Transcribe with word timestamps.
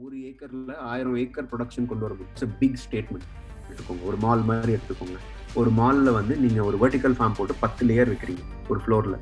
ஒரு 0.00 0.16
ஏக்கர்ல 0.28 0.72
ஆயிரம் 0.90 1.16
ஏக்கர் 1.22 1.48
ப்ரொடக்ஷன் 1.50 1.88
கொண்டு 1.88 2.04
வர 2.04 2.12
முடியும் 2.14 2.32
இட்ஸ் 2.34 2.56
பிக் 2.60 2.78
ஸ்டேட்மெண்ட் 2.82 3.26
எடுத்துக்கோங்க. 3.66 4.04
ஒரு 4.10 4.18
மால் 4.24 4.42
மாதிரி 4.50 4.72
எடுத்துக்கோங்க. 4.76 5.18
ஒரு 5.60 5.70
மால்ல 5.78 6.12
வந்து 6.18 6.34
நீங்க 6.44 6.60
ஒரு 6.68 6.76
வெர்டிக்கல் 6.82 7.16
ஃபார்ம் 7.18 7.36
போட்டு 7.38 7.54
பத்து 7.64 7.82
லேயர் 7.88 8.10
இருக்கிறீங்க 8.10 8.42
ஒரு 8.72 8.80
ஃப்ளோர்ல 8.84 9.16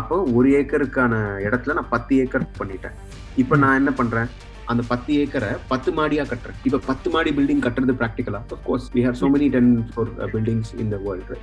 அப்போ 0.00 0.16
ஒரு 0.38 0.48
ஏக்கருக்கான 0.58 1.14
இடத்துல 1.46 1.74
நான் 1.78 1.90
பத்து 1.94 2.18
ஏக்கர் 2.24 2.46
பண்ணிட்டேன். 2.60 2.96
இப்போ 3.42 3.54
நான் 3.62 3.78
என்ன 3.80 3.92
பண்றேன்? 4.00 4.28
அந்த 4.72 4.82
பத்து 4.90 5.12
ஏக்கரை 5.22 5.52
பத்து 5.72 5.90
மாடியா 5.98 6.24
கட்டுறேன். 6.32 6.58
இப்போ 6.66 6.78
பத்து 6.90 7.08
மாடி 7.14 7.30
பில்டிங் 7.38 7.64
கட்டுறது 7.66 7.94
ப்ராக்டிக்கலா 8.02 8.42
course 8.68 8.90
we 8.96 9.02
have 9.06 9.18
so 9.22 9.28
many 9.34 9.48
ten 9.56 9.72
four 9.92 10.12
buildings 10.34 10.72
இந்த 10.84 10.98
வேர்ல்டு 11.06 11.38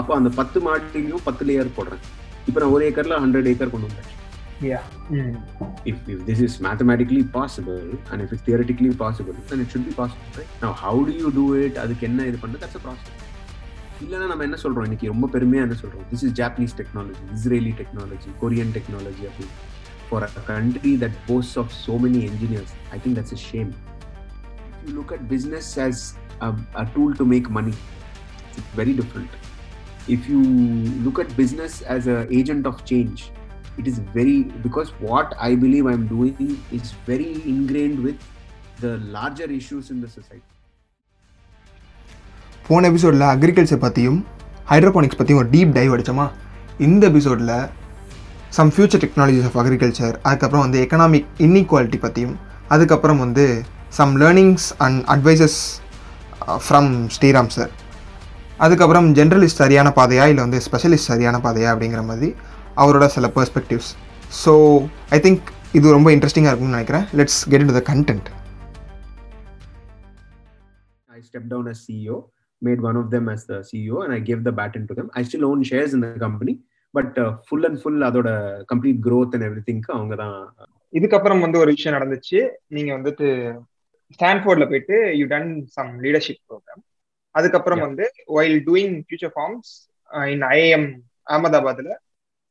அப்போ 0.00 0.12
அந்த 0.20 0.32
பத்து 0.40 0.60
மாடிலையும் 0.66 1.24
பத்து 1.28 1.44
லேயர் 1.50 1.76
போடுறேன். 1.78 2.02
இப்போ 2.48 2.58
நான் 2.62 2.74
ஒரு 2.76 2.84
ஏக்கர்ல 2.90 3.18
ஹண்ட்ரட் 3.24 3.50
ஏக்கர் 3.52 3.74
கொண்டு 3.74 3.88
வந்தேன் 3.90 4.10
Yeah. 4.61 4.83
Mm. 5.11 5.35
if, 5.85 5.97
if 6.09 6.25
this 6.25 6.39
is 6.39 6.59
mathematically 6.59 7.23
possible 7.23 7.83
and 8.11 8.21
if 8.23 8.33
it's 8.33 8.41
theoretically 8.41 8.91
possible 8.91 9.35
then 9.49 9.59
it 9.63 9.69
should 9.69 9.85
be 9.85 9.93
possible 9.93 10.25
right 10.35 10.47
now 10.63 10.73
how 10.73 10.95
do 11.07 11.11
you 11.11 11.29
do 11.31 11.45
it 11.63 11.75
அதுக்கு 11.83 12.05
என்ன 12.09 12.25
இது 12.29 12.37
பண்ணு 12.43 12.61
that's 12.63 12.77
a 12.79 12.83
process 12.85 13.13
இல்லைன்னா 14.03 14.25
நம்ம 14.31 14.43
என்ன 14.47 14.57
சொல்றோம் 14.63 14.85
இன்னைக்கு 14.87 15.07
ரொம்ப 15.13 15.27
பெருமையா 15.35 15.61
என்ன 15.67 15.75
சொல்றோம் 15.83 16.05
this 16.11 16.21
is 16.25 16.31
japanese 16.41 16.73
technology 16.81 17.23
israeli 17.37 17.73
technology 17.81 18.31
korean 18.41 18.69
technology 18.77 19.23
அப்படின்னு 19.29 19.55
for 20.09 20.19
a 20.23 20.43
country 20.49 20.91
that 21.03 21.13
boasts 21.29 21.55
of 21.61 21.67
so 21.85 21.93
many 22.03 22.19
engineers 22.31 22.69
i 22.95 22.99
think 23.03 23.13
that's 23.17 23.33
a 23.39 23.41
shame 23.47 23.71
if 24.73 24.83
you 24.85 24.93
look 24.99 25.11
at 25.15 25.21
business 25.33 25.67
as 25.87 25.97
a, 26.47 26.49
a 26.81 26.85
tool 26.93 27.11
to 27.21 27.25
make 27.33 27.47
money 27.59 27.75
it's 28.49 28.59
very 28.81 28.93
different 28.99 29.31
if 30.15 30.29
you 30.31 30.41
look 31.05 31.19
at 31.23 31.29
business 31.41 31.73
as 31.95 32.05
an 32.13 32.21
agent 32.39 32.65
of 32.71 32.77
change 32.91 33.19
it 33.78 33.86
is 33.86 33.98
very 34.12 34.38
because 34.62 34.88
what 35.02 35.28
I 35.40 35.54
believe 35.56 35.86
I'm 35.86 36.06
doing 36.08 36.38
is 36.72 36.86
very 37.06 37.32
ingrained 37.46 38.00
with 38.00 38.18
the 38.78 38.92
larger 39.10 39.48
issues 39.52 39.90
in 39.90 40.00
the 40.00 40.10
society. 40.10 40.48
போன 42.66 42.88
எபிசோடில் 42.90 43.24
agriculture 43.28 43.84
பற்றியும் 43.84 44.18
hydroponics 44.70 45.18
பற்றியும் 45.20 45.40
ஒரு 45.40 45.48
deep 45.54 45.72
dive 45.78 45.94
அடித்தோமா 45.94 46.26
இந்த 46.86 47.02
எபிசோடில் 47.12 47.54
some 48.56 48.70
future 48.74 49.02
technologies 49.04 49.46
of 49.48 49.58
agriculture 49.62 50.16
அதுக்கப்புறம் 50.28 50.64
வந்து 50.64 50.80
எக்கனாமிக் 50.84 51.28
இன்இக்வாலிட்டி 51.46 51.98
பற்றியும் 52.04 52.34
அதுக்கப்புறம் 52.74 53.22
வந்து 53.24 53.46
some 53.98 54.12
learnings 54.22 54.68
and 54.84 55.00
advices 55.14 55.58
from 56.66 56.92
Sriram 57.16 57.52
sir 57.56 57.72
அதுக்கப்புறம் 58.64 59.08
ஜென்ரலிஸ்ட் 59.18 59.62
சரியான 59.62 59.88
பாதையா 59.98 60.26
இல்லை 60.32 60.42
வந்து 60.46 60.60
ஸ்பெஷலிஸ்ட் 60.66 61.10
சரியான 61.12 61.36
பாதையா 61.46 61.70
அப்படிங்கிற 61.74 62.02
மாதிரி 62.10 62.28
அவரோட 62.76 63.06
சில 63.06 63.28
பெர்ஸ்பெக்டிவ்ஸ் 63.36 63.90
ஸோ 64.42 64.52
ஐ 65.10 65.18
திங்க் 65.18 65.42
இது 65.74 65.92
ரொம்ப 65.92 66.08
இன்ட்ரெஸ்டிங்காக 66.14 66.50
இருக்கும்னு 66.50 66.76
நினைக்கிறேன். 66.76 67.04
Let's 67.18 67.48
get 67.50 67.60
in 67.60 67.76
the 67.78 67.84
content 67.92 68.28
I 71.08 71.20
stepped 71.20 71.48
down 71.48 71.68
as 71.68 71.78
CEO, 71.86 72.16
made 72.62 72.80
one 72.80 72.96
of 72.96 73.10
them 73.10 73.28
as 73.28 73.44
the 73.46 73.58
CEO, 73.62 73.96
and 74.04 74.12
I 74.12 74.20
gave 74.28 74.42
the 74.44 74.52
baton 74.52 74.86
to 74.88 74.94
them. 74.94 75.10
I 75.14 75.22
still 75.22 75.44
own 75.44 75.62
shares 75.62 75.92
in 75.96 76.00
the 76.00 76.18
company, 76.18 76.54
but 76.94 77.18
uh, 77.18 77.30
full 77.48 77.64
and 77.64 77.76
full 77.82 77.98
அதோட 78.08 78.28
complete 78.72 79.00
growth 79.00 79.34
and 79.36 79.44
everything 79.48 79.80
அவங்க 79.88 80.16
தான் 80.22 80.36
இதுக்கப்புறம் 80.92 81.42
வந்து 81.44 81.58
ஒரு 81.58 81.70
விஷயம் 81.74 81.96
நடந்துச்சு. 81.96 82.40
நீங்க 82.68 82.90
வந்துட்டு 82.98 83.28
ஸ்டான்ஃபோர்ட்ல 84.16 84.64
போயிட்டு 84.70 84.96
you 85.18 85.26
done 85.26 85.62
some 85.76 85.92
leadership 86.04 86.42
programme 86.48 86.82
அதுக்கப்புறம். 87.34 87.82
வந்து 87.86 88.06
while 88.38 88.58
doing 88.68 88.96
future 89.06 89.34
farms 89.36 89.70
in 90.34 90.44
IIM 90.56 90.88
அகமதாபாத்ல 91.26 91.90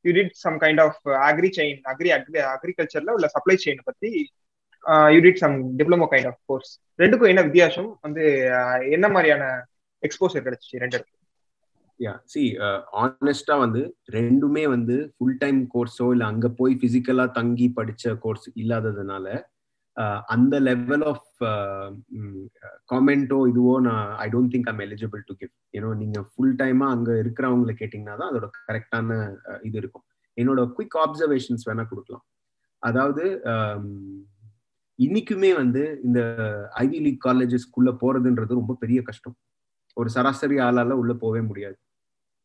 you 0.05 0.11
did 0.11 0.35
some 0.35 0.57
kind 0.59 0.81
of 0.81 0.99
agri 1.29 1.49
chain 1.57 1.79
agri 1.83 2.11
agri 2.11 2.39
அக்ரிகல்ச்சர்ல 2.51 3.15
உள்ள 3.15 3.27
சப்ளை 3.27 3.55
செயின் 3.65 3.81
பத்தி 3.83 4.11
you 5.15 5.19
did 5.21 5.41
some 5.43 5.55
diploma 5.77 6.07
kind 6.11 6.27
of 6.27 6.39
course 6.45 6.71
ரெண்டுக்கும் 6.99 7.31
என்ன 7.33 7.41
வித்தியாசம்? 7.41 7.89
வந்து 8.01 8.23
uh, 8.57 8.77
என்ன 8.91 9.05
மாதிரியான 9.09 9.43
எக்ஸ்போசர் 10.03 10.45
கிடைச்சிச்சு 10.45 10.79
ரெண்டு 10.79 10.99
யா 11.99 12.13
சி 12.25 12.43
ஆனஸ்டா 13.01 13.55
வந்து 13.59 13.81
ரெண்டுமே 14.09 14.63
வந்து 14.67 14.95
ஃபுல் 15.15 15.37
டைம் 15.37 15.59
கோர்ஸோ 15.73 16.05
இல்லை 16.11 16.25
அங்க 16.25 16.47
போய் 16.49 16.73
பிசிக்கலா 16.81 17.25
தங்கி 17.31 17.67
படிச்ச 17.75 18.13
கோர்ஸ் 18.19 18.47
இல்லாததுனால 18.55 19.25
Uh, 19.97 20.19
அந்த 20.33 20.55
லெவல் 20.67 21.03
ஆஃப் 21.09 21.39
காமெண்டோ 22.91 23.39
இதுவோ 23.49 23.73
நான் 23.87 24.11
I 24.23 24.27
don't 24.33 24.51
think 24.53 24.69
I'm 24.71 24.81
eligible 24.85 25.21
to 25.29 25.33
give 25.39 25.51
ஏன்னோ 25.77 25.89
நீங்க 26.01 26.19
ஃபுல் 26.29 26.53
டைமா 26.61 26.85
அங்க 26.95 27.09
இருக்கிறவங்களை 27.23 27.73
கேட்டீங்கன்னா 27.81 28.15
தான் 28.21 28.29
அதோட 28.31 28.47
கரெக்டான 28.67 29.17
uh, 29.49 29.57
இது 29.67 29.77
இருக்கும். 29.81 30.05
என்னோட 30.37 30.61
குயிக் 30.77 30.97
ஆப்சர்வேஷன்ஸ் 31.05 31.65
வேணா 31.69 31.85
கொடுக்கலாம். 31.91 32.25
அதாவது 32.83 33.25
um, 33.53 33.89
இன்னைக்குமே 34.99 35.51
வந்து 35.61 35.83
இந்த 36.07 36.21
ஐவி 36.85 37.01
லீக் 37.05 37.21
காலேஜஸ்க்குள்ள 37.27 37.91
போறதுன்றது 38.03 38.59
ரொம்ப 38.61 38.75
பெரிய 38.83 39.01
கஷ்டம். 39.09 39.37
ஒரு 39.97 40.09
சராசரி 40.15 40.57
ஆளால 40.67 40.97
உள்ள 41.01 41.13
போவே 41.25 41.41
முடியாது. 41.47 41.77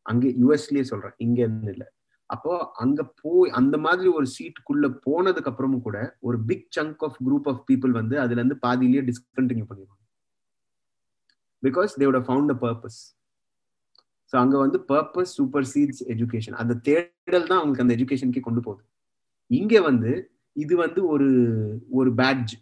அங்கே 0.06 0.28
யூஎஸ்லயே 0.42 0.84
சொல்றேன். 0.92 1.16
இங்க 1.26 1.40
இல்லை 1.50 1.72
இல்ல. 1.76 1.86
அப்போ 2.30 2.52
அங்க 2.74 3.00
போய் 3.22 3.50
அந்த 3.50 3.76
மாதிரி 3.78 4.08
ஒரு 4.08 4.26
சீட்டுக்குள்ள 4.26 4.86
போனதுக்கு 5.04 5.50
அப்புறமும் 5.50 5.82
கூட 5.82 5.98
ஒரு 6.22 6.38
big 6.44 6.68
chunk 6.76 7.04
of 7.04 7.18
group 7.26 7.48
of 7.48 7.62
people 7.68 7.92
வந்து 7.92 8.16
அதுல 8.20 8.40
இருந்து 8.40 8.58
பாதியிலேயே 8.64 9.02
டிஸ்கண்டினியூ 9.10 9.66
பண்ணிடுவாங்க. 9.68 10.02
Because 11.62 11.92
தேவோட 12.00 12.20
found 12.26 12.52
a 12.54 12.58
purpose 12.64 12.98
so 14.32 14.36
அங்க 14.36 14.56
வந்து 14.58 14.78
பர்பஸ் 14.88 15.34
சூப்பர் 15.38 15.66
சீட்ஸ் 15.72 16.02
எஜுகேஷன் 16.14 16.56
அந்த 16.62 16.74
தேடல் 16.88 17.48
தான் 17.50 17.58
அவங்களுக்கு 17.58 17.84
அந்த 17.84 17.96
எஜுகேஷனுக்கே 17.96 18.42
கொண்டு 18.46 18.62
போகுது. 18.66 18.82
இங்க 19.50 19.74
வந்து 19.80 20.12
இது 20.56 20.74
வந்து 20.76 21.00
ஒரு 21.06 21.28
ஒரு 21.92 22.10
பேட்ஜ் 22.14 22.54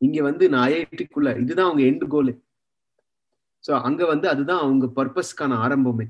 இங்க 0.00 0.18
வந்து 0.22 0.44
நான் 0.48 0.66
ஐஐடிக்குள்ள 0.68 1.30
இதுதான் 1.42 1.68
அவங்க 1.68 1.82
எண்டு 1.90 2.06
கோலு 2.06 2.32
ஸோ 3.64 3.72
அங்க 3.80 4.02
வந்து 4.06 4.26
அதுதான் 4.28 4.62
அவங்க 4.64 4.86
பர்பஸ்க்கான 4.98 5.58
ஆரம்பமே. 5.64 6.06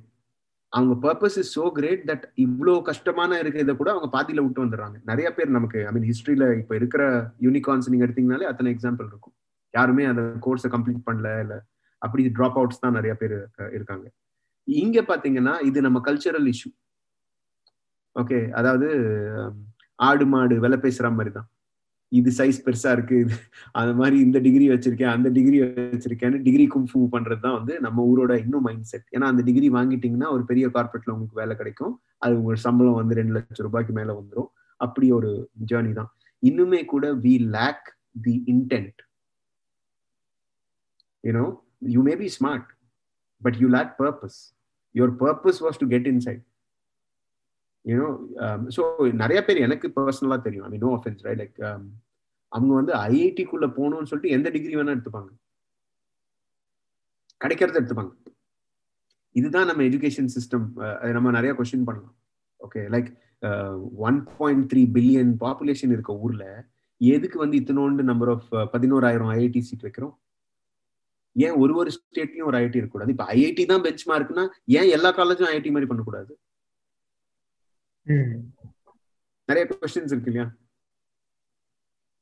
அவங்க 0.72 0.94
purpose 1.04 1.36
is 1.42 1.52
so 1.56 1.64
great 1.78 2.02
that 2.10 2.24
இவ்வளோ 2.44 2.74
கஷ்டமான 2.88 3.38
இருக்கிறத 3.42 3.72
கூட 3.80 3.90
அவங்க 3.94 4.08
பாதியில 4.16 4.42
விட்டு 4.44 4.62
வந்துடுறாங்க. 4.64 4.96
நிறைய 5.10 5.28
பேர் 5.36 5.56
நமக்கு 5.56 5.78
ஐ 5.88 5.92
மீன் 5.96 6.08
ஹிஸ்டரியில 6.10 6.46
இப்போ 6.60 6.74
இருக்கிற 6.80 7.02
யூனிகார்ன்ஸ் 7.46 7.90
நீங்க 7.92 8.06
எடுத்தீங்கனாலே 8.06 8.48
அத்தனை 8.50 8.72
எக்ஸாம்பிள் 8.74 9.08
இருக்கும். 9.12 9.34
யாருமே 9.74 10.04
அந்த 10.12 10.22
கோர்ஸை 10.46 10.70
கம்ப்ளீட் 10.74 11.06
பண்ணல 11.08 11.32
இல்ல. 11.44 11.56
அப்படி 12.02 12.22
ட்ராப் 12.36 12.58
அவுட்ஸ் 12.60 12.82
தான் 12.84 12.96
நிறைய 12.98 13.14
பேர் 13.22 13.34
இருக்காங்க. 13.76 14.06
இங்க 14.68 14.98
பாத்தீங்கன்னா 15.10 15.54
இது 15.68 15.78
நம்ம 15.86 15.98
கல்ச்சரல் 16.08 16.48
இஷ்யூ 16.52 16.70
ஓகே 18.16 18.38
அதாவது 18.58 18.88
ஆடு 20.08 20.24
மாடு 20.32 20.54
விலை 20.64 20.78
பேசுற 20.84 21.08
மாதிரி 21.16 21.30
தான். 21.38 21.48
இது 22.18 22.30
சைஸ் 22.38 22.58
பெருசா 22.66 22.90
இருக்கு. 22.96 23.18
அந்த 23.80 23.92
மாதிரி 23.98 24.16
இந்த 24.26 24.38
டிகிரி 24.46 24.66
வச்சிருக்கேன் 24.70 25.12
அந்த 25.16 25.28
டிகிரி 25.36 25.58
வச்சிருக்கேன்னு 25.64 26.38
டிகிரி 26.46 26.64
கும்ஃபூ 26.74 27.00
பண்றது 27.12 27.42
தான் 27.44 27.56
வந்து 27.58 27.74
நம்ம 27.86 28.04
ஊரோட 28.10 28.32
இன்னும் 28.44 28.66
மைண்ட் 28.68 28.88
செட் 28.92 29.06
ஏன்னா 29.16 29.26
அந்த 29.32 29.42
டிகிரி 29.48 29.68
வாங்கிட்டீங்கன்னா 29.76 30.30
ஒரு 30.36 30.44
பெரிய 30.50 30.68
கார்பரேட்ல 30.76 31.14
உங்களுக்கு 31.14 31.40
வேலை 31.42 31.56
கிடைக்கும். 31.60 31.94
அது 32.24 32.32
உங்க 32.40 32.56
சம்பளம் 32.66 32.98
வந்து 33.00 33.18
ரெண்டு 33.20 33.34
லட்சம் 33.36 33.66
ரூபாய்க்கு 33.68 33.94
மேல 34.00 34.10
வந்துடும் 34.20 34.50
அப்படி 34.80 35.06
ஒரு 35.18 35.30
ஜேர்னி 35.70 35.92
தான். 36.00 36.10
இன்னுமே 36.42 36.82
கூட 36.94 37.06
we 37.24 37.34
lack 37.56 37.88
the 38.26 38.34
intent 38.54 39.00
you know 41.24 41.46
you 41.94 42.02
may 42.10 42.14
be 42.22 42.28
smart 42.38 42.68
but 43.42 43.58
you 43.62 43.68
lack 43.78 43.92
purpose 44.02 44.38
your 44.94 45.12
purpose 45.24 45.60
was 45.66 45.80
to 45.82 45.88
get 45.94 46.08
inside 46.14 46.42
you know 47.84 48.08
so 48.76 48.82
um, 49.02 49.12
நிறைய 49.22 49.38
பேர் 49.46 49.64
எனக்கு 49.66 49.86
பர்சனலா 49.96 50.38
தெரியும். 50.46 50.64
I 50.66 50.70
mean 50.72 50.84
no 50.86 50.90
offence 50.98 51.22
right 51.26 51.40
like 51.42 51.58
அவங்க 52.52 52.72
வந்து 52.80 52.92
ஐஐடிக்குள்ள 53.08 53.66
போகணும்னு 53.76 54.08
சொல்லிட்டு 54.10 54.34
எந்த 54.36 54.48
டிகிரி 54.54 54.74
வேணால் 54.78 54.94
எடுத்துப்பாங்க. 54.96 55.30
கிடைக்கிறத 57.40 57.78
எடுத்துப்பாங்க. 57.80 58.12
இதுதான் 59.34 59.68
நம்ம 59.70 59.82
எஜுகேஷன் 59.88 60.30
சிஸ்டம் 60.36 60.66
நம்ம 61.16 61.32
நிறைய 61.38 61.52
கொஸ்டின் 61.58 61.86
பண்ணலாம். 61.88 62.16
Okay 62.60 62.80
like 62.94 63.10
one 64.08 64.18
point 64.38 64.66
three 64.70 64.82
billion 64.96 65.32
population 65.44 65.94
இருக்க 65.96 66.12
ஊர்ல 66.24 66.44
எதுக்கு 67.00 67.36
வந்து 67.42 67.58
இத்தனோண்டு 67.60 68.02
நம்பர் 68.10 68.30
ஆஃப் 68.34 68.48
பதினோராயிரம் 68.74 69.30
ஐஐடி 69.36 69.60
சீட் 69.68 69.86
வைக்கிறோம்? 69.86 70.14
ஏன் 71.36 71.56
ஒரு 71.62 71.72
ஒரு 71.80 71.90
ஸ்டேட்லயும் 71.96 72.48
ஒரு 72.50 72.56
ஐஐடி 72.60 72.78
இருக்கக்கூடாது? 72.78 73.12
இப்போ 73.14 73.26
ஐஐடி 73.34 73.64
தான் 73.72 73.84
பெஞ்ச் 73.86 74.04
மார்க்னா 74.10 74.44
ஏன் 74.78 74.90
எல்லா 74.96 75.10
காலேஜும் 75.20 75.50
ஐஐடி 75.52 75.70
மாதிரி 75.74 75.90
பண்ணக்கூடாது? 75.92 76.32
நிறைய 79.48 79.64
கொஸ்டின்ஸ் 79.70 80.12
இருக்கு 80.14 80.30
இல்லையா? 80.30 80.46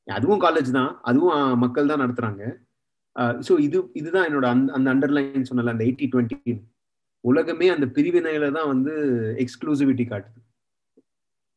அதுவும் 0.08 0.42
காலேஜ் 0.44 0.70
தான். 0.78 0.90
அதுவும் 1.10 1.60
மக்கள் 1.64 1.90
தான் 1.90 2.02
நடத்துறாங்க. 2.04 2.42
ஸோ 3.46 3.52
இது 3.66 3.78
இதுதான் 4.00 4.26
என்னோட 4.28 4.46
அந்த 4.54 4.68
அந்த 4.76 4.88
அண்டர்லைன் 4.94 5.48
சொன்னல 5.50 5.72
அந்த 5.74 5.84
எயிட்டி 5.86 6.06
டுவெண்ட்டி 6.12 6.54
உலகமே 7.24 7.66
அந்த 7.74 7.86
பிரிவினையில 7.96 8.50
தான் 8.56 8.70
வந்து 8.72 8.92
எக்ஸ்க்ளூசிவிட்டி 9.44 10.04
காட்டுது. 10.10 10.40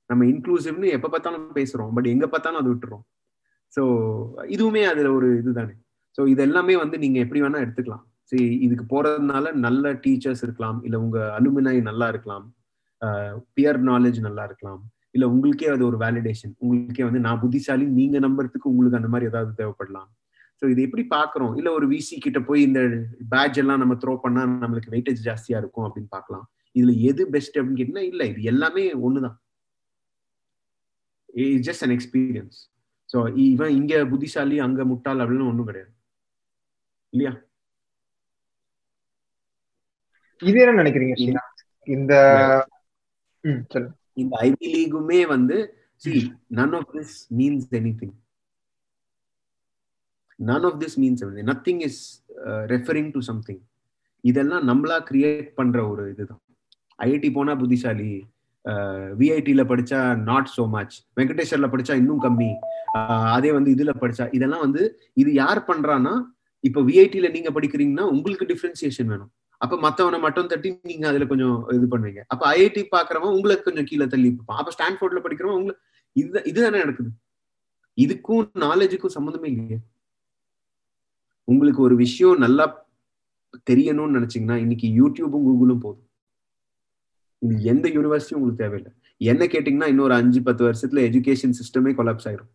நம்ம 0.10 0.26
இன்க்ளூசிவ்னு 0.32 0.88
எப்ப 0.98 1.10
பார்த்தாலும் 1.14 1.46
பேசுறோம். 1.60 1.92
பட் 1.98 2.08
எங்க 2.14 2.26
பார்த்தாலும் 2.32 2.62
அது 2.62 2.72
விட்டுறோம். 2.74 3.04
ஸோ 3.76 3.84
இதுவுமே 4.56 4.82
அதுல 4.92 5.12
ஒரு 5.18 5.28
இதுதானே. 5.42 5.76
ஸோ 6.18 6.22
இது 6.32 6.42
எல்லாமே 6.48 6.76
வந்து 6.84 6.98
நீங்க 7.04 7.18
எப்படி 7.26 7.42
வேணா 7.44 7.62
எடுத்துக்கலாம். 7.66 8.04
சரி 8.32 8.46
இதுக்கு 8.66 8.86
போறதுனால 8.94 9.54
நல்ல 9.68 9.94
டீச்சர்ஸ் 10.06 10.44
இருக்கலாம். 10.48 10.80
இல்ல 10.88 10.98
உங்க 11.06 11.20
அலுமினாய் 11.38 11.80
நல்லா 11.90 12.08
இருக்கலாம். 12.14 12.46
பியர் 13.56 13.80
நாலேஜ் 13.92 14.20
நல்லா 14.28 14.44
இருக்கலாம். 14.50 14.82
இல்ல 15.16 15.26
உங்களுக்கே 15.34 15.70
அது 15.76 15.84
ஒரு 15.90 15.98
வேலிடேஷன் 15.98 16.54
உங்களுக்கே 16.64 17.04
வந்து 17.08 17.22
நான் 17.28 17.40
புத்திசாலி 17.40 17.86
நீங்க 18.00 18.18
நம்புறதுக்கு 18.20 18.72
உங்களுக்கு 18.72 19.00
அந்த 19.00 19.10
மாதிரி 19.14 19.30
ஏதாவது 19.32 19.52
தேவைப்படலாம். 19.62 20.10
ஸோ 20.62 20.66
இது 20.74 20.82
எப்படி 20.88 21.04
பாக்குறோம் 21.16 21.54
இல்ல 21.60 21.70
ஒரு 21.78 21.86
விசி 21.94 22.16
கிட்ட 22.26 22.40
போய் 22.50 22.62
இந்த 22.62 22.82
பேட்ச் 23.30 23.60
எல்லாம் 23.62 23.82
நம்ம 23.84 23.94
த்ரோ 24.04 24.14
பண்ணா 24.26 24.42
நம்மளுக்கு 24.64 24.94
வெயிட்டேஜ் 24.96 25.22
ஜாஸ்தியா 25.30 25.60
இருக்கும் 25.62 25.86
அப்படின்னு 25.88 26.12
பார்க்கலாம். 26.18 26.46
இதுல 26.76 26.94
எது 27.10 27.24
பெஸ்ட் 27.36 27.58
அப்படின்னு 27.58 27.80
கேட்டீங்கன்னா 27.80 28.10
இல்ல 28.12 28.26
இது 28.32 28.42
எல்லாமே 28.52 28.84
ஒண்ணுதான். 29.08 29.38
It's 31.44 31.68
just 31.70 31.86
an 31.88 31.96
experience 31.98 32.60
so 33.10 33.20
இவன் 33.46 33.74
இங்க 33.80 33.94
புத்திசாலி 34.12 34.58
அங்க 34.66 34.82
முட்டாள் 34.92 35.22
அப்படின்னு 35.24 35.50
ஒண்ணும் 35.52 35.70
கிடையாது. 35.70 35.92
இல்லையா? 37.14 37.34
இது 40.42 40.60
என்ன 40.64 40.78
நினைக்கிறீங்க 40.82 41.16
இந்த 41.88 42.14
இந்த 44.22 44.34
ஐபி 44.48 44.68
லீகுமே 44.76 45.20
வந்து 45.34 45.58
see 46.02 46.12
none 46.60 46.76
of 46.80 46.92
this 46.98 47.16
means 47.40 47.68
any 47.80 47.94
thing 48.02 48.16
none 50.40 50.66
of 50.70 50.80
this 50.84 50.98
means 51.04 51.24
nothing 51.52 51.82
is 51.88 52.02
referring 52.74 53.10
to 53.16 53.22
something 53.30 53.62
இதெல்லாம் 54.24 54.66
நம்மளா 54.70 54.98
கிரியேட் 55.10 55.50
பண்ற 55.60 55.78
ஒரு 55.92 56.04
இதுதான். 56.14 56.42
ஐஐடி 57.00 57.30
போனா 57.38 57.54
புத்திசாலி 57.62 58.12
விஐடில 59.20 59.62
படிச்சா 59.70 60.00
நாட் 60.30 60.50
சோ 60.56 60.64
மச் 60.76 60.96
வெங்கடேஸ்வர்ல 61.20 61.68
படிச்சா 61.74 61.94
இன்னும் 62.02 62.24
கம்மி. 62.26 62.50
அதே 63.36 63.52
வந்து 63.58 63.70
இதுல 63.76 63.92
படிச்சா 64.02 64.26
இதெல்லாம் 64.38 64.64
வந்து 64.66 64.84
இது 65.22 65.32
யார் 65.44 65.62
பண்றான்னா 65.70 66.14
இப்ப 66.64 66.82
விஐடில 66.90 67.30
நீங்க 67.36 67.52
படிக்கிறீங்கன்னா 67.56 68.06
உங்களுக்கு 68.16 68.50
டிஃபரன்சியேஷன் 68.52 69.10
வேணும். 69.14 69.32
அப்ப 69.64 69.78
மத்தவனை 69.78 70.20
மட்டும் 70.20 70.48
தட்டி 70.52 70.70
நீங்க 70.90 71.08
அதுல 71.08 71.26
கொஞ்சம் 71.32 71.58
இது 71.78 71.88
பண்ணுவீங்க. 71.92 72.22
அப்ப 72.28 72.44
ஐஐடி 72.54 72.84
பாக்குறவன் 72.96 73.36
உங்களுக்கு 73.38 73.64
கொஞ்சம் 73.64 73.88
கீழே 73.90 74.08
தள்ளி 74.14 74.30
இருப்பான். 74.32 74.60
அப்ப 74.62 74.72
ஸ்டான்ஃபோர்ட்ல 74.78 75.22
படிக்கிறவன் 75.26 75.58
உங்களுக்கு 75.60 75.84
இது 76.22 76.42
இதுதானே 76.52 76.78
நடக்குது. 76.84 77.12
இதுக்கும் 77.98 78.46
நாலேஜுக்கும் 78.66 79.16
சம்மந்தமே 79.18 79.50
இல்லையே. 79.54 79.78
உங்களுக்கு 81.44 81.82
ஒரு 81.82 81.96
விஷயம் 81.96 82.38
நல்லா 82.38 82.66
தெரியணும்னு 83.70 84.18
நினைச்சீங்கன்னா 84.18 84.58
இன்னைக்கு 84.66 84.88
யூடியூபும் 85.00 85.46
கூகுளும் 85.48 85.84
போதும். 85.86 86.08
இது 87.42 87.56
எந்த 87.64 87.86
யூனிவர்சிட்டியும் 87.90 88.40
உங்களுக்கு 88.40 88.64
தேவையில்லை. 88.64 88.92
என்ன 89.18 89.44
கேட்டீங்கன்னா 89.46 89.88
இன்னொரு 89.88 90.14
அஞ்சு 90.14 90.42
பத்து 90.48 90.64
வருஷத்துல 90.68 91.04
எஜுகேஷன் 91.10 91.56
சிஸ்டமே 91.60 91.92
கொலாப்ஸ் 92.00 92.28
ஆயிரும். 92.30 92.52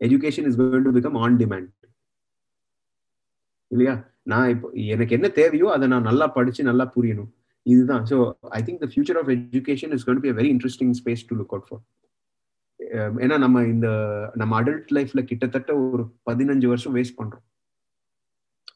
Education 0.00 0.48
is 0.50 0.58
going 0.60 0.86
to 0.86 0.94
become 0.98 1.18
on 1.24 1.36
demand 1.36 1.70
இல்லையா? 3.74 3.94
நான் 4.26 4.48
இப்போ 4.54 4.68
எனக்கு 4.94 5.16
என்ன 5.18 5.28
தேவையோ 5.40 5.66
அதை 5.74 5.86
நான் 5.92 6.08
நல்லா 6.10 6.26
படிச்சு 6.36 6.62
நல்லா 6.70 6.86
புரியணும். 6.96 7.30
இதுதான். 7.66 8.04
So 8.10 8.16
I 8.58 8.60
think 8.66 8.82
the 8.84 8.88
future 8.92 9.18
of 9.20 9.30
education 9.36 9.92
is 9.96 10.06
gonna 10.08 10.22
be 10.24 10.32
very 10.40 10.50
interesting 10.54 10.94
space 11.00 11.24
to 11.30 11.36
look 11.40 11.54
out 11.56 11.68
for 11.68 11.82
ஏன்னா 13.24 13.36
நம்ம 13.44 13.62
இந்த 13.74 13.88
நம்ம 14.40 14.52
அடல்ட் 14.60 14.90
லைஃப்ல 14.96 15.20
கிட்டத்தட்ட 15.30 15.72
ஒரு 15.86 16.04
பதினஞ்சு 16.30 16.66
வருஷம் 16.72 16.94
வேஸ்ட் 16.98 17.18
பண்றோம். 17.20 17.44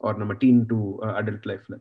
ஆர் 0.06 0.20
நம்ம 0.23 0.35
டீன் 0.43 0.61
டு 0.73 0.79
அடல்ட் 1.20 1.49
லைஃப்ல 1.50 1.75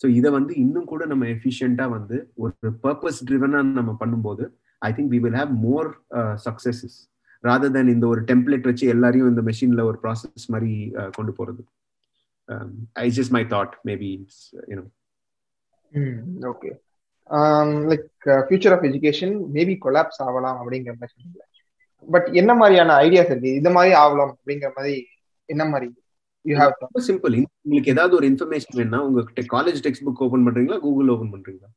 ஸோ 0.00 0.06
இதை 0.18 0.30
வந்து 0.36 0.52
இன்னும் 0.64 0.90
கூட 0.92 1.02
நம்ம 1.06 1.24
எஃபிஷியண்டா 1.34 1.86
வந்து 1.96 2.16
ஒரு 2.44 2.70
பர்பஸ் 2.84 3.20
ட்ரிவனா 3.28 3.60
நம்ம 3.78 3.92
பண்ணும்போது 4.00 4.44
I 4.82 4.90
think 4.96 5.12
we 5.14 5.20
will 5.24 5.38
have 5.40 5.52
more 5.66 5.88
successes 6.46 6.96
rather 7.44 7.74
then 7.76 7.92
இந்த 7.94 8.06
ஒரு 8.12 8.20
டெம்ப்ளேட் 8.30 8.68
வச்சு 8.70 8.84
எல்லாரையும் 8.94 9.30
இந்த 9.32 9.42
மெஷின்ல 9.48 9.82
ஒரு 9.90 9.98
ப்ராசஸ் 10.04 10.46
மாதிரி 10.54 10.72
uh, 11.00 11.08
கொண்டு 11.16 11.32
போறது. 11.38 11.62
I 13.04 13.06
just 13.18 13.34
my 13.36 13.42
thought 13.54 13.74
maybe 13.90 14.10
it's 14.18 14.42
you know 14.72 14.84
okay 16.52 16.70
like 17.90 18.06
future 18.46 18.74
of 18.76 18.86
education 18.90 19.34
maybe 19.56 19.76
collapse 19.84 20.22
ஆகலாம் 20.26 20.58
அப்படிங்கிற 20.60 20.94
மாதிரி 21.00 21.44
பட் 22.08 22.26
என்ன 22.40 22.52
மாதிரியான 22.54 22.96
ஐடியாஸ் 23.06 23.30
இருக்கு? 23.32 23.52
இந்த 23.60 23.70
மாதிரி 23.70 23.92
ஆகலாம் 24.00 24.32
அப்படிங்கிற 24.34 24.70
மாதிரி 24.78 24.96
என்ன 25.48 25.62
மாதிரி 25.72 25.88
யூ 26.44 26.54
ஹேவ் 26.60 26.72
ரொம்ப 26.84 27.00
சிம்பிள் 27.08 27.34
உங்களுக்கு 27.64 27.92
ஏதாவது 27.94 28.14
ஒரு 28.18 28.26
இன்ஃபர்மேஷன் 28.30 28.76
வேணும்னா 28.78 29.00
உங்க 29.08 29.44
காலேஜ் 29.54 29.80
டெக்ஸ்ட் 29.86 30.06
புக் 30.08 30.22
ஓபன் 30.26 30.46
பண்றீங்களா 30.46 30.78
கூகுள் 30.86 31.12
ஓபன் 31.14 31.32
பண்றீங்களா? 31.34 31.70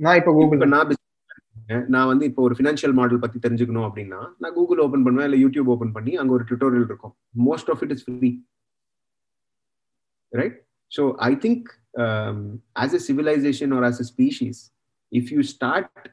நான் 0.00 0.18
இப்போ 0.20 0.32
கூகுள் 0.38 0.72
நான் 0.74 0.96
நான் 1.94 2.10
வந்து 2.10 2.24
இப்போ 2.28 2.42
ஒரு 2.42 2.54
ஃபினான்ஷியல் 2.58 2.94
மாடல் 2.98 3.22
பத்தி 3.22 3.38
தெரிஞ்சுக்கணும் 3.38 3.86
அப்படின்னா 3.86 4.20
நான் 4.42 4.54
கூகுள் 4.58 4.82
ஓபன் 4.84 5.02
பண்ணுவேன் 5.06 5.26
இல்ல 5.28 5.38
யூடியூப் 5.44 5.70
ஓபன் 5.74 5.94
பண்ணி 5.96 6.12
அங்க 6.20 6.32
ஒரு 6.36 6.44
டுட்டோரியல் 6.50 6.86
இருக்கும். 6.90 7.14
Most 7.48 7.70
of 7.72 7.82
it 7.84 7.92
is 7.96 8.04
free 8.06 8.30
right 10.33 10.57
so 10.91 11.03
I 11.29 11.31
think 11.45 11.67
as 12.83 12.95
a 12.99 13.01
civilization 13.09 13.73
or 13.77 13.85
as 13.89 14.01
a 14.05 14.07
species 14.13 14.61
if 15.11 15.31
you 15.35 15.43
start 15.53 16.03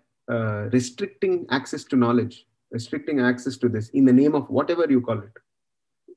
restricting 0.78 1.38
access 1.58 1.87
to 1.93 1.99
knowledge 2.06 2.37
restricting 2.72 3.19
access 3.20 3.56
to 3.56 3.69
this 3.69 3.87
in 3.90 4.05
the 4.05 4.12
name 4.12 4.34
of 4.34 4.49
whatever 4.49 4.84
you 4.90 5.00
call 5.00 5.19
it 5.19 5.37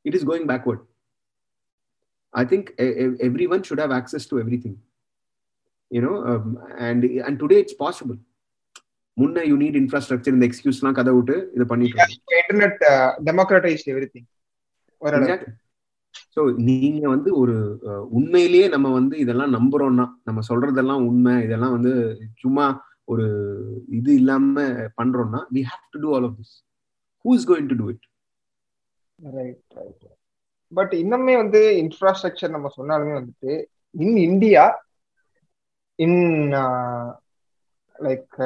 it 0.05 0.13
is 0.17 0.23
going 0.23 0.45
backward 0.45 0.81
i 2.33 2.45
think 2.45 2.65
everyone 3.27 3.63
should 3.63 3.79
have 3.79 3.91
access 3.91 4.25
to 4.25 4.39
everything 4.39 4.75
you 5.91 6.01
know 6.01 6.15
um, 6.25 6.45
and 6.79 7.03
and 7.27 7.37
today 7.39 7.59
it's 7.65 7.77
possible 7.87 8.19
முன்ன 9.17 9.41
you 9.49 9.55
need 9.61 9.75
infrastructure 9.79 10.33
இந்த 10.35 10.45
எக்ஸ்கியூஸ்லாம் 10.47 10.95
கதை 10.99 11.11
விட்டு 11.15 11.35
இதை 11.55 11.65
பண்ணிட்டு 11.71 12.05
internet 12.37 12.79
democratise 13.27 13.83
everything 13.91 14.25
so 16.34 16.40
நீங்க 16.68 17.04
வந்து 17.08 17.30
ஒரு 17.36 17.54
உண்மையிலேயே 18.10 18.66
நம்ம 18.68 18.88
வந்து 18.92 19.16
இதெல்லாம் 19.18 19.54
நம்புறோம்னா 19.54 20.06
நம்ம 20.24 20.42
சொல்றதெல்லாம் 20.48 21.04
உண்மை 21.04 21.34
இதெல்லாம் 21.42 21.76
வந்து 21.76 21.92
சும்மா 22.40 22.66
ஒரு 23.04 23.26
இது 23.90 24.10
இல்லாம 24.14 24.64
பண்றோம்னா 25.00 25.40
we 25.52 25.62
have 25.62 25.84
to 25.90 26.00
do 26.00 26.10
all 26.14 26.26
of 26.28 26.36
this 26.38 26.54
who 27.24 27.32
is 27.34 27.48
going 27.48 27.70
to 27.72 27.78
do 27.78 27.88
it 27.88 28.06
right 29.18 29.62
right 29.76 30.04
but 30.72 30.92
இன்னுமே 30.94 31.34
வந்து 31.36 31.60
இன்ஃப்ராஸ்ட்ரக்சர் 31.84 32.54
நம்ம 32.56 32.70
சொன்னாலுமே 32.76 33.14
வந்துட்டு 33.18 33.52
in 33.94 34.18
India 34.26 34.64
in 35.98 36.20
like 37.96 38.36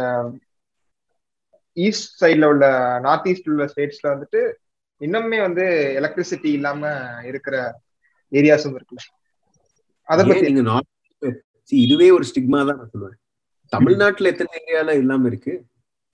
east 1.77 2.11
சைட்ல 2.21 2.51
உள்ள 2.53 2.67
நார்த் 3.01 3.29
ஈஸ்ட் 3.29 3.51
உள்ள 3.51 3.67
ஸ்டேட்ஸ்ல 3.67 4.07
வந்துட்டு 4.15 4.43
இன்னுமே 5.03 5.39
வந்து 5.47 5.65
எலக்ட்ரிசிட்டி 6.01 6.51
இல்லாம 6.59 6.83
இருக்கிற 7.31 7.57
ஏரியாஸும் 8.33 8.77
இருக்குல்ல. 8.79 9.03
அத 10.09 10.21
பத்தி 10.29 10.51
இதுவே 11.85 12.09
ஒரு 12.17 12.25
ஸ்டிக்மா 12.29 12.61
தான் 12.69 12.79
நான் 12.81 12.93
சொல்லுவேன். 12.95 13.19
தமிழ்நாட்டுல 13.73 14.31
எத்தனை 14.33 14.55
ஏரியால 14.61 14.95
இல்லாம 15.03 15.27
இருக்கு? 15.31 15.53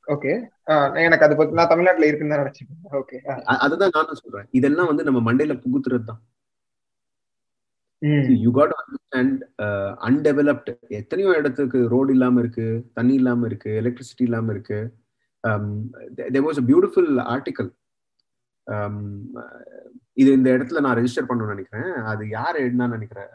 ஓகே. 0.06 0.32
எனக்கு 1.06 1.26
அது 1.26 1.34
பத்தி 1.38 1.58
நான் 1.58 1.70
தமிழ்நாட்டுல 1.72 2.08
இருக்குன்னு 2.08 2.34
தான் 2.34 2.42
நினைச்சேன் 2.44 2.68
ஓகே. 3.00 3.16
அதுதான் 3.64 3.94
நானும் 3.96 4.20
சொல்றேன். 4.20 4.48
இதெல்லாம் 4.58 4.90
வந்து 4.90 5.06
நம்ம 5.08 5.20
மண்டையில 5.28 5.56
புகுத்துறது 5.64 6.04
தான். 6.10 6.20
யூ 8.44 8.50
காட் 8.58 8.74
அண்டர்ஸ்டாண்ட் 8.78 9.38
அன்டெவலப்டு 10.08 10.72
எத்தனையோ 11.00 11.30
இடத்துக்கு 11.40 11.78
ரோடு 11.94 12.10
இல்லாம 12.16 12.40
இருக்கு 12.42 12.66
தண்ணி 12.98 13.14
இல்லாம 13.20 13.46
இருக்கு 13.50 13.70
எலக்ட்ரிசிட்டி 13.80 14.24
இல்லாம 14.28 14.52
இருக்கு. 14.54 14.78
There 16.18 16.46
was 16.48 16.62
a 16.62 16.66
beautiful 16.70 17.12
article 17.34 17.70
இது 20.20 20.30
இந்த 20.36 20.48
இடத்துல 20.56 20.80
நான் 20.84 20.96
ரெஜிஸ்டர் 20.98 21.28
பண்ணணும்னு 21.28 21.54
நினைக்கிறேன். 21.54 21.90
அது 22.12 22.22
யார் 22.36 22.56
எழுதினான்னு 22.62 22.96
நினைக்கிறேன். 22.98 23.30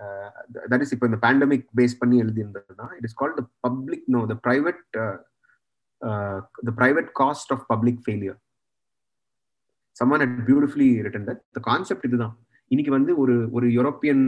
தட் 0.72 0.84
இஸ் 0.86 0.94
இப்போ 0.96 1.08
இந்த 1.10 1.20
பேண்டமிக் 1.26 1.68
பேஸ் 1.80 2.00
பண்ணி 2.02 2.18
எழுதியிருந்தது 2.24 2.80
தான் 2.82 2.94
it 2.98 3.08
is 3.10 3.18
called 3.22 3.40
the 3.42 3.44
public 3.68 4.08
no 4.16 4.22
the 4.32 4.36
private 4.48 4.82
the 6.68 6.74
private 6.80 7.10
cost 7.22 7.52
of 7.56 7.66
public 7.74 8.02
failure 8.06 8.40
summon 9.98 10.24
at 10.26 10.38
beautifully 10.50 10.90
written 11.06 11.28
that 11.30 11.44
the 11.58 11.62
concept 11.70 12.08
இதுதான். 12.10 12.36
இன்னைக்கு 12.72 12.92
வந்து 12.96 13.12
ஒரு 13.22 13.34
ஒரு 13.56 13.68
யூரோப்பியன் 13.78 14.24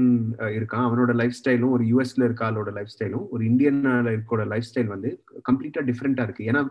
இருக்கான். 0.57 0.85
அவனோட 0.87 1.11
லைஃப் 1.21 1.37
ஸ்டைலும் 1.37 1.73
ஒரு 1.75 1.83
யூஎஸ்ல 1.91 2.23
இருக்க 2.27 2.43
ஆளோட 2.47 2.71
லைஃப் 2.77 2.91
ஸ்டைலும் 2.93 3.25
ஒரு 3.33 3.43
இந்தியன்ல 3.51 4.11
இருக்கோட 4.15 4.43
லைஃப் 4.53 4.67
ஸ்டைல் 4.69 4.91
வந்து 4.93 5.09
கம்ப்ளீட்டா 5.49 5.83
டிஃப்ரெண்டா 5.89 6.25
இருக்கு. 6.27 6.47
ஏன்னா 6.51 6.61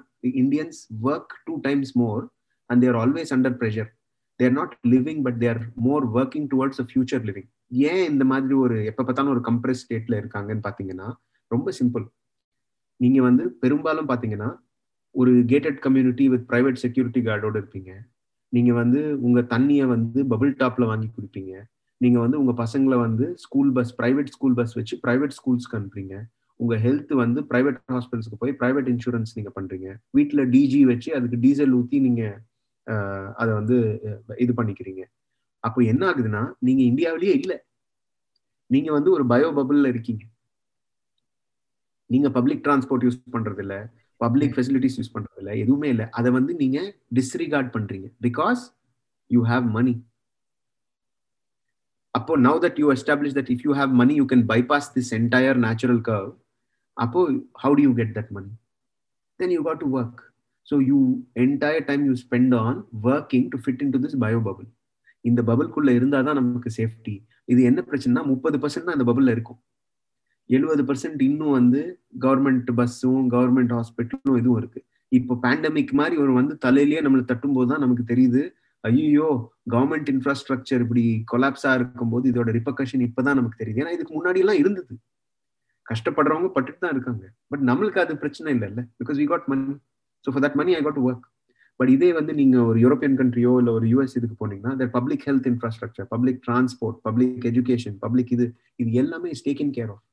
Indians 0.43 0.81
work 1.11 1.35
two 1.49 1.57
times 1.67 1.93
more 2.03 2.23
and 2.71 2.83
they're 2.87 2.99
always 3.03 3.33
under 3.37 3.57
pressure 3.63 3.91
they're 4.37 4.53
not 4.53 4.79
living 4.87 5.23
but 5.23 5.39
they're 5.39 5.61
more 5.75 6.05
working 6.11 6.49
towards 6.55 6.81
a 6.81 6.87
future 6.91 7.25
living 7.25 7.49
ஏன் 7.69 8.11
இந்த 8.11 8.25
மாதிரி 8.25 8.55
ஒரு 8.55 8.85
எப்ப 8.85 9.03
பார்த்தாலும் 9.03 9.33
ஒரு 9.33 9.43
கம்ப்ரெஸ் 9.45 9.83
ஸ்டேட்ல 9.83 10.15
இருக்காங்கன்னு 10.23 10.65
பாத்தீங்கன்னா 10.69 11.09
ரொம்ப 11.51 11.73
சிம்பிள் 11.79 12.05
நீங்க 12.97 13.23
வந்து 13.23 13.51
பெரும்பாலும் 13.51 14.09
பாத்தீங்கன்னா 14.09 14.51
ஒரு 15.15 15.33
gated 15.33 15.79
community 15.79 16.29
with 16.29 16.45
private 16.49 16.75
security 16.75 17.21
கார்டோட 17.21 17.57
இருப்பீங்க. 17.61 17.93
நீங்க 18.49 18.73
வந்து 18.73 19.21
உங்க 19.21 19.41
தண்ணியை 19.41 19.87
வந்து 19.87 20.25
பபுள் 20.25 20.53
டாப்ல 20.61 20.87
வாங்கி 20.87 21.09
குடிப்பீங்க. 21.11 21.63
நீங்க 21.97 22.21
வந்து 22.21 22.45
உங்க 22.45 22.65
பசங்களை 22.65 22.99
வந்து 22.99 23.33
school 23.37 23.73
bus 23.73 24.01
private 24.01 24.27
school 24.27 24.55
bus 24.55 24.73
வச்சு 24.73 24.99
பிரைவேட் 25.07 25.37
ஸ்கூல்ஸ்க்கு 25.39 25.79
அனுப்புறீங்க. 25.79 26.23
உங்க 26.57 26.77
ஹெல்த் 26.77 27.15
வந்து 27.15 27.41
பிரைவேட் 27.41 27.79
ஹாஸ்பிட்டல்ஸ்க்கு 27.93 28.39
போய் 28.39 28.57
பிரைவேட் 28.61 28.91
இன்சூரன்ஸ் 28.93 29.33
நீங்க 29.35 29.53
பண்றீங்க. 29.61 29.89
வீட்டுல 30.17 30.43
டிஜி 30.51 30.83
வச்சு 30.83 31.15
அதுக்கு 31.15 31.39
டீசல் 31.41 31.77
ஊத்தி 31.77 32.01
நீங்க 32.01 32.43
அதை 33.41 33.51
வந்து 33.59 33.77
இது 34.45 34.53
பண்ணிக்கிறீங்க. 34.59 35.03
அப்போ 35.65 35.81
என்ன 35.93 36.03
ஆகுதுன்னா 36.11 36.43
நீங்க 36.67 36.83
இந்தியாவிலேயே 36.91 37.35
இல்லை. 37.41 37.59
நீங்க 38.71 38.91
வந்து 38.97 39.11
ஒரு 39.17 39.25
பயோ 39.33 39.49
பபிள்ல 39.59 39.91
இருக்கீங்க. 39.95 40.25
நீங்க 42.11 42.29
பப்ளிக் 42.37 42.65
டிரான்ஸ்போர்ட் 42.67 43.05
யூஸ் 43.07 43.21
பண்றது 43.37 43.63
இல்ல 43.65 43.77
பப்ளிக் 44.21 44.55
ஃபெசிலிட்டிஸ் 44.57 44.97
யூஸ் 44.99 45.15
பண்றது 45.15 45.41
இல்லை 45.43 45.55
எதுவுமே 45.63 45.89
இல்லை. 45.95 46.07
அதை 46.19 46.31
வந்து 46.39 46.53
நீங்க 46.63 46.79
டிஸ்ரிகார்ட் 47.19 47.71
பண்றீங்க. 47.77 48.09
பிகாஸ் 48.27 48.63
யூ 49.31 49.41
ஹாவ் 49.53 49.67
மணி 49.77 49.95
அப்போ 52.15 52.33
now 52.47 52.59
that 52.65 52.79
you 52.83 52.89
establish 52.95 53.37
that 53.39 53.51
if 53.55 53.65
you 53.67 53.73
have 53.79 53.93
money 54.01 54.15
you 54.21 54.27
can 54.33 54.45
bypass 54.53 54.91
this 54.97 55.11
entire 55.19 55.59
natural 55.67 56.01
curve 56.11 56.31
அப்போ 56.97 57.21
how 57.63 57.75
do 57.79 57.85
you 57.87 57.93
get 58.01 58.13
that 58.19 58.31
money 58.37 58.53
then 59.41 59.55
you 59.57 59.63
got 59.69 59.83
to 59.85 59.89
work 59.99 60.21
so 60.69 60.75
you 60.91 60.99
entire 61.45 61.87
time 61.91 62.03
you 62.09 62.15
spend 62.25 62.55
on 62.65 62.79
working 63.13 63.47
to 63.53 63.59
fit 63.65 63.83
in 63.85 63.93
to 63.95 64.01
this 64.05 64.19
bio 64.25 64.41
bubble 64.49 64.69
இந்த 65.25 65.41
பபிள்குள்ள 65.51 65.91
இருந்தால் 65.99 66.27
தான் 66.29 66.39
நமக்கு 66.41 66.71
safety 66.79 67.15
இது 67.53 67.61
என்ன 67.69 67.81
பிரச்சனைனா 67.89 68.23
முப்பது 68.33 68.57
பர்சன்ட் 68.63 68.87
தான் 68.89 68.97
இந்த 68.99 69.07
பபுளில் 69.11 69.33
இருக்கும். 69.35 69.59
எழுபது 70.51 70.83
பர்சன்ட் 70.89 71.21
இன்னும் 71.29 71.55
வந்து 71.59 71.81
கவர்மெண்ட் 72.25 72.71
பஸ்ஸும் 72.79 73.25
கவர்மெண்ட் 73.35 73.73
ஹாஸ்பிட்டலும் 73.77 74.39
இதுவும் 74.41 74.59
இருக்கு. 74.61 74.81
இப்போ 75.13 75.35
பேண்டமிக் 75.45 75.93
மாதிரி 76.01 76.17
ஒரு 76.25 76.33
வந்து 76.41 76.55
தலையிலேயே 76.65 77.01
நம்மளை 77.05 77.25
தட்டும் 77.31 77.57
போது 77.57 77.69
தான் 77.73 77.83
நமக்கு 77.85 78.05
தெரியுது 78.13 78.43
ஐயோ 78.85 79.29
கவர்மெண்ட் 79.75 80.09
இன்ஃப்ராஸ்ட்ரக்சர் 80.13 80.83
இப்படி 80.85 81.05
கொலாப்ஸா 81.33 81.71
இருக்கும்போது 81.79 82.25
இதோட 82.33 82.51
ரிப்பர்கஷன் 82.59 83.05
இப்பதான் 83.09 83.39
நமக்கு 83.41 83.61
தெரியுது. 83.63 83.81
ஏன்னா 83.83 83.95
இதுக்கு 83.97 84.15
முன்னாடி 84.19 84.43
எல்லாம் 84.45 84.61
இருந்தது. 84.63 84.95
கஷ்டப்படுறவங்க 85.87 86.51
பட்டுட்டு 86.57 86.83
தான் 86.85 86.95
இருக்காங்க. 86.97 87.25
பட் 87.53 87.65
நம்மளுக்கு 87.71 88.03
அது 88.05 88.15
பிரச்சனை 88.23 88.51
இல்லைல்ல 88.57 88.83
because 89.01 89.19
we 89.23 89.27
got 89.33 89.49
money 89.53 89.65
so 90.25 90.31
for 90.33 90.45
that 90.47 90.59
money 90.61 90.75
I 90.75 90.83
got 90.83 91.01
work 91.07 91.27
but 91.81 91.91
இதே 91.97 92.11
வந்து 92.13 92.33
நீங்க 92.35 92.57
ஒரு 92.71 92.79
யூரோப்பியன் 92.79 93.17
கண்ட்ரியோ 93.21 93.53
இல்லை 93.61 93.73
ஒரு 93.79 93.87
யூஎஸ் 93.93 94.17
இதுக்கு 94.19 94.37
போனீங்கன்னா 94.43 94.75
public 94.99 95.25
health 95.29 95.49
infrastructure 95.53 96.07
public 96.15 96.41
transport 96.49 96.99
public 97.03 97.47
education 97.53 97.97
public 97.99 98.31
இது 98.37 98.47
இது 98.77 98.93
எல்லாமே 99.03 99.31
is 99.37 99.47
taken 99.49 99.73
care 99.79 99.91
of 99.91 100.05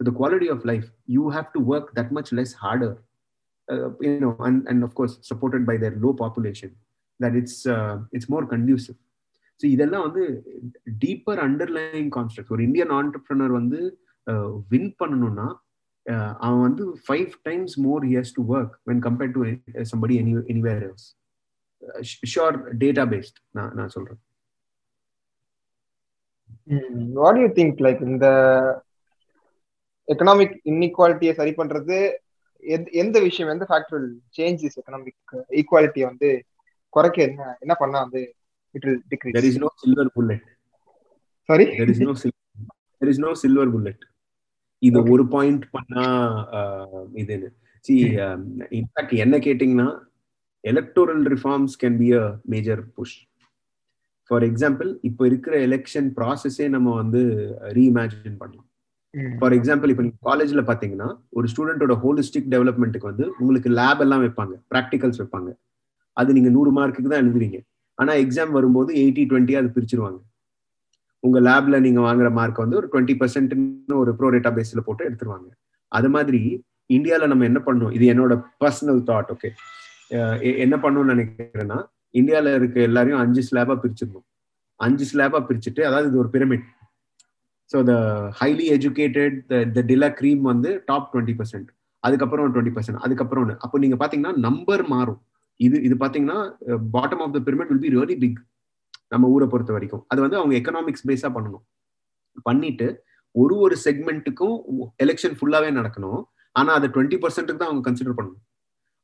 so 0.00 0.08
the 0.08 0.12
quality 0.20 0.50
of 0.56 0.66
life 0.72 0.88
you 1.16 1.24
have 1.36 1.48
to 1.56 1.62
work 1.74 1.90
that 2.00 2.12
much 2.18 2.32
less 2.40 2.54
harder 2.64 2.96
you 4.00 4.20
know 4.20 4.36
and, 4.40 4.66
and 4.66 4.82
of 4.82 4.94
course 4.94 5.18
supported 5.22 5.62
by 5.66 5.76
its 5.76 5.98
low 6.00 6.12
population 6.14 6.70
that 7.20 7.34
it's 7.34 7.56
uh, 7.66 7.96
so 9.60 9.66
இதெல்லாம் 9.66 10.04
வந்து 10.06 10.22
deeper 11.02 11.40
underlying 11.46 12.06
construct 12.14 12.52
ஒரு 12.54 12.62
Indian 12.62 12.92
entrepreneur 12.98 13.52
வந்து 13.52 13.80
uh, 14.26 14.48
win 14.70 14.92
பண்ணணும்னா 15.00 15.48
அவன் 16.44 16.62
வந்து 16.66 16.84
five 17.06 17.32
times 17.48 17.74
more 17.86 18.04
years 18.10 18.34
to 18.36 18.42
work 18.54 18.74
when 18.90 19.02
compared 19.06 19.34
to 19.36 19.42
somebody 19.92 20.14
any 20.22 20.32
anywhere 20.54 20.82
else 20.88 21.06
sure 22.34 22.56
data 22.82 23.04
based 23.12 23.38
நான் 23.58 23.74
நான் 23.78 23.92
சொல்றேன். 23.96 24.20
வாட் 27.20 27.40
யூ 27.42 27.48
திங்க் 27.58 27.80
லைக் 27.86 28.02
இந்த 28.10 28.26
எக்கனாமிக் 30.08 30.54
இன்இக்வாலிட்டியை 30.72 31.32
சரி 31.40 31.54
பண்றது? 31.60 31.98
எந்த 33.02 33.16
விஷயம் 33.26 33.50
எந்த 33.52 33.64
ஃபேக்டர் 33.70 34.04
சேஞ்ச் 34.38 34.62
இஸ் 34.66 34.78
எக்கனாமிக் 34.80 35.34
ஈக்குவாலிட்டியை 35.60 36.06
வந்து 36.10 36.30
குறைக்க 36.96 37.18
என்ன 37.28 37.42
என்ன 37.60 37.74
பண்ணா 37.82 37.98
வந்து 38.04 38.22
it 38.74 38.86
will 38.88 39.02
decrease 39.12 39.36
there 39.36 39.48
is 39.50 39.58
no 39.64 39.70
silver 39.82 40.06
bullet. 40.16 40.42
Sorry 41.48 41.66
there 41.78 41.92
is 41.94 42.00
no 42.08 42.14
silver 42.22 42.40
there 43.00 43.10
is 43.14 43.20
no 43.26 43.30
silver 43.42 43.66
bullet. 43.76 44.00
இது. 44.82 44.98
ஒரு 45.12 45.24
பாயிண்ட் 45.34 45.64
பண்ணா 45.70 46.04
இதுன்னு. 47.22 47.48
சி 47.84 47.94
இன்ஃபேக்ட் 48.78 49.14
என்ன 49.24 49.36
கேட்டிங்கன்னா 49.38 49.88
electoral 50.64 51.24
reforms 51.34 51.76
can 51.82 51.98
be 52.00 52.08
a 52.14 52.24
major 52.46 52.82
push 52.96 53.16
for 54.30 54.44
example 54.48 54.90
இப்போ 55.02 55.22
இருக்கிற 55.26 55.54
எலெக்ஷன் 55.68 56.08
ப்ராசஸே 56.18 56.66
நம்ம 56.68 56.94
வந்து 56.94 57.20
ரீஇமேஜின் 57.78 58.40
பண்ணலாம். 58.42 58.66
ஃபார் 59.38 59.54
எக்ஸாம்பிள் 59.56 59.90
இப்போ 59.92 60.02
நீங்க 60.02 60.20
காலேஜ்ல 60.28 60.62
பாத்தீங்கன்னா 60.68 61.08
ஒரு 61.32 61.46
ஸ்டூடெண்டோட 61.52 61.94
ஹோலிஸ்டிக் 62.02 62.50
டெவலப்மெண்ட்டுக்கு 62.54 63.10
வந்து 63.12 63.26
உங்களுக்கு 63.40 63.70
லேப் 63.78 64.02
எல்லாம் 64.04 64.22
வைப்பாங்க 64.24 64.54
ப்ராக்டிகல்ஸ் 64.72 65.20
வைப்பாங்க. 65.22 65.50
அது 66.16 66.30
நீங்க 66.36 66.50
நூறு 66.50 66.70
மார்க்குக்கு 66.78 67.10
தான் 67.10 67.22
எழுதுவீங்க. 67.24 67.58
ஆனா 67.98 68.12
எக்ஸாம் 68.24 68.52
வரும்போது 68.58 68.90
எயிட்டி 69.02 69.22
டுவெண்ட்டி 69.30 69.54
அது 69.60 69.68
பிரிச்சிருவாங்க. 69.76 70.20
உங்க 71.24 71.38
லேப்ல 71.46 71.78
நீங்க 71.86 72.00
வாங்குற 72.06 72.28
மார்க் 72.38 72.62
வந்து 72.64 72.78
ஒரு 72.80 72.88
டுவெண்ட்டி 72.92 73.14
பர்சன்ட்னு 73.20 73.96
ஒரு 74.02 74.12
ப்ரோ 74.18 74.28
டேட்டா 74.34 74.50
பேஸ்ல 74.58 74.82
போட்டு 74.86 75.06
எடுத்துருவாங்க. 75.08 75.48
அது 75.92 76.08
மாதிரி 76.16 76.40
இந்தியால 76.96 77.26
நம்ம 77.32 77.44
என்ன 77.50 77.60
பண்ணோம் 77.66 77.92
இது 77.96 78.04
என்னோட 78.12 78.34
பர்சனல் 78.62 79.00
தாட் 79.10 79.30
ஓகே 79.34 79.48
என்ன 80.64 80.76
பண்ணணும்னு 80.84 81.14
நினைக்கிறேன்னா 81.14 81.78
இந்தியால 82.14 82.54
இருக்க 82.58 82.78
எல்லாரையும் 82.88 83.20
அஞ்சு 83.24 83.42
ஸ்லாபா 83.48 83.74
பிரிச்சிருந்தோம் 83.82 84.26
அஞ்சு 84.80 85.04
ஸ்லாபா 85.10 85.38
பிரிச்சுட்டு 85.48 85.82
அதாவது 85.88 86.08
இது 86.10 86.20
ஒரு 86.22 86.30
pyramid 86.34 86.64
so 87.70 87.80
the 87.90 87.94
highly 88.40 88.66
educated 88.76 89.36
the 89.76 89.82
de la 89.90 90.08
cream 90.20 90.42
வந்து 90.52 90.70
டாப் 90.88 91.10
டுவெண்ட்டி 91.12 91.34
பர்சன்ட் 91.40 91.68
அதுக்கப்புறம் 92.02 92.52
டுவெண்ட்டி 92.54 92.74
பர்சன்ட் 92.76 93.02
அதுக்கப்புறம் 93.06 93.42
ஒன்று 93.44 93.56
அப்போ 93.64 93.78
நீங்க 93.84 93.96
பாத்தீங்கன்னா 94.02 94.34
நம்பர் 94.46 94.84
மாறும். 94.94 95.20
இது 95.60 95.76
இது 95.86 95.94
பாத்தீங்கன்னா 96.02 96.38
bottom 96.94 97.22
of 97.24 97.34
the 97.36 97.40
pyramid 97.46 97.70
will 97.72 97.84
be 97.84 97.90
really 97.96 98.16
big 98.22 98.38
நம்ம 99.12 99.28
ஊரை 99.34 99.46
பொறுத்த 99.52 99.72
வரைக்கும். 99.76 100.02
அது 100.08 100.20
வந்து 100.24 100.36
அவங்க 100.40 100.54
எக்கனாமிக்ஸ் 100.60 101.06
பேஸா 101.10 101.28
பண்ணணும். 101.36 101.64
பண்ணிட்டு 102.42 102.88
ஒரு 103.34 103.54
ஒரு 103.64 103.76
செக்மெண்ட்டுக்கும் 103.84 104.56
எலெக்ஷன் 105.04 105.36
ஃபுல்லாவே 105.38 105.70
நடக்கணும். 105.78 106.20
ஆனா 106.56 106.70
அதை 106.78 106.86
டுவெண்ட்டி 106.94 107.18
பர்சன்ட்டுக்கு 107.24 107.60
தான் 107.62 107.70
அவங்க 107.70 107.84
கன்சிடர் 107.88 108.16
பண்ணணும். 108.18 108.44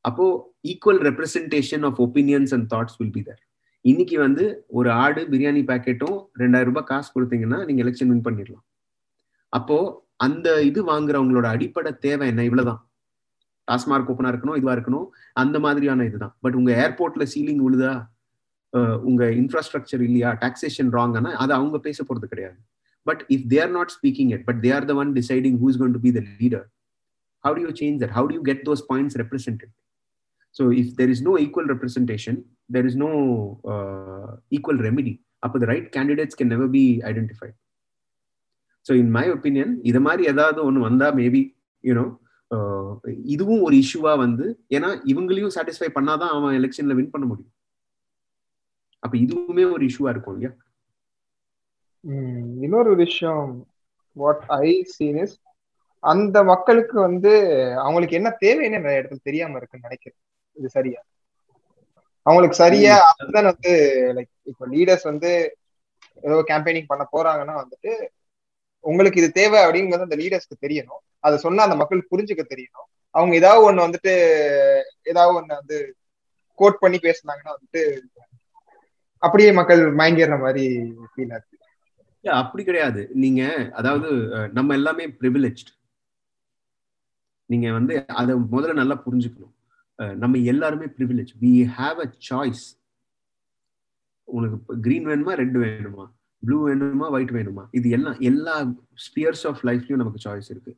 அப்போ 0.01 0.25
equal 0.71 1.01
representation 1.07 1.83
of 1.85 1.99
opinions 2.05 2.53
and 2.55 2.67
thoughts 2.73 2.97
will 2.99 3.13
be 3.17 3.21
there 3.21 3.41
இன்னைக்கு 3.85 4.19
வந்து 4.19 4.43
ஒரு 4.67 4.89
ஆடு 5.03 5.21
பிரியாணி 5.31 5.61
பேக்கெட்டும் 5.69 6.17
ரெண்டாயிரம் 6.41 6.71
ரூபாய் 6.71 6.89
காசு 6.91 7.09
கொடுத்தீங்கன்னா 7.15 7.59
நீங்க 7.65 7.81
எலெக்ஷன் 7.83 8.11
வின் 8.11 8.25
பண்ணிடலாம். 8.27 8.65
அப்போ 9.53 9.77
அந்த 10.15 10.47
இது 10.63 10.79
வாங்குறவங்களோட 10.91 11.47
அடிப்படை 11.55 11.91
தேவை 12.05 12.27
என்ன? 12.27 12.43
இவ்வளவுதான். 12.43 12.81
டாஸ்மார்க் 13.67 14.09
ஓப்பனா 14.11 14.31
இருக்கணும் 14.31 14.57
இதுவா 14.59 14.73
இருக்கணும் 14.75 15.07
அந்த 15.33 15.57
மாதிரியான 15.59 16.05
இதுதான். 16.05 16.33
பட் 16.39 16.53
உங்க 16.53 16.71
ஏர்போர்ட்ல 16.83 17.25
சீலிங் 17.33 17.63
உழுதா? 17.67 17.93
உங்க 19.03 19.23
இன்ஃப்ராஸ்ட்ரக்சர் 19.33 20.01
இல்லையா 20.01 20.29
டாக்ஸேஷன் 20.41 20.89
ராங் 20.93 21.15
ஆனா 21.15 21.29
அதை 21.35 21.53
அவங்க 21.55 21.77
பேச 21.79 22.03
போறது 22.03 22.27
கிடையாது 22.27 22.57
but 23.07 23.21
if 23.29 23.45
they 23.47 23.59
are 23.61 23.71
not 23.71 23.91
speaking 23.97 24.31
it 24.35 24.45
but 24.45 24.59
they 24.65 24.71
are 24.77 24.85
the 24.85 24.95
one 24.95 25.11
deciding 25.13 25.57
who's 25.63 25.77
going 25.77 25.93
to 25.93 26.01
be 26.05 26.11
the 26.11 26.23
leader 26.41 26.65
how 27.43 27.55
do 27.55 27.61
you 27.61 27.73
change 27.81 27.99
that 28.03 28.13
how 28.17 28.27
do 28.27 28.35
you 28.35 28.43
get 28.43 28.63
those 28.65 28.83
points 28.91 29.17
represented 29.23 29.73
so 30.55 30.65
if 30.73 30.91
there 30.95 31.11
is 31.15 31.23
no 31.23 31.33
equal 31.37 31.69
representation 31.73 32.39
there 32.71 32.85
is 32.85 32.99
no 33.05 33.09
equal 34.51 34.81
remedy 34.87 35.15
அப்போ 35.39 35.57
the 35.59 35.65
right 35.65 35.89
candidates 35.93 36.37
can 36.39 36.51
never 36.55 36.71
be 36.71 36.85
identified 37.11 37.57
so 38.85 38.93
in 38.93 39.11
my 39.11 39.25
opinion 39.29 39.73
இதை 39.83 39.99
மாதிரி 39.99 40.23
ஏதாவது 40.27 40.59
ஒன்று 40.63 40.81
வந்தால் 40.81 41.15
maybe 41.15 41.41
you know 41.83 42.05
இதுவும் 43.25 43.63
ஒரு 43.63 43.75
இஷ்யூவா 43.75 44.11
வந்து 44.17 44.45
ஏன்னா 44.75 44.89
இவங்களையும் 45.05 45.53
சாட்டிஸ்ஃபை 45.55 45.89
பண்ணாதான் 45.95 46.31
அவன் 46.33 46.55
எலெக்ஷன்ல 46.59 46.95
வின் 46.95 47.13
பண்ண 47.13 47.25
முடியும் 47.25 47.53
அப்ப 49.03 49.13
இதுவுமே 49.17 49.63
ஒரு 49.73 49.83
இஷ்யூவா 49.85 50.11
இருக்கும் 50.13 50.35
இல்லையா? 50.35 50.51
இன்னொரு 52.65 52.91
விஷயம் 52.95 53.49
வாட் 54.15 54.43
ஐ 54.63 54.69
சீன் 54.95 55.19
இஸ் 55.23 55.35
அந்த 56.03 56.37
மக்களுக்கு 56.43 56.95
வந்து 56.99 57.31
அவங்களுக்கு 57.85 58.17
என்ன 58.19 58.29
தேவைன்னு 58.43 58.79
நிறைய 58.79 59.01
இடத்துல 59.01 59.27
தெரியாம 59.29 59.57
இருக்குன்னு 59.57 59.87
நினைக்கிறேன். 59.87 60.21
இது 60.57 60.69
சரியா? 60.69 60.99
அவங்களுக்கு 62.25 62.57
சரியா 62.63 62.95
அதுதான் 63.09 63.49
வந்து 63.51 63.73
லைக் 64.15 64.31
இப்போ 64.51 64.65
லீடர்ஸ் 64.67 65.05
வந்து 65.11 65.31
ஏதோ 66.23 66.37
கேம்பெயினிங் 66.49 66.91
பண்ண 66.91 67.03
போறாங்கன்னா 67.15 67.55
வந்துட்டு 67.61 67.91
உங்களுக்கு 68.83 69.21
இது 69.21 69.29
தேவை 69.31 69.59
அப்படிங்கிறது 69.65 70.07
அந்த 70.07 70.17
லீடர்ஸ்க்கு 70.21 70.63
தெரியணும். 70.65 71.01
அதை 71.25 71.35
சொன்னா 71.37 71.61
அந்த 71.67 71.77
மக்கள் 71.81 72.09
புரிஞ்சுக்க 72.11 72.43
தெரியணும். 72.53 72.87
அவங்க 73.15 73.33
ஏதாவது 73.35 73.61
ஒண்ணு 73.67 73.85
வந்துட்டு 73.85 74.13
ஏதாவது 75.11 75.33
ஒண்ணு 75.39 75.59
வந்து 75.61 75.77
கோட் 76.59 76.81
பண்ணி 76.83 76.97
பேசுனாங்கன்னா 76.97 77.55
வந்துட்டு 77.55 77.81
அப்படியே 79.23 79.51
மக்கள் 79.59 79.81
மயங்கிற 79.99 80.37
மாதிரி 80.45 80.65
ஃபீல் 81.11 81.33
ஆகுது 81.35 81.55
அப்படி 82.23 82.63
கிடையாது. 82.67 83.01
நீங்க 83.23 83.41
அதாவது 83.79 84.09
நம்ம 84.57 84.73
எல்லாமே 84.79 85.05
ப்ரிவிலேஜ்ட் 85.19 85.69
நீங்க 87.49 87.67
வந்து 87.77 87.93
அதை 88.21 88.33
முதல்ல 88.53 88.73
நல்லா 88.79 88.95
புரிஞ்சுக்கணும். 89.05 89.53
நம்ம 90.23 90.39
எல்லாருமே 90.53 90.87
privilege 90.97 91.31
we 91.43 91.51
have 91.77 91.99
a 92.05 92.07
choice 92.29 92.63
உனக்கு 94.27 94.57
கிரீன் 94.85 95.07
வேணுமா 95.09 95.33
ரெட் 95.41 95.57
வேணுமா? 95.63 96.05
ப்ளூ 96.43 96.57
வேணுமா 96.67 97.07
ஒயிட் 97.15 97.33
வேணுமா? 97.37 97.63
இது 97.77 97.87
எல்லாம் 97.97 98.17
எல்லா 98.29 98.55
ஸ்பியர்ஸ் 99.05 99.45
ஆஃப் 99.49 99.61
லைஃப்லயும் 99.69 100.01
நமக்கு 100.01 100.25
சாய்ஸ் 100.25 100.49
இருக்கு. 100.53 100.73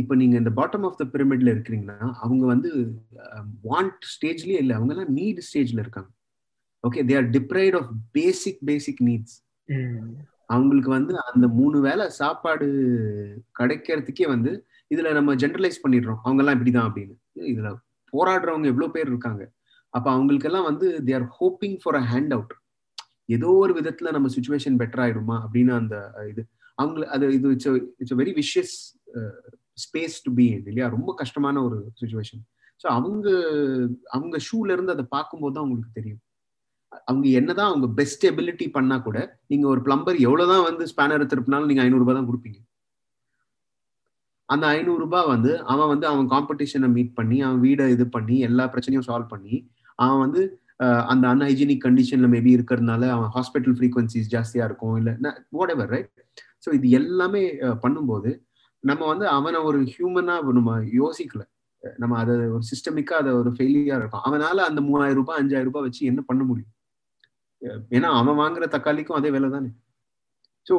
இப்போ 0.00 0.14
நீங்க 0.20 0.34
இந்த 0.40 0.50
பாட்டம் 0.58 0.84
ஆஃப் 0.88 0.98
த 1.00 1.04
பிரமிட்ல 1.14 1.52
இருக்கிறீங்கன்னா 1.54 2.08
அவங்க 2.24 2.44
வந்து 2.52 2.70
வாண்ட் 3.68 4.04
ஸ்டேஜ்லயே 4.14 4.58
இல்லை. 4.64 4.74
அவங்க 4.78 4.92
எல்லாம் 4.94 5.14
நீட் 5.18 5.40
ஸ்டேஜ்ல 5.48 5.82
இருக்காங்க. 5.84 6.10
Okay 6.84 7.02
they 7.08 7.14
are 7.16 7.28
deprived 7.30 7.76
of 7.78 7.90
basic 8.12 8.60
basic 8.64 9.02
needs 9.08 9.36
அவங்களுக்கு 10.48 10.90
வந்து 10.90 11.12
அந்த 11.30 11.46
மூணு 11.58 11.76
வேளை 11.80 12.06
சாப்பாடு 12.18 12.66
கிடைக்கிறதுக்கே 13.58 14.26
வந்து 14.28 14.50
இதுல 14.90 15.12
நம்ம 15.12 15.34
ஜென்ரலைஸ் 15.34 15.82
பண்ணிடுறோம். 15.84 16.20
அவங்க 16.24 16.40
எல்லாம் 16.42 16.56
இப்படிதான் 16.56 16.88
அப்படின்னு. 16.88 17.14
இதுல 17.52 17.68
போராடுறவங்க 18.12 18.66
எவ்வளவு 18.66 18.94
பேர் 18.96 19.10
இருக்காங்க. 19.12 19.42
அப்ப 19.94 20.06
அவங்களுக்கெல்லாம் 20.10 20.68
வந்து 20.70 20.86
they 21.06 21.14
are 21.14 21.26
hoping 21.38 21.78
for 21.82 21.96
a 21.96 22.04
hand 22.12 22.34
out 22.34 22.52
ஏதோ 23.28 23.50
ஒரு 23.62 23.72
விதத்துல 23.74 24.10
நம்ம 24.10 24.28
சுச்சுவேஷன் 24.28 24.76
பெட்டர் 24.80 25.02
ஆயிடுமா 25.04 25.36
அப்படின்னு 25.44 25.72
அந்த 25.72 25.96
இது. 26.32 26.42
அவங்க 26.78 27.06
அது 27.06 27.24
இது 27.34 27.52
it's 27.52 27.68
it's 28.00 28.16
very 28.22 28.32
vicious 28.36 28.74
space 29.78 30.16
to 30.24 30.30
be 30.34 30.46
இல்லையா? 30.62 30.88
ரொம்ப 30.88 31.10
கஷ்டமான 31.14 31.56
ஒரு 31.62 31.78
சுச்சுவேஷன் 32.00 32.42
ஸோ 32.80 32.86
அவங்க 32.90 33.26
அவங்க 34.10 34.36
ஷூல 34.48 34.72
இருந்து 34.72 34.94
அதை 34.96 35.04
பார்க்கும்போது 35.08 35.54
தான் 35.54 35.64
அவங்களுக்கு 35.64 35.98
தெரியும். 35.98 36.20
அவங்க 37.10 37.26
என்னதான் 37.40 37.70
அவங்க 37.72 37.86
பெஸ்ட் 37.98 38.24
எபிலிட்டி 38.30 38.66
பண்ணா 38.76 38.96
கூட 39.06 39.18
நீங்க 39.52 39.66
ஒரு 39.72 39.80
பிளம்பர் 39.86 40.18
எவ்வளவுதான் 40.26 40.66
வந்து 40.68 40.84
ஸ்பேனர் 40.92 41.30
திருப்பினாலும் 41.32 41.70
நீங்க 41.70 41.82
ஐநூறு 41.84 42.02
ரூபாய் 42.04 42.18
தான் 42.18 42.28
கொடுப்பீங்க. 42.30 42.58
அந்த 44.48 44.64
ஐநூறு 44.76 45.00
ரூபாய் 45.04 45.30
வந்து 45.34 45.52
அவன் 45.72 45.90
வந்து 45.92 46.06
அவன் 46.12 46.26
காம்படிஷனை 46.34 46.88
மீட் 46.96 47.12
பண்ணி 47.18 47.38
அவன் 47.46 47.60
வீடை 47.66 47.86
இது 47.94 48.06
பண்ணி 48.16 48.36
எல்லா 48.48 48.64
பிரச்சனையும் 48.74 49.06
சால்வ் 49.08 49.32
பண்ணி 49.34 49.54
அவன் 50.04 50.22
வந்து 50.24 50.42
அந்த 51.12 51.24
அன்ஹைஜீனிக் 51.32 51.84
கண்டிஷன்ல 51.86 52.28
மேபி 52.34 52.50
இருக்கிறதுனால 52.56 53.02
அவன் 53.16 53.30
ஹாஸ்பிட்டல் 53.36 53.76
ஃப்ரீக்வன்சிஸ் 53.78 54.30
ஜாஸ்தியா 54.34 54.64
இருக்கும் 54.68 54.96
இல்லை 55.00 55.32
வாட் 55.58 55.72
எவர் 55.76 55.92
ரைட் 55.94 56.10
ஸோ 56.64 56.70
இது 56.78 56.88
எல்லாமே 57.00 57.42
பண்ணும்போது 57.84 58.30
நம்ம 58.84 59.02
வந்து 59.12 59.26
அவனை 59.36 59.58
ஒரு 59.68 59.78
ஹியூமனா 59.92 60.34
நம்ம 60.58 60.72
யோசிக்கல. 61.00 61.42
நம்ம 61.82 62.14
அதை 62.22 62.34
ஒரு 62.56 62.64
சிஸ்டமிக்கா 62.70 63.14
அதை 63.22 63.30
ஒரு 63.40 63.50
ஃபெயிலியர் 63.56 64.00
இருக்கும். 64.02 64.24
அவனால 64.28 64.56
அந்த 64.68 64.80
மூவாயிரம் 64.88 65.18
ரூபாய் 65.20 65.40
அஞ்சாயிரம் 65.40 65.68
ரூபாய் 65.70 65.86
வச்சு 65.86 66.02
என்ன 66.10 66.20
பண்ண 66.30 66.42
முடியும்? 66.50 66.72
ஏன்னா 67.96 68.08
அவன் 68.20 68.40
வாங்குற 68.42 68.64
தக்காளிக்கும் 68.74 69.18
அதே 69.20 69.30
வேலை 69.36 69.48
தானே? 69.56 69.70
ஸோ 70.66 70.74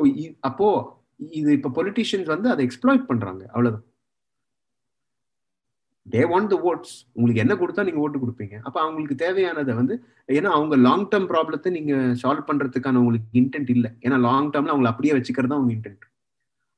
அப்போ 0.50 0.68
இது 1.40 1.50
இப்ப 1.58 1.72
பொலிட்டிஷியன்ஸ் 1.78 2.30
வந்து 2.36 2.48
அதை 2.54 2.62
எக்ஸ்ப்ளாய்ட் 2.68 3.10
பண்றாங்க 3.12 3.44
அவ்வளவுதான். 3.54 3.86
தே 6.14 6.22
வாண்ட் 6.32 6.50
த 6.54 6.58
ஓட்ஸ் 6.70 6.96
உங்களுக்கு 7.18 7.44
என்ன 7.44 7.54
கொடுத்தா 7.62 7.86
நீங்க 7.86 8.02
ஓட்டு 8.06 8.18
கொடுப்பீங்க. 8.24 8.56
அப்ப 8.68 8.78
அவங்களுக்கு 8.86 9.16
தேவையானதை 9.24 9.74
வந்து 9.80 9.96
ஏன்னா 10.38 10.50
அவங்க 10.58 10.76
லாங் 10.88 11.08
டேர்ம் 11.14 11.30
ப்ராப்ளத்தை 11.32 11.70
நீங்க 11.78 11.94
சால்வ் 12.24 12.50
பண்றதுக்கான 12.50 13.00
உங்களுக்கு 13.04 13.40
இன்டென்ட் 13.42 13.72
இல்லை. 13.76 13.92
ஏன்னா 14.06 14.18
லாங் 14.28 14.52
டேர்ம்ல 14.56 14.74
அவங்களை 14.74 14.92
அப்படியே 14.94 15.16
வச்சுக்கிறது 15.18 15.52
தான் 15.52 15.60
அவங்க 15.62 15.74
இன்டென்ட் 15.78 16.06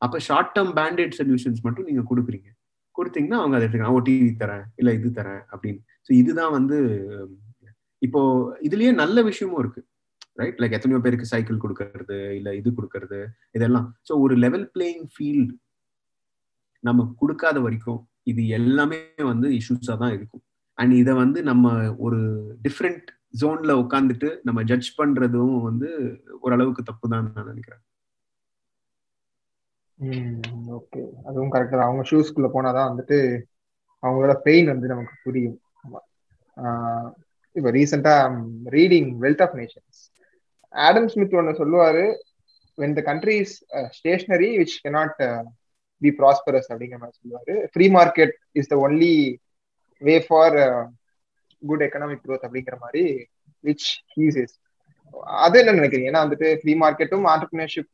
அப்ப 0.06 0.20
ஷார்ட் 0.28 0.54
டேர்ம் 0.56 0.74
பேண்டேட் 0.80 1.18
சொல்யூஷன்ஸ் 1.20 1.62
மட்டும் 1.66 1.90
நீங்க 1.90 2.04
கொடுக்குறீங்க. 2.12 2.50
கொடுத்தீங்கன்னா 2.98 3.40
அவங்க 3.42 3.56
அதை 3.58 3.64
எடுத்துக்கலாம். 3.66 3.98
ஓ 3.98 4.02
டிவி 4.08 4.32
தரேன் 4.44 4.66
இல்ல 4.80 4.90
இது 5.00 5.10
தரேன் 5.20 5.42
அப்படின்னு. 5.54 5.82
ஸோ 6.06 6.12
இதுதான் 6.22 6.54
வந்து 6.58 6.78
இப்போ 8.02 8.22
இதுலயே 8.68 8.92
நல்ல 9.04 9.22
விஷயமும் 9.30 9.62
இருக்கு. 9.64 9.82
ரைட் 10.38 10.60
லைக் 10.62 10.76
எத்தனையோ 10.78 11.00
பேருக்கு 11.06 11.32
சைக்கிள் 11.32 11.64
கொடுக்கறது 11.64 12.18
இல்ல 12.40 12.50
இது 12.60 12.70
கொடுக்கறது 12.78 13.20
இதெல்லாம். 13.58 13.88
ஸோ 14.08 14.14
ஒரு 14.26 14.36
லெவல் 14.44 14.66
பிளேயிங் 14.76 15.08
ஃபீல்டு 15.14 15.54
நம்ம 16.84 17.06
கொடுக்காத 17.22 17.58
வரைக்கும் 17.66 18.02
இது 18.32 18.42
எல்லாமே 18.58 19.00
வந்து 19.32 19.48
இஷ்யூஸா 19.60 19.96
தான் 20.04 20.16
இருக்கும். 20.18 20.44
அண்ட் 20.78 20.94
இதை 21.02 21.14
வந்து 21.24 21.40
நம்ம 21.50 21.76
ஒரு 22.06 22.20
டிஃப்ரெண்ட் 22.66 23.08
ஜோன்ல 23.42 23.72
உட்காந்துட்டு 23.84 24.30
நம்ம 24.48 24.60
ஜட்ஜ் 24.70 24.90
பண்றதும் 25.00 25.56
வந்து 25.68 25.90
ஓரளவுக்கு 26.46 26.84
தப்பு 26.90 27.06
தான் 27.14 27.26
நான் 27.38 27.50
நினைக்கிறேன். 27.52 27.84
ஓகே 30.78 31.02
அதுவும் 31.28 31.54
கரெக்டா 31.54 31.86
அவங்க 31.86 32.04
ஷூஸ்குள்ள 32.10 32.50
போனாதான் 32.56 32.90
வந்துட்டு 32.92 33.18
அவங்களோட 34.04 34.34
பெயின் 34.48 34.68
வந்து 34.74 34.92
நமக்கு 34.92 35.16
புரியும். 35.24 35.58
இப்போ 37.56 37.70
ரீசெண்டா 37.78 38.14
reading 38.76 39.10
wealth 39.24 39.44
of 39.46 39.58
nations 39.62 40.00
Adam 40.74 41.10
Smith 41.14 41.38
ஒன்று 41.40 41.60
சொல்லுவாரு 41.62 42.06
when 42.78 42.96
the 42.98 43.02
country 43.10 43.36
is 43.44 43.56
stationary 43.98 44.50
which 44.62 44.76
cannot 44.86 45.22
be 46.02 46.10
prosperous 46.20 46.70
அப்படிங்கிற 46.72 47.00
மாதிரி 47.04 47.18
சொல்லுவாரு. 47.22 47.54
Free 47.72 47.86
market 47.98 48.34
is 48.60 48.72
the 48.74 48.78
only 48.86 49.14
way 50.02 50.16
for 50.28 50.58
good 51.62 51.86
economic 51.88 52.24
growth 52.26 52.46
அப்படிங்கிற 52.48 52.76
மாதிரி 52.84 53.04
விச் 53.64 53.88
ஹீஸ் 54.16 54.40
இஸ் 54.44 54.56
அது 55.44 55.58
என்ன 55.62 55.76
நினைக்கிறீங்க? 55.80 56.10
ஏன்னா 56.12 56.24
வந்துட்டு 56.26 56.48
free 56.62 56.74
மார்க்கெட்டும் 56.84 57.26
entrepreneurship 57.34 57.92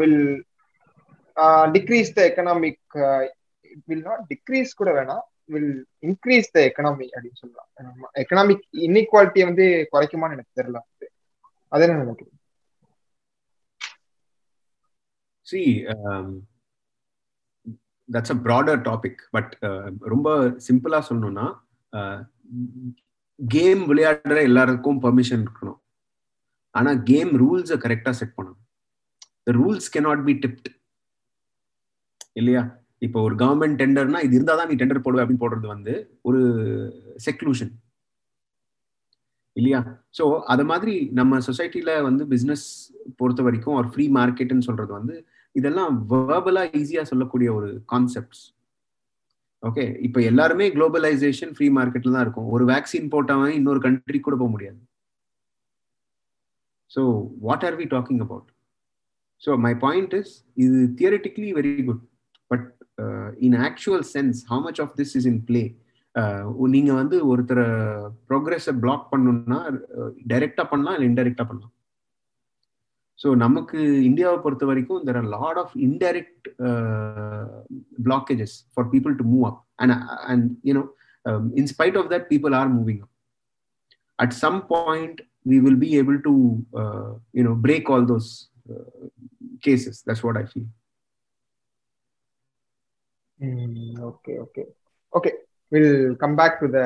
will 0.00 0.20
decrease 1.76 2.14
the 2.16 2.20
economic 2.30 2.96
will 3.88 4.06
not 4.08 4.22
decrease 4.32 4.78
கூட 4.80 4.90
வேணாம் 4.98 5.24
வில் 5.54 5.72
இன்க்ரீஸ் 6.06 6.52
த 6.54 6.58
எக்கனாமி 6.68 7.06
அப்படின்னு 7.14 7.40
சொல்லலாம். 7.42 7.68
எக்கனாமிக் 8.22 8.64
இன்இக்வாலிட்டியை 8.86 9.46
வந்து 9.50 9.66
குறைக்குமான்னு 9.92 10.36
எனக்கு 10.38 10.58
தெரியல. 10.60 10.78
வந்து 10.84 11.07
அது 11.72 11.84
என்ன 11.86 12.02
நினைக்கிறீங்க 12.02 12.34
see 15.46 15.60
that's 18.08 18.34
a 18.34 18.38
broader 18.46 18.80
topic 18.88 19.20
but 19.30 19.52
ரொம்ப 20.12 20.28
சிம்பிளா 20.68 21.00
சொல்லணும்னா 21.08 21.46
uh, 21.92 22.18
கேம் 23.40 23.82
விளையாடுற 23.90 24.38
எல்லாருக்கும் 24.48 25.02
பர்மிஷன் 25.02 25.42
இருக்கணும் 25.44 25.78
ஆனா 26.74 26.90
கேம் 27.10 27.30
ரூல்ஸை 27.42 27.76
கரெக்டா 27.84 28.12
செட் 28.20 28.34
பண்ணணும். 28.36 28.62
The 29.46 29.52
rules 29.58 29.88
cannot 29.94 30.24
be 30.24 30.34
tipped 30.42 30.68
இல்லையா? 32.36 32.62
இப்போ 33.02 33.18
ஒரு 33.26 33.34
கவர்மெண்ட் 33.42 33.78
டெண்டர்னா 33.80 34.20
இது 34.26 34.36
இருந்தாதான் 34.38 34.68
நீ 34.70 34.76
டெண்டர் 34.80 35.04
போடுவ 35.04 35.22
அப்படின்னு 35.22 35.44
போடுறது 35.44 35.68
வந்து 35.74 35.92
ஒரு 36.28 36.40
செக்லூஷன் 37.26 37.72
இல்லையா? 39.58 39.80
ஸோ 40.18 40.24
அது 40.52 40.64
மாதிரி 40.70 40.94
நம்ம 41.18 41.38
சொசைட்டில 41.48 41.90
வந்து 42.08 42.24
பிஸ்னஸ் 42.34 42.66
பொறுத்த 43.20 43.42
வரைக்கும் 43.46 43.78
ஒரு 43.80 43.88
ஃப்ரீ 43.92 44.04
மார்க்கெட்னு 44.18 44.66
சொல்றது 44.68 44.92
வந்து 44.98 45.16
இதெல்லாம் 45.54 45.94
வேர்பலா 46.12 46.62
ஈஸியா 46.80 47.02
சொல்லக்கூடிய 47.10 47.48
ஒரு 47.58 47.68
கான்செப்ட்ஸ் 47.92 48.44
ஓகே 49.62 49.84
இப்போ 50.06 50.18
எல்லாருமே 50.30 50.66
குளோபலைசேஷன் 50.74 51.52
ஃப்ரீ 51.54 51.68
மார்க்கெட்ல 51.78 52.12
தான் 52.16 52.24
இருக்கும். 52.26 52.50
ஒரு 52.54 52.64
வேக்சின் 52.72 53.08
போட்டவன் 53.14 53.54
இன்னொரு 53.58 53.80
கண்ட்ரி 53.86 54.18
கூட 54.20 54.34
போக 54.36 54.50
முடியாது. 54.52 54.78
So 56.90 57.02
what 57.46 57.64
are 57.68 57.76
we 57.80 57.86
talking 57.94 58.22
about 58.26 58.48
so 59.42 59.50
my 59.66 59.72
point 59.86 60.14
is 60.20 60.32
இது 60.64 60.78
theoretically 61.00 61.48
very 61.58 61.72
good 61.88 62.04
but 62.50 62.68
in 63.48 63.58
actual 63.68 64.06
sense 64.14 64.38
how 64.52 64.62
much 64.68 64.80
of 64.84 64.94
this 65.00 65.14
is 65.20 65.28
in 65.32 65.42
play 65.50 65.62
நீங்க 66.68 66.92
வந்து 66.92 67.36
ஒருத்தரை 67.36 67.66
ப்ரோக்ரஸை 68.28 68.78
பிளாக் 68.80 69.08
பண்ணணும்னா 69.12 69.58
டைரக்டா 70.28 70.64
பண்ணலாம் 70.68 70.94
இல்லை 70.94 71.08
இன்டைரக்டா 71.08 71.46
பண்ணலாம்? 71.46 71.74
ஸோ 73.22 73.36
நமக்கு 73.36 74.04
இந்தியாவை 74.04 74.38
பொறுத்த 74.38 74.66
வரைக்கும் 74.66 75.06
there 75.06 75.16
are 75.16 75.24
lot 75.24 75.56
of 75.56 75.76
indirect 75.76 76.48
blockages 78.04 78.56
for 78.74 78.88
people 78.88 79.14
to 79.14 79.24
move 79.24 79.46
up 79.46 79.66
and 79.74 79.92
and 80.32 80.52
you know 80.64 80.84
in spite 81.54 81.96
of 81.96 82.10
that 82.10 82.28
people 82.28 82.54
are 82.54 82.70
moving 82.74 83.00
up 83.00 83.14
at 84.14 84.30
some 84.30 84.66
point 84.66 85.20
we 85.44 85.60
will 85.60 85.76
be 85.76 85.96
able 85.96 86.20
to 86.20 86.32
uh, 86.74 87.14
you 87.32 87.42
know 87.42 87.54
break 87.54 87.88
all 87.88 88.04
those 88.04 88.48
uh, 88.70 89.08
cases. 89.62 90.02
That's 90.06 90.22
what 90.22 90.36
i 90.36 90.44
feel. 90.44 90.66
Mm, 93.40 94.00
okay 94.00 94.38
okay. 94.38 94.66
Okay. 95.12 95.32
Will 95.72 95.92
come 96.16 96.36
back 96.36 96.60
to 96.60 96.68
the 96.70 96.80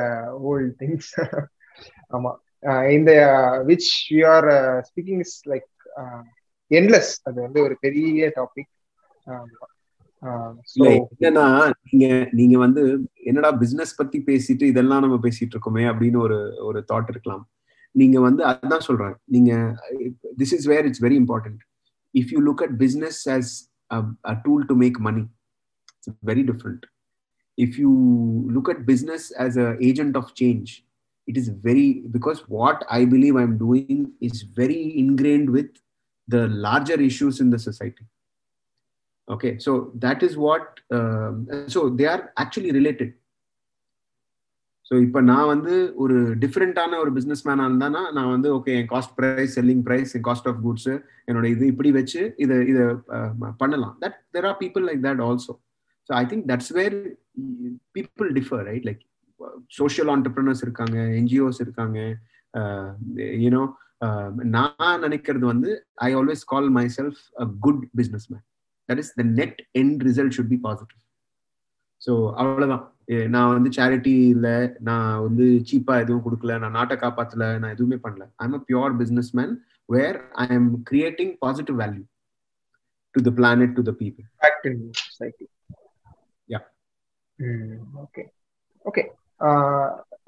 old 0.51 0.73
things 0.83 1.11
ஆமா. 2.17 2.33
இந்த 2.91 3.11
which 3.67 3.93
you 4.11 4.23
are 4.29 4.49
speaking 4.89 5.23
like 5.53 5.69
is 6.71 7.09
அது 7.25 7.39
வந்து 7.41 7.61
ஒரு 7.63 7.75
பெரிய 7.81 8.29
topic 8.37 8.71
என்னன்னா 11.21 11.47
நீங்க 11.91 12.07
நீங்க 12.33 12.57
வந்து 12.59 12.83
என்னடா 13.23 13.51
பிசினஸ் 13.53 13.93
பத்தி 13.97 14.19
பேசிட்டு 14.27 14.65
இதெல்லாம் 14.65 15.03
நம்ம 15.05 15.17
பேசிட்டு 15.23 15.55
இருக்கோமே 15.55 15.85
அப்படின்னு 15.91 16.19
ஒரு 16.19 16.39
ஒரு 16.61 16.81
தாட் 16.93 17.11
இருக்கலாம். 17.11 17.43
நீங்க 17.95 18.19
வந்து 18.21 18.43
அதான் 18.47 18.87
சொல்றேன். 18.89 19.15
நீங்க 19.25 19.51
this 20.41 20.55
is 20.59 20.67
where 20.67 20.87
it's 20.87 21.03
very 21.05 21.17
important 21.23 21.63
if 22.15 22.33
you 22.35 22.41
look 22.49 22.63
at 22.67 22.77
business 22.79 23.21
as 23.29 23.53
a 24.31 24.35
tool 24.45 24.65
to 24.67 24.75
make 24.75 24.99
money 25.09 25.25
it's 25.97 26.13
very 26.31 26.45
different 26.51 26.85
if 27.65 27.73
you 27.83 27.93
look 28.55 28.69
at 28.73 28.79
business 28.93 29.23
as 29.45 29.53
an 29.57 29.73
agent 29.89 30.15
of 30.21 30.27
change, 30.41 30.69
it 31.29 31.37
is 31.41 31.49
very 31.67 31.89
because 32.15 32.39
what 32.57 32.79
i 32.99 33.05
believe 33.13 33.37
i'm 33.43 33.57
doing 33.67 33.99
is 34.29 34.37
very 34.61 34.83
ingrained 35.03 35.51
with 35.57 35.71
the 36.29 36.43
larger 36.67 36.99
issues 37.09 37.37
in 37.45 37.49
the 37.55 37.61
society. 37.69 38.05
Okay 39.29 39.53
so 39.59 39.73
that 40.05 40.23
is 40.23 40.33
what 40.47 40.65
um, 40.99 41.35
so 41.75 41.83
they 41.99 42.09
are 42.15 42.23
actually 42.45 42.73
related. 42.81 43.11
So 44.87 44.97
இப்போ 45.05 45.21
நான் 45.29 45.51
வந்து 45.51 45.75
ஒரு 46.03 46.17
டிஃப்ரெண்டான 46.43 46.97
ஒரு 47.03 47.11
business 47.17 47.43
மேனாக 47.49 47.69
இருந்தானா 47.71 48.01
நான் 48.17 48.33
வந்து 48.33 48.49
okay 48.57 48.73
N 48.79 48.89
cost 48.91 49.15
price 49.19 49.55
selling 49.59 49.83
price 49.87 50.11
N 50.17 50.25
cost 50.27 50.49
of 50.51 50.59
goods 50.65 50.95
என்னோட 51.29 51.47
இது 51.55 51.65
இப்படி 51.73 51.91
வச்சு 51.99 52.21
இதை 52.45 52.57
இதை 52.73 52.85
பண்ணலாம். 53.63 53.95
That 54.03 54.17
there 54.35 54.49
are 54.51 54.59
people 54.63 54.85
like 54.89 55.01
that 55.07 55.23
also 55.29 55.55
so 56.09 56.13
I 56.15 56.25
think 56.31 56.45
that's 56.51 56.73
where 56.79 56.97
people 57.97 58.31
differ 58.39 58.63
right 58.71 58.87
like 58.91 59.03
social 59.77 60.11
entrepreneurs 60.11 60.63
இருக்காங்க 60.63 60.97
என்ஜிஓஸ் 61.21 61.61
இருக்காங்க 61.61 61.99
யூனோ 63.45 63.63
நான் 64.55 65.03
நினைக்கிறது 65.03 65.45
வந்து 65.47 65.71
I 66.03 66.11
always 66.15 66.43
call 66.53 66.69
myself 66.97 67.21
a 67.39 67.47
good 67.61 67.83
businessman 68.33 68.45
that 68.89 69.01
is 69.03 69.13
the 69.19 69.25
net 69.33 69.61
end 69.75 70.03
result 70.09 70.35
should 70.37 70.53
be 70.55 70.59
positive 70.63 70.99
so 72.01 72.13
அவ்வளோதான் 72.41 72.85
நான் 73.29 73.53
வந்து 73.53 73.71
charity 73.77 74.15
இல்லை 74.29 74.55
நான் 74.81 75.09
வந்து 75.21 75.45
சீப்பா 75.69 75.95
எதுவும் 76.03 76.25
கொடுக்கல 76.27 76.57
நான் 76.59 76.77
நாட்டை 76.79 76.97
காப்பாத்தல 76.97 77.47
நான் 77.59 77.75
எதுவுமே 77.77 77.99
பண்ணல. 78.05 78.25
I 78.39 78.47
am 78.47 78.57
a 78.59 78.63
pure 78.69 78.95
business 79.01 79.31
man 79.35 79.53
where 79.89 80.19
I 80.43 80.47
am 80.51 80.71
creating 80.91 81.33
positive 81.41 81.79
value 81.83 82.03
to 83.15 83.23
the 83.23 83.33
planet 83.39 83.75
to 83.77 83.83
the 83.83 83.95
people 84.01 84.27
okay 88.05 88.23
okay 88.85 89.03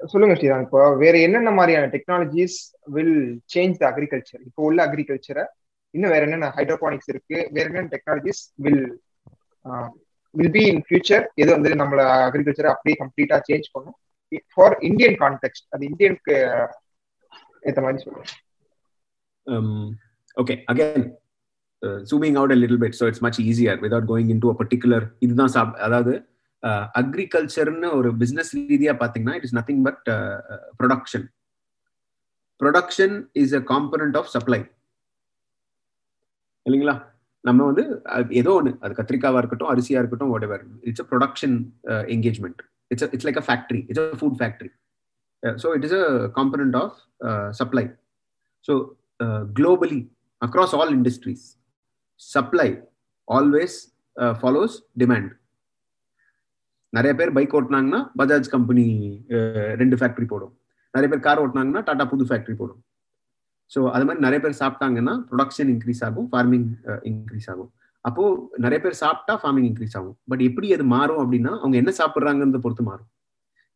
சொல்லுங்க 0.05 0.35
ஸ்ரீதான் 0.35 0.65
இப்போ 0.65 0.95
வேற 0.95 1.15
என்னென்ன 1.17 1.51
மாதிரியான 1.51 1.89
technologies 1.95 2.57
will 2.87 3.17
change 3.55 3.75
the 3.81 3.85
agriculture 3.91 4.41
இப்போ 4.41 4.61
உள்ள 4.63 4.79
அக்ரிகல்ச்சரை 4.87 5.45
இன்னும் 5.93 6.13
வேற 6.13 6.23
என்னென்ன 6.23 6.47
ஹைட்ரோபானிக்ஸ் 6.57 7.11
இருக்கு 7.13 7.37
வேற 7.51 7.65
என்னென்ன 7.69 7.91
technologies 7.95 8.41
will 8.55 8.85
will 10.35 10.51
be 10.51 10.63
in 10.71 10.81
future 10.87 11.25
எது 11.35 11.49
வந்து 11.51 11.69
நம்மள 11.81 12.01
அக்ரிகல்ச்சரை 12.27 12.71
அப்படியே 12.73 12.97
கம்ப்ளீட்டா 13.03 13.37
சேஞ்ச் 13.49 13.69
பண்ணும்? 13.71 13.97
ஃபார் 14.53 14.75
இந்தியன் 14.79 15.17
கான்டெக்ட் 15.23 15.63
அது 15.69 15.83
இந்தியனுக்கு 15.91 16.35
ஏற்ற 17.61 17.81
மாதிரி 17.81 18.03
சொல்லுங்க. 18.03 18.27
Okay 20.37 20.55
okay 20.57 20.65
again 20.67 21.03
uh, 21.81 21.99
zooming 22.09 22.35
out 22.37 22.51
a 22.51 22.55
little 22.55 22.77
bit 22.77 22.93
so 22.99 23.03
it's 23.07 23.21
much 23.21 23.37
easier 23.39 23.75
without 23.77 24.05
going 24.11 24.29
into 24.29 24.47
a 24.53 24.55
particular 24.61 25.01
இதுதான் 25.19 25.47
சாப் 25.47 25.75
அதாவது 25.77 26.13
அக்ரிகல்ச்சர்னு 26.99 27.89
ஒரு 27.93 28.09
பிசினஸ் 28.17 28.51
ரீதியா 28.71 28.93
பாத்தீங்கன்னா 29.01 29.35
it 29.35 29.43
is 29.43 29.57
nothing 29.57 29.83
but 29.83 30.05
production 30.79 31.25
production 32.61 33.15
is 33.33 33.55
a 33.55 33.61
component 33.73 34.17
of 34.17 34.31
supply 34.35 34.59
இல்லைங்களா? 36.65 36.95
நம்ம 37.43 37.65
வந்து 37.65 37.83
ஏதோ 38.33 38.51
ஒன்று 38.53 38.71
அது 38.81 38.93
கத்திரிக்காவா 38.93 39.37
இருக்கட்டும் 39.37 39.71
அரிசியா 39.73 39.99
இருக்கட்டும் 39.99 40.31
whatever 40.43 40.63
it's 40.81 41.03
a 41.03 41.07
production 41.11 41.55
engagement 42.15 42.61
it's 42.91 43.05
it's 43.13 43.27
like 43.27 43.37
a 43.37 43.45
factory 43.49 43.81
it's 43.89 44.01
a 44.03 44.17
food 44.21 44.37
factory 44.39 44.71
so 45.43 45.69
it 45.75 45.85
is 45.85 45.97
a 45.99 46.05
component 46.37 46.75
of 46.75 46.95
supply 47.51 47.85
so 48.65 48.75
globally 49.53 49.99
across 50.41 50.75
all 50.75 50.93
industries 50.93 51.45
supply 52.21 52.69
always 53.27 53.77
follows 54.41 54.75
demand 54.97 55.31
நிறைய 56.97 57.11
பேர் 57.19 57.31
பைக் 57.37 57.55
ஓட்டினாங்கன்னா 57.59 58.01
Bajaj 58.19 58.49
company 58.55 58.85
ரெண்டு 59.81 59.95
factory 59.99 60.27
போடும். 60.33 60.53
நிறைய 60.93 61.07
பேர் 61.11 61.25
car 61.27 61.41
ஓட்டினாங்கன்னா 61.43 61.81
Tata 61.87 62.05
புது 62.11 62.27
factory 62.29 62.55
போடும். 62.59 62.81
So 63.71 63.79
அது 63.95 64.05
மாதிரி 64.07 64.23
நிறைய 64.25 64.39
பேர் 64.43 64.59
சாப்பிட்டாங்கன்னா 64.61 65.13
ப்ரொடக்ஷன் 65.29 65.71
இன்க்ரீஸ் 65.73 66.01
ஆகும் 66.07 66.27
ஃபார்மிங் 66.33 66.67
இன்க்ரீஸ் 67.11 67.47
ஆகும். 67.53 67.71
அப்போ 68.05 68.23
நிறைய 68.65 68.79
பேர் 68.83 68.95
சாப்பிட்டா 69.03 69.33
ஃபார்மிங் 69.41 69.67
இன்க்ரீஸ் 69.69 69.95
ஆகும். 69.99 70.15
பட் 70.31 70.43
எப்படி 70.47 70.67
அது 70.75 70.85
மாறும் 70.95 71.21
அப்படின்னா 71.23 71.51
அவங்க 71.61 71.75
என்ன 71.81 71.91
சாப்பிட்றாங்கன்றத 72.01 72.61
பொறுத்து 72.65 72.83
மாறும். 72.89 73.09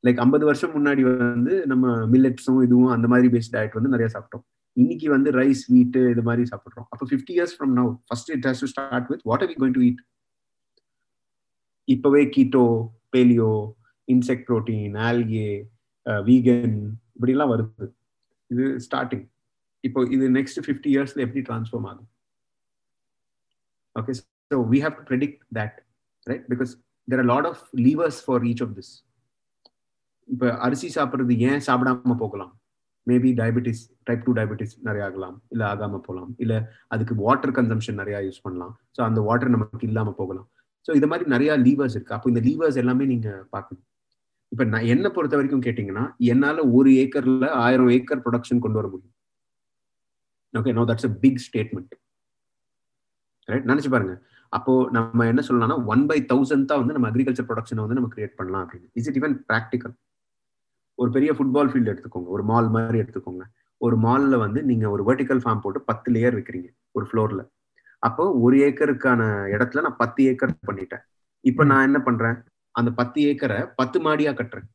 லைக் 0.04 0.20
ஐம்பது 0.26 0.46
வருஷம் 0.50 0.74
முன்னாடி 0.76 1.04
வந்து 1.10 1.54
நம்ம 1.72 1.94
மில்லட்ஸும் 2.14 2.62
இதுவும் 2.68 2.92
அந்த 2.96 3.08
மாதிரி 3.14 3.30
பேஸ்ட் 3.36 3.54
டயட் 3.56 3.78
வந்து 3.80 3.94
நிறைய 3.96 4.10
சாப்பிட்டோம். 4.16 4.44
இன்னைக்கு 4.78 5.08
வந்து 5.16 5.30
ரைஸ் 5.40 5.64
வீட்டு 5.76 6.02
இது 6.14 6.24
மாதிரி 6.30 6.44
சாப்பிட்றோம். 6.52 6.88
அப்போ 6.92 7.06
fifty 7.10 7.34
years 7.38 7.56
from 7.58 7.74
now 7.80 7.90
first 8.10 8.32
it 8.36 8.46
has 8.50 8.62
to 8.64 8.70
start 8.74 9.10
with 9.14 9.24
what 9.32 9.44
are 9.46 9.52
we 9.54 9.58
going 9.64 9.76
to 9.80 9.84
eat 9.88 10.00
இப்போவே 11.88 12.22
keto 12.38 12.64
paleo 13.14 13.52
insect 14.08 14.46
protein 14.50 14.96
algae 15.08 15.50
vegan 16.28 16.78
இப்படிலாம் 17.16 17.52
வருது. 17.54 17.88
இது 18.50 18.66
ஸ்டார்டிங் 18.86 19.26
இப்போ 19.84 20.00
இது 20.16 20.26
நெக்ஸ்ட் 20.38 20.60
ஃபிஃப்டி 20.66 20.90
இயர்ஸ்ல 20.94 21.24
எப்படி 21.26 21.42
டிரான்ஸ்ஃபார்ம் 21.50 21.88
ஆகும் 21.92 22.10
okay 23.96 24.14
so 24.52 24.58
we 24.74 24.80
have 24.86 24.96
to 25.00 25.04
predict 25.12 25.42
that 25.60 25.78
right 26.28 26.48
because 26.54 26.72
there 27.08 27.22
are 27.24 27.30
lot 27.34 27.48
of 27.52 27.62
levers 27.88 28.22
for 28.26 28.46
each 28.52 28.64
of 28.66 28.74
this 28.80 28.94
இப்போ 30.28 30.48
அரிசி 30.66 30.88
சாப்பிட்றது 30.98 31.36
ஏன் 31.50 31.62
சாப்பிடாம 31.68 32.16
போகலாம்? 32.24 32.52
Maybe 33.08 33.30
diabetes 33.40 33.82
type 34.08 34.26
two 34.26 34.32
diabetes 34.40 34.74
நிறைய 34.88 35.04
ஆகலாம் 35.08 35.38
இல்லை 35.54 35.66
ஆகாம 35.72 36.00
போகலாம் 36.08 36.32
இல்லை 36.44 36.58
அதுக்கு 36.94 37.14
வாட்டர் 37.26 37.54
கன்சம்ஷன் 37.60 38.00
நிறையா 38.02 38.20
யூஸ் 38.26 38.44
பண்ணலாம். 38.46 38.74
ஸோ 38.96 39.00
அந்த 39.08 39.20
வாட்டர் 39.28 39.54
நமக்கு 39.56 39.88
இல்லாமல் 39.90 40.18
போகலாம். 40.20 40.48
ஸோ 40.86 40.92
இது 41.00 41.08
மாதிரி 41.12 41.26
நிறைய 41.34 41.52
லீவர்ஸ் 41.68 41.96
இருக்கு. 41.98 42.16
அப்போ 42.18 42.28
இந்த 42.32 42.42
லீவர்ஸ் 42.48 42.80
எல்லாமே 42.84 43.06
நீங்க 43.14 43.30
பார்க்கணும். 43.56 43.86
இப்போ 44.52 44.64
நான் 44.74 44.88
என்னை 44.94 45.10
பொறுத்த 45.16 45.36
வரைக்கும் 45.40 45.66
கேட்டீங்கன்னா 45.68 46.04
என்னால 46.34 46.60
ஒரு 46.78 46.92
ஏக்கர்ல 47.04 47.48
ஆயிரம் 47.66 47.92
ஏக்கர் 47.98 48.24
ப்ரொடக்ஷன் 48.26 48.64
கொண்டு 48.64 48.80
வர 48.80 48.88
முடியும். 48.94 49.16
Okay 50.54 50.72
no 50.78 50.84
that's 50.92 51.08
a 51.10 51.12
big 51.24 51.42
statement 51.48 51.94
right 53.48 53.70
நினைச்சு 53.72 53.90
பாருங்க. 53.96 54.16
அப்போ 54.54 54.74
நம்ம 54.98 55.26
என்ன 55.32 55.42
சொல்லலாம்னா 55.48 55.78
ஒன் 55.94 56.04
பை 56.10 56.18
தௌசண்ட் 56.32 56.68
தான் 56.70 56.82
வந்து 56.82 56.96
நம்ம 56.96 57.08
அக்ரிகல்ச்சர் 57.12 57.48
ப்ரொடக்ஷனை 57.50 57.84
வந்து 57.86 57.98
நம்ம 58.00 58.10
கிரியேட் 58.16 58.38
பண்ணலாம் 58.40 58.64
அப்படின்னு. 58.66 58.88
இஸ் 59.00 59.08
இட் 59.10 59.20
ஈவன் 59.22 59.36
ப்ராக்டிக்கல் 59.50 59.94
ஒரு 61.00 61.10
பெரிய 61.16 61.32
ஃபுட்பால் 61.38 61.70
ஃபீல்டு 61.72 61.92
எடுத்துக்கோங்க. 61.94 62.30
ஒரு 62.36 62.44
மால் 62.52 62.70
மாதிரி 62.76 62.98
எடுத்துக்கோங்க. 63.04 63.44
ஒரு 63.82 63.96
மால்ல 64.06 64.38
வந்து 64.46 64.60
நீங்க 64.70 64.86
ஒரு 64.96 65.04
வெர்டிக்கல் 65.10 65.42
ஃபார்ம் 65.44 65.62
போட்டு 65.66 65.80
பத்து 65.90 66.10
லேயர் 66.16 66.38
வைக்கிறீங்க. 66.40 66.70
ஒரு 66.98 67.06
ஃப்ளோர்ல 67.10 67.42
அப்போ 68.08 68.24
ஒரு 68.46 68.56
ஏக்கருக்கான 68.66 69.22
இடத்துல 69.54 69.84
நான் 69.86 70.00
பத்து 70.02 70.24
ஏக்கர் 70.32 70.54
பண்ணிட்டேன். 70.70 71.04
இப்போ 71.50 71.64
நான் 71.72 71.86
என்ன 71.88 72.00
பண்றேன்? 72.08 72.38
அந்த 72.76 72.90
பத்து 73.00 73.20
ஏக்கரை 73.30 73.60
பத்து 73.80 73.98
மாடியா 74.08 74.34
கட்டுறேன். 74.40 74.68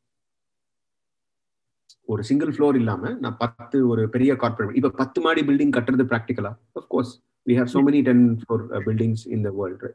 ஒரு 2.13 2.21
சிங்கிள் 2.29 2.51
ஃப்ளோர் 2.55 2.77
இல்லாம 2.81 3.13
நான் 3.23 3.37
பத்து 3.43 3.77
ஒரு 3.91 4.01
பெரிய 4.15 4.31
கார்பரேட் 4.43 4.77
இப்ப 4.79 4.93
பத்து 5.01 5.19
மாடி 5.25 5.43
பில்டிங் 5.47 5.75
கட்டுறது 5.77 6.05
ப்ராக்டிக்கலா 6.11 6.51
course 6.93 7.13
we 7.49 7.55
have 7.59 7.71
so 7.75 7.81
many 7.87 8.01
ten 8.09 8.25
floor 8.41 8.65
buildings 8.89 9.23
in 9.35 9.45
the 9.47 9.51
world 9.61 9.89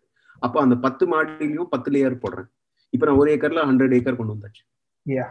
அப்போ 0.46 0.58
அந்த 0.64 0.78
பத்து 0.86 1.04
மாடிலையும் 1.12 1.70
பத்து 1.74 1.88
லேயர் 1.94 2.22
போடுறேன். 2.24 2.50
இப்போ 2.94 3.04
நான் 3.08 3.20
ஒரு 3.22 3.30
ஏக்கர்ல 3.36 3.62
ஹண்ட்ரட் 3.70 3.96
ஏக்கர் 4.00 4.20
கொண்டு 4.20 4.34
வந்தாச்சு. 4.36 4.64
Yeah. 5.06 5.28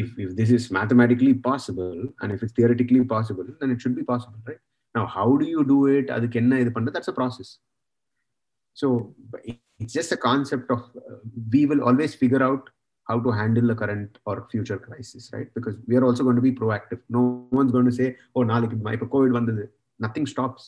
If 0.00 0.08
if 0.24 0.28
this 0.38 0.50
is 0.56 0.64
mathematically 0.76 1.32
possible 1.46 1.96
and 2.20 2.28
if 2.34 2.42
it's 2.44 2.54
theoretically 2.58 3.00
possible 3.14 3.48
then 3.60 3.70
it 3.74 3.80
should 3.82 3.96
be 4.00 4.04
possible 4.10 4.38
right? 4.48 4.60
Now 4.94 5.04
how 5.16 5.28
do 5.40 5.46
you 5.54 5.62
do 5.72 5.78
it 5.96 6.06
அதுக்கு 6.16 6.38
என்ன 6.42 6.58
இது 6.62 6.72
a 7.12 7.16
process 7.20 7.50
so 8.80 8.86
it's 9.80 9.94
just 9.98 10.12
a 10.18 10.20
concept 10.28 10.68
of 10.76 10.82
uh, 11.00 11.18
we 11.52 11.62
will 11.70 11.82
always 11.88 12.12
figure 12.22 12.42
out 12.48 12.64
how 13.08 13.16
to 13.24 13.30
handle 13.40 13.66
the 13.70 13.76
current 13.82 14.12
or 14.28 14.36
future 14.52 14.78
crisis 14.86 15.24
right 15.34 15.48
because 15.56 15.76
we 15.88 15.96
are 15.98 16.04
also 16.08 16.22
going 16.26 16.38
to 16.40 16.46
be 16.48 16.54
proactive 16.60 17.00
no 17.16 17.22
one's 17.58 17.72
going 17.76 17.88
to 17.90 17.96
say 18.00 18.08
oh 18.36 18.44
நாளைக்கு 18.52 18.78
இப்ப 18.96 19.08
Covid 19.14 19.36
வந்தது 19.40 19.64
nothing 20.06 20.26
stops 20.34 20.62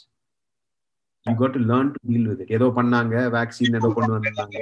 you 1.27 1.37
got 1.45 1.55
to 1.59 1.63
learn 1.71 1.89
to 1.97 2.01
deal 2.13 2.25
with 2.31 2.41
it 2.45 2.51
ஏதோ 2.59 2.69
பண்ணாங்க 2.81 3.17
vaccine 3.39 3.79
ஏதோ 3.81 3.91
கொண்டு 3.99 4.15
வந்தாங்க 4.19 4.61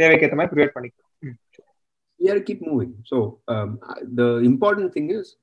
தேவைக்கு 0.00 0.26
ஏற்ற 0.28 0.38
மாதிரி 0.40 0.52
ப்ரிவேட் 0.54 0.74
பண்ணிக்கலாம் 0.76 1.08
we 2.18 2.28
to 2.28 2.40
keep 2.40 2.60
moving. 2.66 2.94
So 3.04 3.40
um, 3.48 3.80
the 4.02 4.38
important 4.38 4.92
thing 4.92 5.10
is 5.10 5.36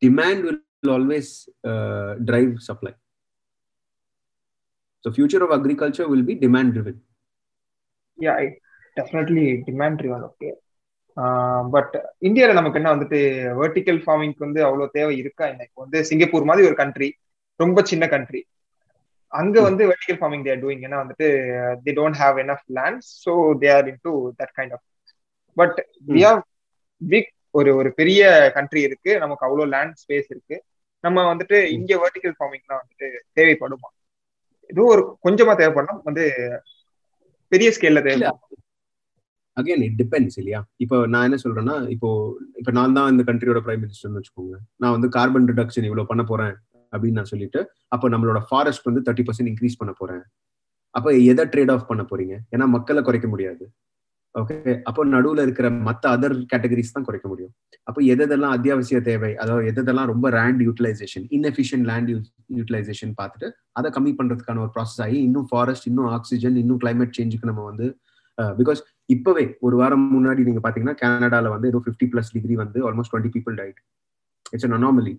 demand 0.00 0.44
will 0.44 0.58
always 0.88 1.48
uh, 1.64 2.14
drive 2.14 2.60
supply. 2.60 2.92
So 5.04 5.10
future 5.12 5.42
of 5.44 5.50
agriculture 5.52 6.08
will 6.08 6.22
be 6.22 6.34
demand 6.34 6.74
driven. 6.74 6.96
Yeah, 8.18 8.38
definitely 8.96 9.44
demand 9.66 9.96
driven 10.00 10.24
okay 10.26 10.48
but 11.74 11.94
இந்தியாவில் 12.28 12.58
நமக்கு 12.58 12.78
என்ன 12.80 12.90
வந்துட்டு 12.94 13.18
vertical 13.60 14.00
ஃபார்மிங்க்கு 14.04 14.44
வந்து 14.44 14.60
அவ்வளோ 14.66 14.86
தேவை 14.96 15.14
இருக்கா? 15.20 15.44
என்ன 15.52 15.62
இப்போ 15.68 15.80
வந்து 15.84 15.98
சிங்கப்பூர் 16.08 16.48
மாதிரி 16.50 16.66
ஒரு 16.70 16.76
கண்ட்ரி 16.80 17.08
ரொம்ப 17.60 17.82
சின்ன 17.90 18.06
கண்ட்ரி 18.14 18.42
அங்க 19.32 19.56
வந்து 19.66 19.82
வெர்டிக்கல் 19.90 20.20
ஃபார்மிங் 20.20 20.44
தேர் 20.48 20.60
டூயிங் 20.64 20.84
ஏன்னா 20.88 20.98
வந்துட்டு 21.02 21.28
they 21.86 21.94
don't 22.00 22.18
have 22.22 22.42
enough 22.44 22.66
lands 22.78 23.08
so 23.24 23.34
they 23.62 23.70
are 23.76 23.88
in 23.92 24.02
to 24.08 24.12
that 24.40 24.54
kind 24.58 24.74
of 24.76 24.84
but 25.56 25.78
we 26.14 26.22
have 26.28 26.42
big 27.00 27.30
ஒரு 27.60 27.72
ஒரு 27.80 27.92
பெரிய 28.00 28.22
கண்ட்ரி 28.58 28.82
இருக்கு. 28.88 29.14
நமக்கு 29.24 29.46
அவ்வளோ 29.48 29.66
லேண்ட் 29.76 29.96
ஸ்பேஸ் 30.04 30.28
இருக்கு. 30.34 30.58
நம்ம 31.04 31.24
வந்துட்டு 31.32 31.58
இங்க 31.76 31.92
வெர்டிக்கல் 32.04 32.36
ஃபார்மிங்லாம் 32.38 32.80
வந்துட்டு 32.82 33.08
தேவைப்படுமா? 33.38 33.88
ஏதோ 34.72 34.82
ஒரு 34.94 35.02
கொஞ்சமா 35.26 35.54
தேவைப்படணும். 35.60 36.02
வந்து 36.08 36.24
பெரிய 37.52 37.70
ஸ்கேல்ல 37.76 38.02
தேவைப்படும் 38.08 38.60
அகைன் 39.56 39.82
இட் 39.86 39.96
டிபெண்ட்ஸ் 40.02 40.38
இல்லையா? 40.40 40.60
இப்போ 40.84 40.96
நான் 41.12 41.26
என்ன 41.28 41.38
சொல்றேன்னா 41.44 41.74
இப்போ 41.94 42.08
இப்போ 42.60 42.70
நான் 42.76 42.94
தான் 42.98 43.10
இந்த 43.12 43.22
கண்ட்ரியோட 43.28 43.60
பிரைம் 43.64 43.82
மினிஸ்டர்னு 43.84 44.20
வச்சுக்கோங்க. 44.20 44.54
நான் 44.82 44.94
வந்து 44.96 45.08
கார்பன் 45.16 45.48
ரிடக்ஷன் 45.50 45.88
இவ்வளவு 45.88 46.10
பண்ண 46.10 46.22
போறேன் 46.30 46.54
அப்படின்னு 46.92 47.18
நான் 47.20 47.30
சொல்லிட்டு 47.32 47.60
அப்போ 47.94 48.06
நம்மளோட 48.08 48.40
ஃபாரஸ்ட் 48.48 48.88
வந்து 48.88 49.02
தேர்ட்டி 49.06 49.24
பர்சன்ட் 49.26 49.50
இன்க்ரீஸ் 49.52 49.78
பண்ண 49.80 49.92
போறேன். 49.98 50.22
அப்போ 50.94 51.10
எதை 51.32 51.44
ட்ரேட் 51.52 51.72
ஆஃப் 51.74 51.88
பண்ண 51.90 52.02
போறீங்க? 52.10 52.34
ஏன்னா 52.54 52.66
மக்களை 52.76 53.02
குறைக்க 53.02 53.28
முடியாது. 53.28 53.64
ஓகே 54.34 54.74
அப்போ 54.84 55.02
நடுவுல 55.06 55.40
இருக்கிற 55.42 55.66
மத்த 55.86 56.04
அதர் 56.08 56.34
கேட்டகரிஸ் 56.52 56.92
தான் 56.92 57.04
குறைக்க 57.04 57.26
முடியும். 57.28 57.52
அப்போ 57.86 58.00
எதெல்லாம் 58.12 58.54
அத்தியாவசிய 58.56 58.98
தேவை 59.00 59.30
அதாவது 59.36 59.64
எதெல்லாம் 59.72 60.08
ரொம்ப 60.12 60.26
land 60.30 60.62
utilization 60.62 61.24
inefficient 61.36 61.86
land 61.86 62.10
utilization 62.58 63.12
பார்த்துட்டு 63.20 63.48
அதை 63.72 63.90
கம்மி 63.90 64.12
பண்றதுக்கான 64.18 64.60
ஒரு 64.60 64.72
ப்ராசஸ் 64.76 65.00
ஆகி 65.00 65.18
இன்னும் 65.22 65.48
ஃபாரஸ்ட் 65.50 65.88
இன்னும் 65.90 66.08
ஆக்சிஜன் 66.08 66.56
இன்னும் 66.56 66.80
கிளைமேட் 66.84 67.14
சேஞ்சுக்கு 67.18 67.50
நம்ம 67.50 67.64
வந்து 67.70 67.88
பிகாஸ் 68.58 68.80
இப்பவே 69.08 69.44
ஒரு 69.60 69.76
வாரம் 69.76 70.06
முன்னாடி 70.14 70.46
நீங்க 70.48 70.62
பாத்தீங்கன்னா 70.64 70.96
கனடால 71.02 71.50
வந்து 71.50 71.68
ஏதோ 71.68 71.80
ஃபிஃப்டி 71.86 72.08
பிளஸ் 72.12 72.32
டிகிரி 72.36 72.56
வந்து 72.62 72.80
almost 72.88 73.12
twenty 73.14 73.32
people 73.36 73.56
died 73.56 73.78
it's 74.52 74.66
an 74.68 74.76
anomaly 74.78 75.14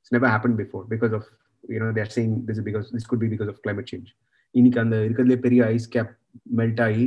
it's 0.00 0.12
never 0.12 0.32
happen 0.34 0.56
before 0.60 0.84
because 0.92 1.14
of 1.20 1.28
you know 1.64 1.90
they're 2.00 2.12
saying 2.16 2.34
this 2.48 2.62
because 2.68 2.88
this 2.96 3.08
could 3.12 3.22
be 3.24 3.30
because 3.34 3.50
of 3.54 3.60
climate 3.64 3.90
change 3.92 4.10
இன்னைக்கு 4.54 4.80
அந்த 4.80 4.96
இருக்கிறதுலே 5.06 5.38
பெரிய 5.46 5.60
ஐஸ் 5.76 5.88
கேப் 5.88 6.12
மெல்ட் 6.60 6.82
ஆகி 6.86 7.06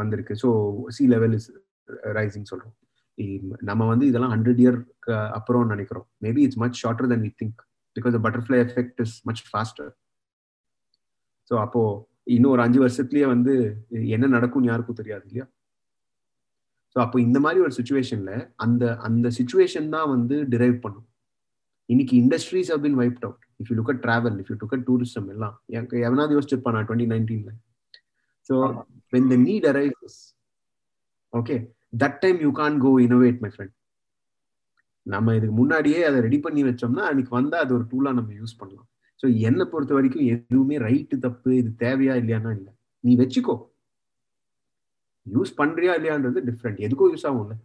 வந்திருக்கு. 0.00 0.34
So 0.42 0.48
sea 0.96 1.04
level 1.14 1.34
is 1.38 1.48
rising 2.18 2.48
சொல்றோம். 2.52 2.74
நம்ம 3.70 3.82
வந்து 3.92 4.04
இதெல்லாம் 4.10 4.32
ஹண்ட்ரட் 4.34 4.60
இயர்க்கு 4.64 5.14
அப்புறம் 5.38 5.72
நினைக்கிறோம். 5.74 6.06
Maybe 6.26 6.42
it's 6.46 6.60
much 6.62 6.78
shorter 6.82 7.10
than 7.12 7.24
we 7.26 7.30
think 7.40 7.58
because 7.96 8.14
butterfly 8.26 8.58
effect 8.66 9.00
is 9.04 9.16
much 9.28 9.42
faster 9.48 9.90
so 11.50 11.54
அப்போ 11.64 11.82
இன்னும் 12.34 12.52
ஒரு 12.54 12.62
அஞ்சு 12.64 12.78
வருஷத்துலயே 12.82 13.26
வந்து 13.34 13.54
என்ன 14.16 14.26
நடக்கும்னு 14.34 14.70
யாருக்கும் 14.70 14.98
தெரியாது 15.00 15.24
இல்லையா? 15.28 15.46
ஸோ 16.96 16.98
அப்போ 17.04 17.16
இந்த 17.26 17.38
மாதிரி 17.44 17.60
ஒரு 17.66 17.74
சுச்சுவேஷன்ல 17.78 18.32
அந்த 18.64 18.84
அந்த 19.08 19.26
சுச்சுவேஷன் 19.38 19.88
தான் 19.94 20.10
வந்து 20.14 20.36
டிரைவ் 20.54 20.76
பண்ணும். 20.84 21.06
இன்னைக்கு 21.88 22.14
industries 22.22 22.70
have 22.72 22.84
been 22.86 22.98
wiped 23.00 23.24
out 23.28 23.44
if 23.60 23.70
you 23.70 23.76
look 23.78 23.92
at 23.94 24.02
travel 24.06 24.36
if 24.42 24.50
you 24.52 24.56
look 24.62 24.74
at 24.76 24.86
tourism 24.90 25.28
எல்லாம் 25.34 25.56
எவனாவது 26.08 26.36
யோசிச்சிருப்பான் 26.36 26.76
நான் 26.76 26.88
டுவெண்ட்டி 26.90 27.08
நைன்டீன்ல 27.14 27.52
so 28.50 28.56
when 29.12 29.28
the 29.32 29.36
need 29.48 29.66
arrives 29.72 30.18
okay 31.32 31.56
that 32.02 32.18
time 32.24 32.40
you 32.46 32.52
can 32.60 32.78
go 32.86 32.92
innovate 33.08 33.40
my 33.44 33.50
friend 33.54 33.74
நம்ம 35.06 35.34
இதுக்கு 35.36 35.54
முன்னாடியே 35.60 36.00
அதை 36.08 36.18
ரெடி 36.26 36.38
பண்ணி 36.46 36.62
வச்சோம்னா 36.66 37.04
அன்னைக்கு 37.10 37.32
வந்தா 37.36 37.58
அது 37.64 37.72
ஒரு 37.76 37.84
டூலா 37.92 38.10
நம்ம 38.18 38.30
யூஸ் 38.40 38.58
பண்ணலாம். 38.60 38.88
ஸோ 39.20 39.26
என்னை 39.48 39.64
பொறுத்த 39.72 39.92
வரைக்கும் 39.96 40.26
எதுவுமே 40.34 40.76
ரைட்டு 40.86 41.16
தப்பு 41.24 41.50
இது 41.60 41.70
தேவையா 41.84 42.14
இல்லையானா 42.20 42.50
இல்லை. 42.58 42.72
நீ 43.04 43.12
வச்சுக்கோ. 43.22 43.54
யூஸ் 45.26 45.52
பண்றியா 45.60 45.92
இல்லையான்றது 45.98 46.38
டிஃப்ரெண்ட் 46.50 46.78
எதுக்கும் 46.86 47.12
யூஸ் 47.14 47.26
ஆகும்ல 47.30 47.56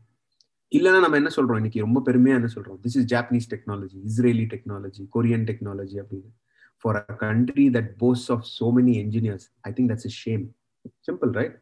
இல்லைன்னா 0.72 1.00
நம்ம 1.04 1.18
என்ன 1.22 1.32
சொல்றோம்? 1.38 1.60
இன்னைக்கு 1.62 1.86
ரொம்ப 1.86 2.00
பெருமையா 2.08 2.36
என்ன 2.40 2.50
சொல்றோம்? 2.56 2.80
This 2.84 2.98
is 3.00 3.08
Japanese 3.14 3.48
technology 3.54 3.98
Israeli 4.10 4.46
technology 4.54 5.04
Korean 5.16 5.46
technology 5.50 5.98
அப்படின்னு. 6.04 6.32
For 6.84 6.98
a 7.02 7.16
country 7.26 7.66
that 7.78 7.92
boasts 8.04 8.26
of 8.36 8.46
so 8.58 8.68
many 8.78 8.96
engineers 9.04 9.48
I 9.70 9.72
think 9.78 9.92
that's 9.94 10.08
is 10.12 10.20
shame 10.26 10.46
simple 11.08 11.34
right 11.40 11.56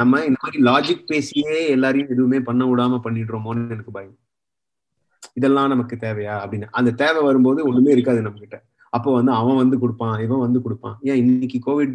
நம்ம 0.00 0.20
இந்த 0.28 0.38
மாதிரி 0.42 0.58
லாஜிக் 0.68 1.08
பேசியே 1.10 1.56
எல்லாரையும் 1.74 2.10
எதுவுமே 2.14 2.38
பண்ண 2.48 2.62
விடாம 2.70 2.98
பண்ணிடுறோமோன்னு 3.04 3.74
எனக்கு 3.76 3.94
பயம். 3.96 4.16
இதெல்லாம் 5.38 5.72
நமக்கு 5.72 5.94
தேவையா 6.04 6.34
அப்படின்னு. 6.42 6.66
அந்த 6.78 6.90
தேவை 7.02 7.20
வரும்போது 7.28 7.60
ஒண்ணுமே 7.68 7.94
இருக்காது 7.96 8.26
நம்ம 8.26 8.40
கிட்ட 8.42 8.58
அப்போ 8.92 9.10
வந்து 9.18 9.32
அவன் 9.38 9.60
வந்து 9.62 9.76
கொடுப்பான் 9.82 10.16
இவன் 10.24 10.44
வந்து 10.46 10.60
கொடுப்பான். 10.64 10.96
ஏன் 11.08 11.20
இன்னைக்கு 11.22 11.58
covid 11.68 11.94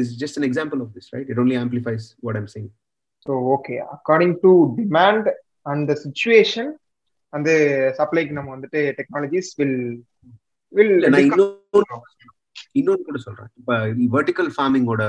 is 0.00 0.12
just 0.22 0.38
an 0.40 0.46
example 0.48 0.80
of 0.84 0.92
this 0.96 1.10
right 1.14 1.30
it 1.32 1.40
only 1.44 1.56
amplifies 1.62 2.06
what 2.26 2.38
I'm 2.40 2.50
saying 2.54 2.70
so 3.26 3.32
okay 3.54 3.76
according 3.96 4.36
to 4.44 4.52
demand 4.80 5.28
அந்த 5.72 5.92
சுச்சுவேஷன் 6.04 6.70
அந்த 7.32 7.50
சப்ளைக்கு 7.98 8.36
நம்ம 8.38 8.50
வந்துட்டு 8.56 8.80
டெக்னாலஜிஸ் 9.00 9.50
வில் 9.60 9.80
வில் 10.72 10.96
நான் 11.12 11.26
இன்னொரு 11.26 11.86
இன்னொன்று 12.78 13.02
கூட 13.08 13.18
சொல்றேன். 13.26 13.50
இப்ப 13.60 13.78
வெர்டிக்கல் 14.16 14.50
ஃபார்மிங்கோட 14.56 15.04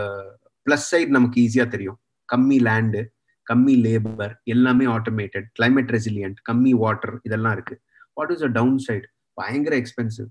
பிளஸ் 0.65 0.88
சைட் 0.91 1.15
நமக்கு 1.17 1.38
ஈஸியா 1.45 1.65
தெரியும். 1.76 2.00
கம்மி 2.30 2.58
லேண்டு 2.67 3.02
கம்மி 3.47 3.76
லேபர் 3.86 4.34
எல்லாமே 4.54 4.86
ஆட்டோமேட்டட் 4.95 5.47
கிளைமேட் 5.60 5.91
ரெசிலியன்ட் 5.95 6.38
கம்மி 6.50 6.71
வாட்டர் 6.84 7.15
இதெல்லாம் 7.24 7.54
இருக்கு. 7.58 7.76
What 8.13 8.32
is 8.32 8.45
a 8.47 8.50
down 8.58 8.78
side 8.88 9.08
பயங்கர 9.34 9.74
எக்ஸ்பென்சிவ் 9.82 10.30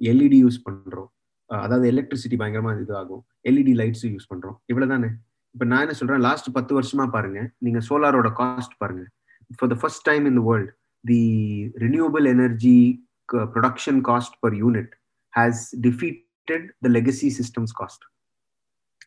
எல்இடி 0.00 0.38
யூஸ் 0.44 0.58
பண்றோம். 0.66 1.10
அதாவது 1.50 1.86
எலக்ட்ரிசிட்டி 1.92 2.36
பயங்கரமா 2.42 2.72
இது 2.82 2.94
ஆகும். 2.96 3.22
எல்இடி 3.48 3.74
லைட்ஸ் 3.80 4.04
யூஸ் 4.14 4.28
பண்றோம். 4.32 4.56
இவ்வளவுதானே? 4.72 5.10
இப்ப 5.54 5.66
நான் 5.70 5.80
என்ன 5.80 5.94
சொல்றேன்? 6.00 6.22
லாஸ்ட் 6.26 6.48
பத்து 6.56 6.72
வருஷமா 6.80 7.06
பாருங்க. 7.14 7.40
நீங்க 7.58 7.80
சோலாரோட 7.88 8.30
காஸ்ட் 8.40 8.76
பாருங்க. 8.78 9.04
For 9.58 9.70
the 9.72 9.76
first 9.82 10.04
time 10.08 10.24
in 10.30 10.38
the 10.40 10.42
world 10.50 10.72
the 11.04 11.20
renewable 11.84 12.26
energy 12.34 12.78
production 13.54 14.00
cost 14.10 14.36
per 14.40 14.56
unit 14.62 14.92
has 15.34 15.62
defeated 16.48 16.68
the 16.80 16.88
legacy 16.88 17.28
systems 17.38 17.74
cost 17.78 18.04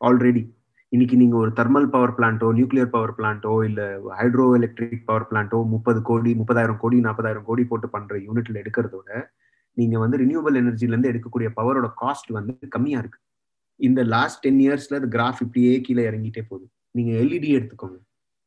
already 0.06 0.43
இன்னைக்கு 0.91 1.15
நீங்க 1.17 1.36
ஒரு 1.38 1.51
தெர்மல் 1.51 1.88
பவர் 1.89 2.13
பிளான்ட்டோ 2.17 2.47
நியூக்ளியர் 2.58 2.89
பவர் 2.89 3.13
பிளான்ட்டோ 3.17 3.54
இல்ல 3.65 3.82
ஹைட்ரோ 4.19 4.45
எலக்ட்ரிக் 4.56 5.06
பவர் 5.06 5.27
பிளான்ட்டோ 5.30 5.60
முப்பது 5.65 6.01
கோடி 6.01 6.32
முப்பதாயிரம் 6.34 6.77
கோடி 6.77 6.99
நாற்பதாயிரம் 6.99 7.43
கோடி 7.43 7.63
போட்டு 7.63 7.89
பண்ற 7.89 8.17
யூனிட்ல 8.17 8.62
எடுக்கிறதோட 8.63 9.10
நீங்க 9.77 9.97
வந்து 9.99 10.17
ரினியூவபிள் 10.17 10.60
எனர்ஜில 10.62 10.91
இருந்து 10.93 11.12
எடுக்கக்கூடிய 11.12 11.49
பவரோட 11.60 11.88
காஸ்ட் 12.01 12.32
வந்து 12.32 12.54
கம்மியா 12.69 12.99
இருக்கு. 12.99 13.19
இந்த 13.80 14.04
லாஸ்ட் 14.04 14.39
டென் 14.39 14.60
இயர்ஸ்ல 14.60 14.97
கிராஃப் 15.15 15.41
இப்படியே 15.41 15.73
கீழே 15.82 16.04
இறங்கிட்டே 16.10 16.41
போகுது. 16.47 16.65
நீங்க 16.95 17.12
எல்இடி 17.21 17.49
எடுத்துக்கோங்க. 17.58 17.97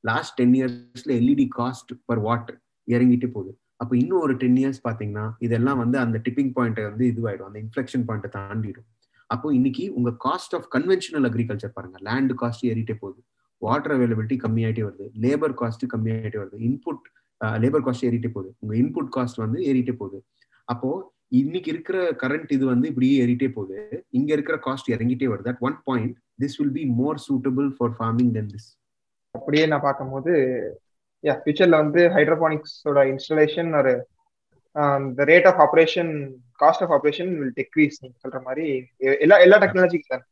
லாஸ்ட் 0.05 0.35
டென் 0.35 0.53
இயர்ஸ்ல 0.53 1.13
எல்இடி 1.21 1.47
காஸ்ட் 1.59 1.93
பர் 2.05 2.19
வாட் 2.19 2.51
இறங்கிட்டே 2.89 3.31
போகுது. 3.33 3.53
அப்போ 3.81 3.95
இன்னும் 4.01 4.23
ஒரு 4.27 4.35
டென் 4.43 4.59
இயர்ஸ் 4.63 4.81
பாத்தீங்கன்னா 4.89 5.27
இதெல்லாம் 5.47 5.79
வந்து 5.83 5.97
அந்த 6.05 6.17
டிப்பிங் 6.27 6.53
பாயிண்ட் 6.57 6.81
வந்து 6.89 7.05
இதுவாயிடும். 7.13 7.49
அந்த 7.51 7.59
இன்ஃபெக்ஷன் 7.65 8.05
பாயிண்ட்டை 8.09 8.31
தாண்டிடும். 8.37 8.87
அப்போ 9.35 9.47
இன்னைக்கு 9.59 9.85
உங்க 9.99 10.11
காஸ்ட் 10.27 10.55
ஆஃப் 10.59 10.69
கன்வென்ஷனல் 10.77 11.27
அக்ரிகல்ச்சர் 11.29 11.75
பாருங்க. 11.77 11.99
லேண்ட் 12.09 12.35
காஸ்ட் 12.43 12.65
ஏறிட்டே 12.71 12.97
போகுது. 13.03 13.21
வாட்டர் 13.63 13.95
அவைலபிலிட்டி 13.97 14.37
கம்மியாயிட்டே 14.45 14.85
வருது. 14.89 15.07
லேபர் 15.25 15.57
காஸ்ட் 15.61 15.85
கம்மியாயிட்டே 15.95 16.39
வருது. 16.43 16.59
இன்புட் 16.69 17.05
லேபர் 17.63 17.85
காஸ்ட் 17.87 18.07
ஏறிட்டே 18.09 18.31
போகுது. 18.37 18.51
உங்க 18.63 18.75
இன்புட் 18.83 19.11
காஸ்ட் 19.17 19.43
வந்து 19.45 19.61
ஏறிட்டே 19.71 19.95
போகுது. 20.03 20.19
அப்போ 20.69 20.91
இன்னைக்கு 21.41 21.69
இருக்கிற 21.73 21.99
கரண்ட் 22.23 22.51
இது 22.57 22.65
வந்து 22.73 22.87
இப்படியே 22.91 23.15
ஏறிட்டே 23.25 23.49
போகுது. 23.57 23.79
இங்க 24.19 24.31
இருக்கிற 24.33 24.57
காஸ்ட் 24.67 24.93
இறங்கிட்டே 24.95 25.29
வருது. 25.33 25.49
At 25.53 25.63
one 25.69 25.77
point 25.89 26.15
this 26.43 26.57
will 26.61 26.75
be 26.79 26.85
more 27.01 27.19
suitable 27.27 27.69
for 27.79 27.95
farming 27.99 28.33
then 28.37 28.51
this 28.55 28.69
அப்படியே 29.35 29.63
நான் 29.67 29.87
பார்க்கும்போது 29.89 30.33
யா 31.25 31.35
ஃபியூச்சர்ல 31.41 31.77
வந்து 31.83 32.03
ஹைட்ரோபானிக்ஸோட 32.17 33.01
இன்ஸ்டலேஷன் 33.13 33.71
ஒரு 33.81 33.95
the 35.19 35.25
rate 35.33 35.49
of 35.51 35.61
operation 35.67 36.13
cost 36.61 36.85
of 36.87 36.95
operation 36.97 37.33
will 37.39 37.57
decrease 37.61 37.99
நீங்க 38.03 38.17
சொல்ற 38.25 38.41
மாதிரி 38.43 38.67
எல்லா 39.21 39.39
எல்லா 39.47 39.59
டெக்னாலஜிக்கு 39.65 40.13
தான் 40.15 40.25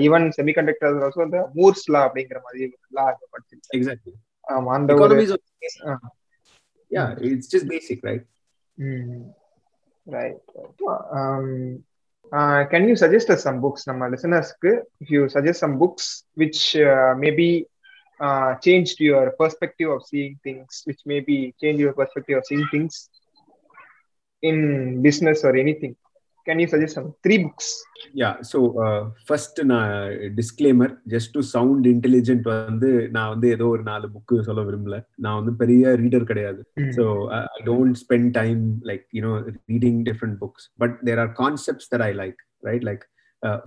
ஈவன் 0.00 0.26
செமிகண்டக்டர் 0.38 1.04
ஆல்சோ 1.06 1.22
இந்த 1.28 1.40
மூர்ஸ் 1.54 1.86
லா 1.94 2.02
அப்படிங்கிற 2.08 2.40
மாதிரி 2.46 2.64
லா 2.98 3.06
படிச்சிருக்கேன் 3.26 3.76
எக்ஸாக்ட்லி 3.78 4.14
ஆமா 4.46 4.72
அந்த 4.78 4.94
ஒரு 5.04 5.16
yeah 6.90 7.04
it's 7.28 7.50
just 7.54 7.70
basic 7.72 8.04
right 8.08 8.26
right 10.06 10.40
can 12.72 12.86
you 12.90 12.94
suggest 13.02 13.32
some 13.46 13.58
books 13.64 13.86
நம்ம 13.90 14.08
லிசனர்ஸ்க்கு 14.08 14.70
if 15.02 15.12
you 15.16 15.22
suggest 15.34 15.62
some 15.64 15.74
books 15.82 16.10
which 16.36 16.62
maybe 17.20 17.50
changed 18.65 18.99
your 18.99 19.25
perspective 19.41 19.89
of 19.95 20.01
seeing 20.03 20.33
things, 20.43 20.81
which 20.85 21.01
maybe 21.05 21.37
change 21.61 21.79
your 21.79 21.93
perspective 21.93 22.37
of 22.39 22.45
seeing 22.45 22.67
things 22.73 23.09
in 24.43 25.01
business 25.01 25.43
or 25.43 25.55
anything. 25.55 25.95
Can 26.47 26.59
you 26.59 26.67
suggest 26.67 26.93
some 26.95 27.07
three 27.23 27.39
books? 27.43 27.65
Yeah. 28.13 28.35
So 28.41 28.59
uh, 28.83 29.01
first, 29.29 29.55
நான் 29.71 29.89
disclaimer 30.39 30.87
just 31.13 31.29
to 31.35 31.41
sound 31.53 31.81
intelligent 31.93 32.43
வந்து 32.49 32.89
நான் 33.15 33.31
வந்து 33.33 33.47
ஏதோ 33.55 33.65
ஒரு 33.73 33.83
நாலு 33.89 34.07
book 34.13 34.37
சொல்ல 34.47 34.63
விரும்பல 34.67 34.97
நான் 35.25 35.37
வந்து 35.39 35.53
பெரிய 35.61 35.93
ரீடர் 36.03 36.29
கிடையாது 36.31 36.61
so 36.97 37.05
I 37.37 37.41
don't 37.69 37.99
spend 38.03 38.31
time 38.39 38.61
like 38.89 39.05
you know 39.17 39.33
reading 39.73 39.99
different 40.09 40.37
books 40.43 40.67
but 40.83 40.95
there 41.09 41.21
are 41.25 41.33
concepts 41.41 41.89
that 41.93 42.05
I 42.09 42.11
like 42.21 42.39
right 42.69 42.85
like 42.91 43.03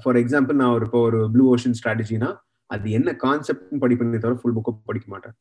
for 0.04 0.18
example 0.22 0.58
நான் 0.62 0.74
ஒரு 0.78 0.88
இப்போ 0.90 1.02
ஒரு 1.10 1.20
ப்ளூ 1.34 1.46
ஓஷன் 1.56 1.76
ஸ்ட்ராட்டஜினா 1.82 2.30
அது 2.73 2.91
என்ன 2.97 3.09
கான்செப்ட் 3.25 3.81
படிப்பேனே 3.83 4.19
தவிர 4.23 4.37
ஃபுல் 4.41 4.55
புக்கும் 4.57 4.79
படிக்க 4.89 5.07
மாட்டேன். 5.13 5.35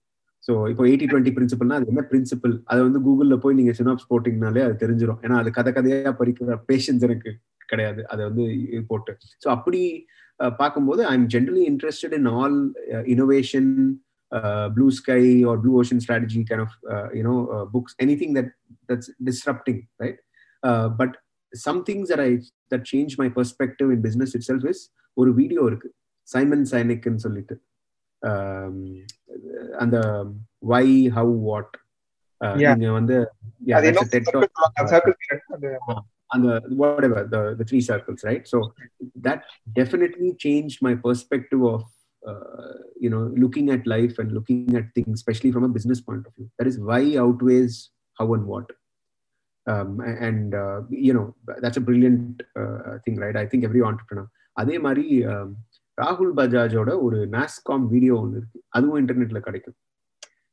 ஸோ 0.47 0.53
இப்போ 0.71 0.83
எயிட்டி 0.89 1.07
டுவெண்ட்டி 1.11 1.33
பிரின்சிபல்னா 1.37 1.77
அது 1.79 1.91
என்ன 1.93 2.03
பிரின்சிபல் 2.11 2.55
அதை 2.71 2.81
வந்து 2.87 3.01
கூகுளில் 3.07 3.43
போய் 3.45 3.59
நீங்க 3.61 3.73
சினாப்ஸ் 3.79 4.09
போட்டிங்கனாலே 4.11 4.63
அது 4.67 4.75
தெரிஞ்சிடும் 4.83 5.21
ஏன்னா 5.25 5.37
அது 5.43 5.51
கதை 5.59 5.71
கதையாக 5.77 6.13
படிக்கிற 6.21 6.57
பேஷன்ஸ் 6.71 7.07
எனக்கு 7.09 7.31
கிடையாது. 7.71 8.01
அதை 8.13 8.23
வந்து 8.29 8.45
போட்டு. 8.91 9.13
ஸோ 9.45 9.49
அப்படி 9.57 9.81
பார்க்கும்போது 10.61 11.03
I 11.11 11.15
am 11.19 11.29
generally 11.35 11.65
interested 11.73 12.15
in 12.19 12.29
all 12.39 12.59
innovation 13.15 13.71
blue 14.77 14.87
sky 14.99 15.21
or 15.51 15.59
blue 15.65 15.73
ocean 15.81 16.03
strategy 16.05 16.41
kind 16.51 16.65
of 16.67 16.77
you know 17.19 17.35
books 17.75 17.97
anything 18.23 18.35
that 18.39 18.53
that's 18.91 19.11
disrupting 19.29 19.83
right 20.05 20.19
but 21.01 21.15
some 21.53 21.81
things 21.89 22.11
that 22.13 22.25
I 22.29 22.31
that 22.75 22.87
change 22.93 23.15
my 23.23 23.29
perspective 23.39 23.91
in 23.97 24.03
business 24.09 24.35
itself 24.51 24.67
is 24.73 24.83
ஒரு 25.17 25.33
video 25.41 25.63
இருக்கு. 25.71 25.91
Simon 26.28 26.66
சைனிக்னு 26.72 27.24
சொல்லிட்டு 27.26 27.56
அந்த 29.84 29.98
வை 30.74 30.86
have 31.18 31.34
what 31.50 31.76
நீங்க 32.62 32.90
வந்து 33.00 33.16
அந்த 36.36 36.48
whatever 37.08 37.30
the 37.34 37.66
three 37.70 37.80
circles 37.92 38.26
right 38.30 38.46
so 38.54 38.60
that 39.28 39.46
definitely 39.80 40.30
change 40.46 40.76
my 40.88 40.94
perspective 41.08 41.64
of 41.74 41.88
you 43.04 43.10
know 43.12 43.22
looking 43.42 43.68
at 43.74 43.84
life 43.94 44.16
and 44.22 44.30
looking 44.38 44.72
at 44.80 44.88
things 44.96 45.14
especially 45.20 45.52
from 45.56 45.64
a 45.68 45.72
business 45.76 46.00
point 46.08 46.24
of 46.28 46.32
view 46.38 46.48
that 46.58 46.68
is 46.72 46.78
why 46.88 47.02
outweighs 47.24 47.76
how 48.20 48.26
and 48.36 48.46
what 48.52 48.68
um, 49.68 49.92
and 50.28 50.50
uh, 50.64 50.80
you 51.08 51.14
know 51.18 51.26
that's 51.64 51.80
a 51.82 51.86
brilliant 51.90 52.42
uh, 52.62 52.98
thing 53.06 53.16
right 53.24 53.38
i 53.44 53.48
think 53.52 53.64
every 53.70 53.84
entrepreneur 53.92 54.28
அதே 54.62 54.78
மாதிரி 54.86 55.06
ராகுல் 55.99 56.33
பஜாஜோட 56.39 56.91
ஒரு 57.07 57.19
NASSCOM 57.35 57.85
video 57.93 58.15
ஒன்று 58.23 58.39
இருக்கு. 58.41 58.59
அதுவும் 58.77 59.01
இன்டர்நெட்ல 59.03 59.41
கிடைக்கும். 59.41 59.77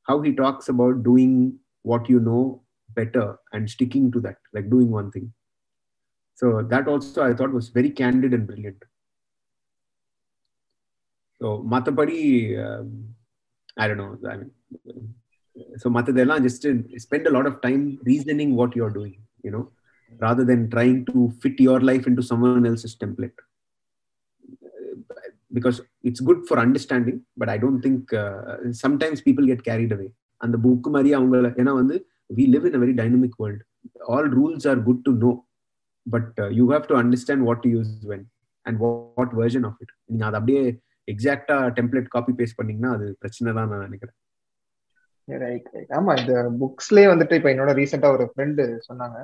How 0.07 0.21
he 0.27 0.31
talks 0.43 0.69
about 0.73 0.99
doing 1.07 1.39
what 1.85 2.09
you 2.13 2.19
know 2.31 2.39
better 2.89 3.31
and 3.55 3.67
sticking 3.73 4.07
to 4.15 4.21
that 4.27 4.41
like 4.55 4.69
doing 4.73 4.93
one 4.99 5.09
thing 5.15 5.29
so 6.41 6.47
that 6.73 6.89
also 6.93 7.21
I 7.29 7.31
thought 7.41 7.55
was 7.57 7.69
very 7.79 7.91
candid 8.01 8.35
and 8.37 8.47
brilliant 8.51 8.85
so 11.41 11.49
மற்றபடி 11.73 12.19
I 13.81 13.87
don't 13.91 14.01
know 14.03 14.07
I 14.33 14.37
mean 14.41 14.53
so 15.83 15.89
மற்றதெல்லாம் 15.97 16.43
just 16.47 16.65
spend 17.05 17.29
a 17.29 17.33
lot 17.37 17.49
of 17.51 17.61
time 17.67 17.83
reasoning 18.11 18.55
what 18.61 18.75
you 18.79 18.83
are 18.89 18.97
doing 18.99 19.19
you know 19.47 19.63
rather 20.11 20.43
than 20.47 20.61
trying 20.73 20.97
to 21.05 21.17
fit 21.41 21.57
your 21.65 21.77
life 21.89 22.05
into 22.09 22.23
someone 22.29 22.65
else's 22.69 22.93
because 25.51 25.77
it's 26.09 26.23
good 26.29 26.43
for 26.47 26.61
understanding 26.65 27.19
but 27.41 27.51
I 27.55 27.57
don't 27.65 27.81
think 27.85 28.11
sometimes 28.85 29.23
people 29.27 29.47
get 29.51 29.63
carried 29.69 29.95
away 29.97 30.07
அந்த 30.41 30.57
book 30.65 30.89
மாதிரி 30.95 31.11
அவங்கள 31.19 31.49
ஏன்னா 31.61 31.73
வந்து 31.81 31.97
we 32.37 32.45
live 32.55 32.67
in 32.69 32.77
a 32.79 32.83
very 32.83 32.95
dynamic 33.01 33.37
world 33.43 33.63
all 34.13 34.29
rules 34.37 34.67
are 34.73 34.81
good 34.89 35.03
to 35.07 35.13
know 35.25 35.31
but 36.05 36.39
you 36.59 36.65
have 36.73 36.85
to 36.91 36.97
understand 37.01 37.45
what 37.49 37.63
to 37.65 37.71
use 37.75 37.91
when 38.13 38.25
and 38.65 38.79
what 38.85 39.35
version 39.41 39.67
of 39.69 39.79
it 39.83 39.93
நீங்க 40.11 40.25
அதை 40.29 40.39
அப்படியே 40.41 40.63
எக்ஸாக்டா 41.07 41.57
template 41.77 42.09
copy 42.15 42.33
paste 42.39 42.57
பண்ணீங்கன்னா 42.59 42.91
அது 42.97 43.05
பிரச்சனை 43.21 43.53
தான் 43.57 43.69
நான் 43.71 43.85
நினைக்கிறேன். 43.87 44.17
ரைட் 45.27 45.67
ரைட் 45.75 45.91
ஆமா 45.97 46.11
இந்த 46.21 46.33
புக்ஸ்லயே 46.61 47.07
வந்துட்டு 47.11 47.37
இப்ப 47.39 47.49
என்னோட 47.53 47.71
ரீசெண்டா 47.79 48.09
ஒரு 48.15 48.25
ஃப்ரெண்டு 48.31 48.63
சொன்னாங்க. 48.87 49.17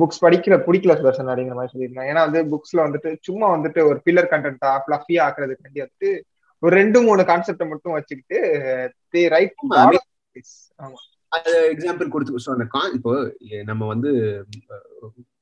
புக்ஸ் 0.00 0.22
படிக்கிற 0.24 0.54
பிடிக்கல 0.66 0.94
வெர்ஷன் 1.06 1.30
அப்படிங்கிற 1.30 1.56
மாதிரி 1.58 1.72
சொல்லியிருந்தாங்க. 1.72 2.10
ஏன்னா 2.12 2.22
வந்து 2.26 2.40
புக்ஸ்ல 2.52 2.80
வந்துட்டு 2.86 3.10
சும்மா 3.28 3.46
வந்துட்டு 3.54 3.80
ஒரு 3.90 3.98
பில்லர் 4.06 4.30
கண்டென்ட்டா 4.32 4.72
ஃபிளஃபியா 4.84 5.22
ஆக்குறதுக்காண்டி 5.26 5.80
வந்துட்டு 5.84 6.10
ஒரு 6.62 6.72
ரெண்டு 6.80 6.98
மூணு 7.06 7.22
கான்செப்டை 7.30 7.66
மட்டும் 7.72 7.96
வச்சுக்கிட்டு 7.96 8.38
தே 9.14 9.22
ரைட் 9.34 9.56
எக்ஸாம்பிள் 11.74 12.12
கொடுத்து 12.14 12.44
ஸோ 12.44 12.52
அந்த 12.56 12.66
கான் 12.74 12.94
இப்போ 12.98 13.12
நம்ம 13.70 13.82
வந்து 13.92 14.10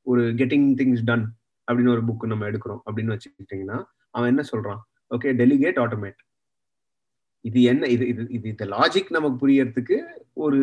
ஒரு 0.06 0.22
கெட்டிங் 0.40 0.68
திங்ஸ் 0.80 1.04
டன் 1.10 1.26
அப்படின்னு 1.68 1.94
ஒரு 1.96 2.02
புக் 2.08 2.24
நம்ம 2.32 2.46
எடுக்கிறோம் 2.50 2.80
அப்படின்னு 2.86 3.14
வச்சுக்கிட்டீங்கன்னா 3.14 3.78
அவன் 4.14 4.30
என்ன 4.32 4.42
சொல்றான்? 4.52 4.80
ஓகே 5.14 5.30
டெலிகேட் 5.42 5.78
ஆட்டோமேட் 5.84 6.18
இது 7.44 7.60
என்ன 7.70 7.86
இது 7.94 8.04
இது 8.12 8.22
இது 8.36 8.46
இந்த 8.52 8.64
லாஜிக் 8.74 9.14
நமக்கு 9.16 9.36
புரியறதுக்கு 9.42 9.96
ஒரு 10.44 10.60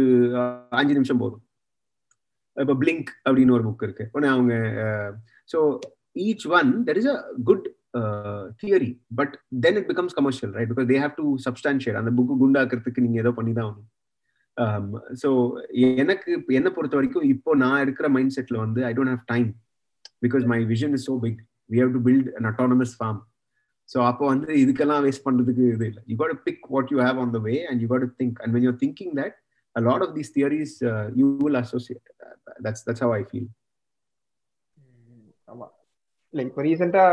அஞ்சு 0.79 0.93
நிமிஷம் 0.97 1.21
போதும். 1.23 1.43
இப்போ 2.57 2.73
பிளிங்க் 2.81 3.11
அப்படின்னு 3.25 3.55
ஒரு 3.57 3.63
புக் 3.67 3.85
இருக்கு. 3.87 4.05
உடனே 4.15 4.29
அவங்க 4.35 4.53
so 5.53 5.59
each 6.25 6.45
one 6.57 6.71
there 6.87 6.99
is 7.01 7.11
a 7.13 7.17
good 7.49 7.65
theory 8.61 8.89
but 9.19 9.33
then 9.63 9.77
it 9.79 9.87
becomes 9.89 10.15
commercial 10.19 10.53
right 10.57 10.69
because 10.73 10.89
they 10.91 10.99
have 11.03 11.15
to 11.19 11.25
substantiate 11.47 11.99
அந்த 12.01 12.11
புக்கு 12.17 12.35
குண்டாக்குறதுக்கு 12.43 13.03
நீங்க 13.05 13.19
ஏதோ 13.23 13.33
பண்ணி 13.39 13.53
தான் 13.57 13.67
ஆகணும் 13.69 13.89
um, 14.57 14.85
ஸோ 15.21 15.29
எனக்கு 16.03 16.31
என்னை 16.51 16.71
பொறுத்த 16.77 16.95
வரைக்கும் 16.99 17.27
இப்போ 17.33 17.51
நான் 17.63 17.81
இருக்கிற 17.85 18.07
மைண்ட் 18.15 18.35
செட்ல 18.37 18.57
வந்து 18.65 18.81
I 18.89 18.93
don't 18.97 19.13
have 19.13 19.25
time 19.33 19.49
because 20.25 20.45
my 20.53 20.59
vision 20.73 20.95
is 20.99 21.07
so 21.09 21.15
big 21.25 21.39
we 21.69 21.79
have 21.83 21.93
to 21.97 22.01
build 22.07 22.29
an 22.37 22.49
autonomous 22.51 22.95
farm 22.99 23.19
so 23.89 23.99
அப்போ 24.09 24.23
வந்து 24.31 24.51
இதுக்கெல்லாம் 24.63 25.03
வேஸ்ட் 25.05 25.25
பண்றதுக்கு 25.27 25.63
இது 25.75 25.85
இல்லை. 25.91 26.01
You 26.11 26.15
got 26.21 26.35
pick 26.47 26.63
what 26.75 26.91
you 26.93 26.99
have 27.05 27.19
on 27.23 27.33
the 27.35 27.41
way 27.47 27.55
and 27.69 27.81
you 27.83 27.87
got 27.87 28.05
think 28.21 28.37
and 28.43 28.53
when 28.55 28.65
your 28.67 28.79
thinking 28.83 29.13
that 29.19 29.35
a 29.75 29.81
lot 29.87 30.01
of 30.05 30.09
these 30.15 30.29
theories 30.35 30.71
uh, 30.91 31.05
you 31.19 31.27
will 31.43 31.57
associate 31.63 32.05
that's 32.65 32.81
that's 32.87 33.01
how 33.03 33.11
i 33.19 33.23
feel. 33.31 33.45
ஆமா. 35.51 35.67
இல்ல 36.33 36.43
இப்போ 36.47 36.61
ரீசெண்டா 36.67 37.03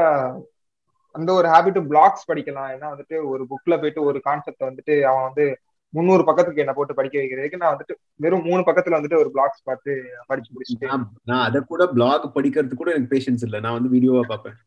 அந்த 1.14 1.32
ஒரு 1.32 1.48
habit 1.48 1.78
blocks 1.92 2.28
படிக்கலாம். 2.30 2.70
ஏன்னா 2.74 2.88
வந்துட்டு 2.94 3.16
ஒரு 3.32 3.42
புக்ல 3.52 3.76
போயிட்டு 3.82 4.02
ஒரு 4.02 4.20
கான்செப்ட் 4.20 4.68
வந்துட்டு 4.68 4.96
அவன் 5.10 5.26
வந்து 5.28 5.46
முந்நூறு 5.94 6.22
பக்கத்துக்கு 6.24 6.62
என்ன 6.62 6.72
போட்டு 6.72 6.94
படிக்க 6.94 7.16
வைக்கிறதுக்கு 7.18 7.60
நான் 7.60 7.74
வந்துட்டு 7.74 7.94
வெறும் 8.24 8.46
மூணு 8.48 8.62
பக்கத்துல 8.66 8.96
வந்துட்டு 8.98 9.20
ஒரு 9.22 9.30
பிளாக்ஸ் 9.34 9.66
பார்த்து 9.68 9.92
படிச்சு 10.26 10.50
முடிச்சுட்டு 10.54 10.88
நான் 11.30 11.46
அதை 11.48 11.60
கூட 11.60 11.86
பிளாக் 11.98 12.26
படிக்கிறதுக்கு 12.34 12.80
கூட 12.82 12.92
எனக்கு 12.94 13.12
பேஷன்ஸ் 13.14 13.44
இல்லை. 13.46 13.60
நான் 13.66 13.76
வந்து 13.78 13.92
வீடியோவா 13.94 14.24
பார்ப்பேன். 14.32 14.58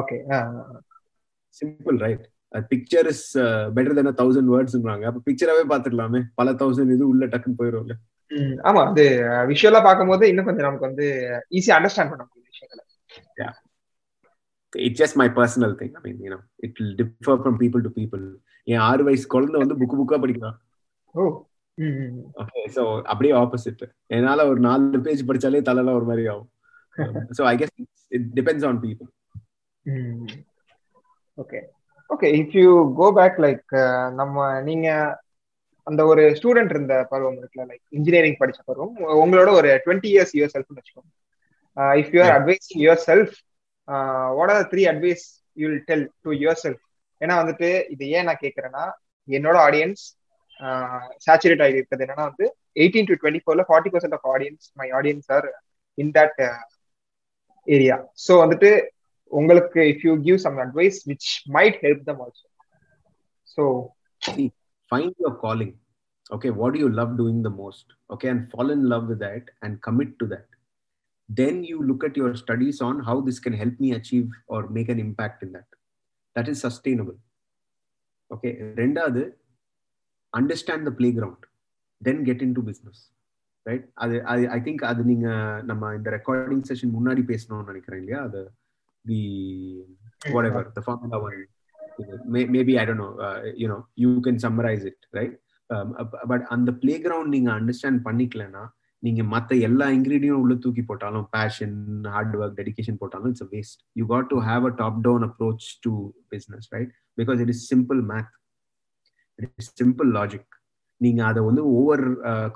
Okay. 0.00 0.18
Simple 1.60 1.98
right 2.04 2.24
picture 2.70 3.08
is 3.12 3.26
better 3.76 3.96
then 3.98 4.18
thousand 4.20 4.52
வேர்ட்ஸ்ன்றாங்க 4.54 5.04
அப்ப 5.10 5.22
பிக்சராவே 5.26 5.64
பாத்துக்கலாமே 5.72 6.20
பல 6.40 6.52
தௌசண்ட் 6.62 6.94
இது 6.96 7.04
உள்ள 7.12 7.26
டக்குன்னு 7.26 7.60
போயிடும்ல. 7.60 7.94
ஆமா 8.68 8.82
அது 8.90 9.04
விஷுவலா 9.50 9.80
பார்க்கும்போது 9.86 10.24
இன்னும் 10.30 10.48
கொஞ்சம் 10.48 10.66
நமக்கு 10.68 10.88
வந்து 10.88 11.06
ஈஸியா 11.58 11.76
அண்டர்ஸ்டாண்ட் 11.78 12.12
பண்ண 12.12 12.22
முடியும் 12.24 12.50
விஷயங்களை. 12.52 12.82
It's 14.72 15.00
just 15.00 15.18
my 15.20 15.28
personal 15.38 15.72
thing 15.80 15.94
I 15.98 16.02
mean 16.04 16.18
you 16.24 16.30
know 16.34 16.40
it 16.66 16.76
will 16.78 16.92
differ 17.00 17.40
from 17.42 17.56
people 17.62 17.84
to 17.86 17.92
people 17.96 18.24
என் 18.66 18.82
ஆறு 18.88 19.02
வயசு 19.08 19.24
குழந்தை 19.34 19.60
வந்து 19.62 19.78
புக்கு 19.80 19.96
புக்கா 20.00 20.18
படிக்கலாம் 20.24 20.58
ஓ 21.14 21.24
ஓகே 22.42 22.60
ஸோ 22.76 22.82
அப்படியே 23.10 23.32
ஆப்போசிட் 23.40 23.82
என்னால 24.16 24.46
ஒரு 24.48 24.60
நாலு 24.60 24.98
பேஜ் 25.06 25.28
படிச்சாலே 25.28 25.62
தலைலாம் 25.68 25.98
ஒரு 26.00 26.08
மாதிரி 26.10 26.24
ஆகும். 26.32 26.48
So 27.38 27.42
I 27.52 27.54
guess 27.60 27.74
it 28.16 28.28
depends 28.38 28.66
on 28.70 28.80
people 28.84 29.08
okay 31.36 31.60
okay 32.10 32.28
if 32.38 32.54
you 32.58 32.70
go 32.98 33.06
back 33.18 33.36
like 33.44 33.72
நம்ம 34.16 34.36
நீங்க 34.62 34.88
அந்த 35.86 36.00
ஒரு 36.06 36.22
ஸ்டூடெண்ட் 36.38 36.72
இருந்த 36.74 36.94
பருவம் 37.10 37.38
இருக்குல்ல 37.38 37.66
லைக் 37.70 37.84
இன்ஜினியரிங் 37.98 38.38
படிச்ச 38.40 38.60
பருவம் 38.64 38.92
உங்களோட 39.22 39.50
ஒரு 39.60 39.70
டுவெண்ட்டி 39.84 40.10
இயர்ஸ் 40.12 40.34
யுவர் 40.38 40.52
செல்ஃப் 40.54 40.72
வச்சுக்கோங்க. 40.72 41.10
If 41.96 42.12
you 42.14 42.20
are 42.22 42.34
advising 42.38 42.80
yourself 43.08 43.34
what 44.38 44.52
are 44.54 44.66
three 44.72 44.82
advice 44.92 45.24
you 45.56 45.66
will 45.66 45.84
tell 45.90 46.06
to 46.24 46.32
yourself 46.64 46.82
ஏன்னா 47.20 47.34
வந்துட்டு 47.40 47.68
இது 47.94 48.04
ஏன் 48.16 48.28
நான் 48.28 48.42
கேட்கறேன்னா 48.44 48.84
என்னோட 49.28 49.56
ஆடியன்ஸ் 49.66 50.04
சேச்சுரேட் 51.26 51.62
ஆகி 51.64 51.78
இருக்கிறது 51.78 52.04
என்னன்னா 52.06 52.26
வந்து 52.30 52.46
எயிட்டீன் 52.76 53.08
டு 53.10 53.16
டுவெண்ட்டி 53.20 53.42
ஃபோர்ல 53.44 53.64
forty 53.68 53.92
percent 53.94 54.16
of 54.18 54.28
audience 54.34 54.66
my 54.76 54.88
audience 54.98 55.28
are 55.36 55.46
in 55.98 56.12
that 56.16 56.40
area 57.68 57.96
so 58.24 58.32
வந்துட்டு 58.42 58.70
உங்களுக்கு 59.31 59.81
if 59.91 60.03
you 60.07 60.13
give 60.27 60.39
some 60.45 60.57
advice 60.65 60.99
which 61.11 61.29
might 61.57 61.77
help 61.85 62.03
them 62.09 62.21
also 62.27 62.45
so 63.55 63.63
find 64.91 65.13
your 65.23 65.31
calling 65.43 65.71
okay 66.35 66.51
what 66.59 66.69
do 66.73 66.79
you 66.81 66.89
love 66.97 67.11
doing 67.21 67.37
the 67.47 67.51
most 67.61 67.87
okay 68.13 68.27
and 68.31 68.41
fall 68.51 68.69
in 68.75 68.81
love 68.91 69.05
with 69.11 69.19
that 69.23 69.45
and 69.63 69.73
commit 69.87 70.09
to 70.21 70.25
that 70.33 70.47
then 71.29 71.55
you 71.69 71.77
look 71.89 72.03
at 72.07 72.15
your 72.21 72.31
studies 72.41 72.77
on 72.87 72.95
how 73.07 73.15
this 73.27 73.39
can 73.45 73.55
help 73.61 73.75
me 73.85 73.89
achieve 73.99 74.27
or 74.53 74.59
make 74.77 74.89
an 74.95 74.99
impact 75.05 75.39
in 75.45 75.49
that 75.55 75.69
that 76.35 76.47
is 76.51 76.59
sustainable 76.67 77.17
okay 78.31 78.51
ரெண்டாவது 78.81 79.23
understand 80.33 80.83
the 80.89 80.95
playground 81.01 81.41
then 82.01 82.19
get 82.29 82.41
into 82.47 82.63
business 82.69 82.99
right 83.65 83.85
அது 84.03 84.15
ஐ 84.57 84.59
think 84.67 84.83
அது 84.91 85.03
நீங்க 85.11 85.27
நம்ம 85.71 85.93
இந்த 85.99 86.11
recording 86.17 86.65
session 86.71 86.95
முன்னாடி 86.97 87.23
பேசணும்னு 87.31 87.69
நினைக்கிறேன் 87.71 88.01
இல்லையா 88.03 88.21
அது 88.29 88.41
The 89.04 89.20
whatever 90.34 90.62
ever 90.62 90.72
the 90.76 90.82
one. 90.86 91.14
One 91.20 91.38
maybe 92.54 92.72
i 92.80 92.84
don't 92.84 93.00
know 93.02 93.12
uh, 93.26 93.38
you 93.62 93.68
know 93.70 93.80
you 94.02 94.10
can 94.26 94.36
summarize 94.44 94.84
it 94.90 95.00
right? 95.18 95.34
Um, 95.70 95.88
but 96.30 96.42
அந்த 96.54 96.70
பிளே 96.82 96.94
கிரவுண்ட் 97.06 97.34
நீங்க 97.36 97.50
அண்டர்ஸ்டாண்ட் 97.58 98.00
பண்ணிக்கலன்னா 98.08 98.64
நீங்க 99.02 99.22
மத்த 99.34 99.58
எல்லா 99.68 99.86
இன்கிரீடியும் 99.96 100.40
உள்ள 100.42 100.54
தூக்கி 100.64 100.82
போட்டாலும் 100.82 101.26
பேஷன் 101.36 101.76
ஹார்ட் 102.14 102.34
ஒர்க் 102.40 102.56
டெடிகேஷன் 102.58 102.98
போட்டாலும் 103.02 103.30
it's 103.32 103.48
waste 103.54 103.80
you 103.96 104.04
got 104.06 104.28
to 104.32 104.38
have 104.48 104.64
a 104.70 104.72
top 104.82 104.98
down 105.06 105.24
approach 105.28 105.68
to 105.86 105.92
business 106.32 106.68
right 106.74 106.90
because 107.18 107.40
it 107.44 107.52
is 107.54 107.64
simple 107.72 108.00
math 108.12 108.32
it 109.38 109.48
is 109.62 109.72
simple 109.82 110.10
logic 110.18 110.50
நீங்க 111.00 111.20
அதை 111.30 111.40
வந்து 111.48 111.62
ஓவர் 111.78 112.04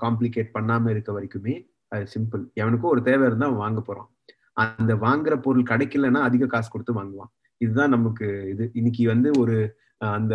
காம்ப்ளிகேட் 0.02 0.50
uh, 0.50 0.54
பண்ணாம 0.57 0.90
இருக்க 0.94 1.11
வரைக்குமே 1.18 1.54
அது 1.92 2.07
சிம்பிள் 2.14 2.42
எவனுக்கும் 2.62 2.92
ஒரு 2.94 3.02
தேவை 3.09 3.24
இருந்தா 3.26 3.48
வாங்க 3.62 3.80
போறான். 3.80 4.11
அந்த 4.57 4.93
வாங்குற 5.07 5.35
பொருள் 5.47 5.71
கிடைக்கலன்னா 5.71 6.21
அதிக 6.29 6.47
காசு 6.55 6.69
கொடுத்து 6.71 6.99
வாங்குவான். 6.99 7.31
இதுதான் 7.61 7.95
நமக்கு 7.97 8.27
இது. 8.53 8.64
இன்னைக்கு 8.79 9.03
வந்து 9.14 9.31
ஒரு 9.43 9.57
அந்த 10.17 10.35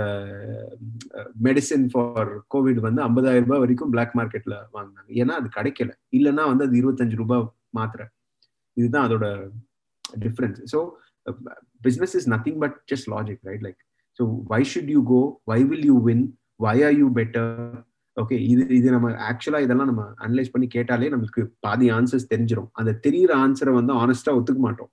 மெடிசின் 1.48 1.88
ஃபார் 1.92 2.30
கோவிட் 2.54 2.80
வந்து 2.86 3.02
ஐம்பதாயிரம் 3.08 3.48
ரூபாய் 3.48 3.64
வரைக்கும் 3.64 3.92
பிளாக் 3.96 4.16
மார்க்கெட்ல 4.20 4.56
வாங்கினாங்க. 4.76 5.10
ஏன்னா 5.22 5.34
அது 5.40 5.50
கிடைக்கல. 5.58 5.92
இல்லைன்னா 6.18 6.46
வந்து 6.52 6.66
அது 6.68 6.80
இருபத்தஞ்சு 6.82 7.20
ரூபாய் 7.24 7.44
மாத்திரை. 7.80 8.08
இதுதான் 8.78 9.08
அதோட 9.08 9.28
difference 10.26 10.60
so 10.74 10.80
business 11.88 12.16
is 12.20 12.30
nothing 12.34 12.60
but 12.64 12.78
just 12.92 13.10
logic 13.16 13.44
right 13.50 13.66
like 13.68 13.80
so 14.20 14.26
why 14.54 14.62
should 14.72 14.92
you 14.96 15.02
go 15.14 15.22
why 15.52 15.60
will 15.72 15.88
you 15.92 15.98
win 16.08 16.24
why 16.66 16.76
are 16.88 16.98
you 17.02 17.08
better 17.20 17.52
okay 18.22 18.38
இது 18.52 18.64
இது 18.78 18.88
நம்ம 18.96 19.10
ஆக்சுவலா 19.30 19.60
இதெல்லாம் 19.66 19.90
நம்ம 19.92 20.04
அனலைஸ் 20.26 20.52
பண்ணி 20.54 20.68
கேட்டாலே 20.76 21.10
நமக்கு 21.16 21.42
பாதி 21.66 21.88
ஆன்சர்ஸ் 21.98 22.30
தெரிஞ்சிடும் 22.34 22.70
அந்த 22.80 22.92
தெரியிற 23.06 23.32
ஆன்சரை 23.46 23.74
வந்து 23.80 23.94
ஆனஸ்டா 24.04 24.32
ஒத்துக்க 24.40 24.62
மாட்டோம். 24.68 24.92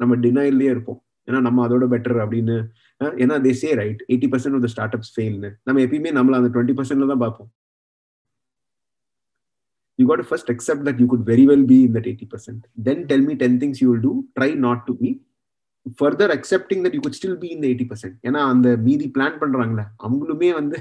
நம்ம 0.00 0.16
டினைல்லே 0.24 0.70
இருப்போம். 0.74 1.00
ஏன்னா 1.28 1.40
நம்ம 1.46 1.62
அதோட 1.66 1.84
பெட்டர் 1.94 2.18
அப்படின்னு 2.24 2.56
ஏன்னா 3.22 3.36
they 3.46 3.52
say 3.62 3.70
right 3.80 4.00
eighty 4.10 4.28
percent 4.32 4.56
of 4.58 4.64
the 4.66 4.70
startups 4.98 5.12
ஃபெயில்னு 5.16 5.50
நம்ம 5.68 5.80
எப்பயுமே 5.86 6.12
நம்மள 6.18 6.36
அந்த 6.40 6.50
டுவெண்ட்டி 6.54 6.76
பர்சன்ட்ல 6.78 7.08
தான் 7.12 7.22
பார்ப்போம். 7.24 7.50
You 9.98 10.04
got 10.10 10.24
first 10.30 10.50
accept 10.54 10.84
that 10.88 11.00
you 11.02 11.06
could 11.12 11.26
very 11.32 11.44
well 11.50 11.66
be 11.72 11.78
in 11.86 11.94
that 11.96 12.08
eighty 12.12 12.28
percent 12.34 12.62
then 12.88 13.02
tell 13.12 13.26
me 13.30 13.34
ten 13.44 13.58
things 13.62 13.80
you 13.82 13.88
will 13.92 14.04
do 14.08 14.14
try 14.38 14.50
not 14.66 14.82
to 14.88 14.94
be 15.02 15.10
further 15.98 16.32
accepting 16.36 16.82
that 16.84 16.96
you 16.96 17.02
could 17.06 17.18
still 17.18 17.38
be 17.44 17.48
இந்த 17.56 17.66
eighty 17.70 17.86
percent 17.90 18.16
ஏன்னா 18.28 18.40
அந்த 18.52 18.68
மீதி 18.86 19.06
plan 19.16 19.36
பண்றாங்களே 19.42 19.84
அவங்களுமே 20.06 20.50
வந்து 20.58 20.78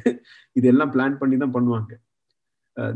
இதெல்லாம் 0.60 0.92
plan 0.96 1.18
பண்ணி 1.22 1.38
தான் 1.44 1.56
பண்ணுவாங்க. 1.58 1.92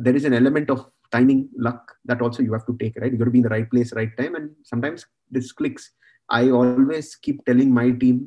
There 0.05 0.18
is 0.20 0.28
an 0.30 0.38
element 0.41 0.72
of 0.76 0.86
timing 1.18 1.43
luck 1.68 1.88
that 2.12 2.24
also 2.28 2.43
you 2.47 2.53
have 2.57 2.68
to 2.70 2.76
take 2.84 2.97
right 3.03 3.16
you 3.20 3.30
be 3.36 3.41
இந்த 3.43 3.53
right 3.55 3.70
place 3.74 3.93
right 3.99 4.16
time 4.22 4.36
and 4.39 4.51
sometimes 4.74 5.05
this 5.38 5.51
clicks 5.62 5.88
I 6.41 6.43
always 6.62 7.12
keep 7.28 7.41
telling 7.51 7.76
my 7.82 7.88
team 8.03 8.20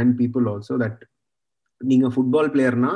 and 0.00 0.12
people 0.22 0.46
also 0.54 0.76
that 0.84 1.00
நீங்க 1.80 2.06
football 2.16 2.50
பிளேயர்னா 2.56 2.92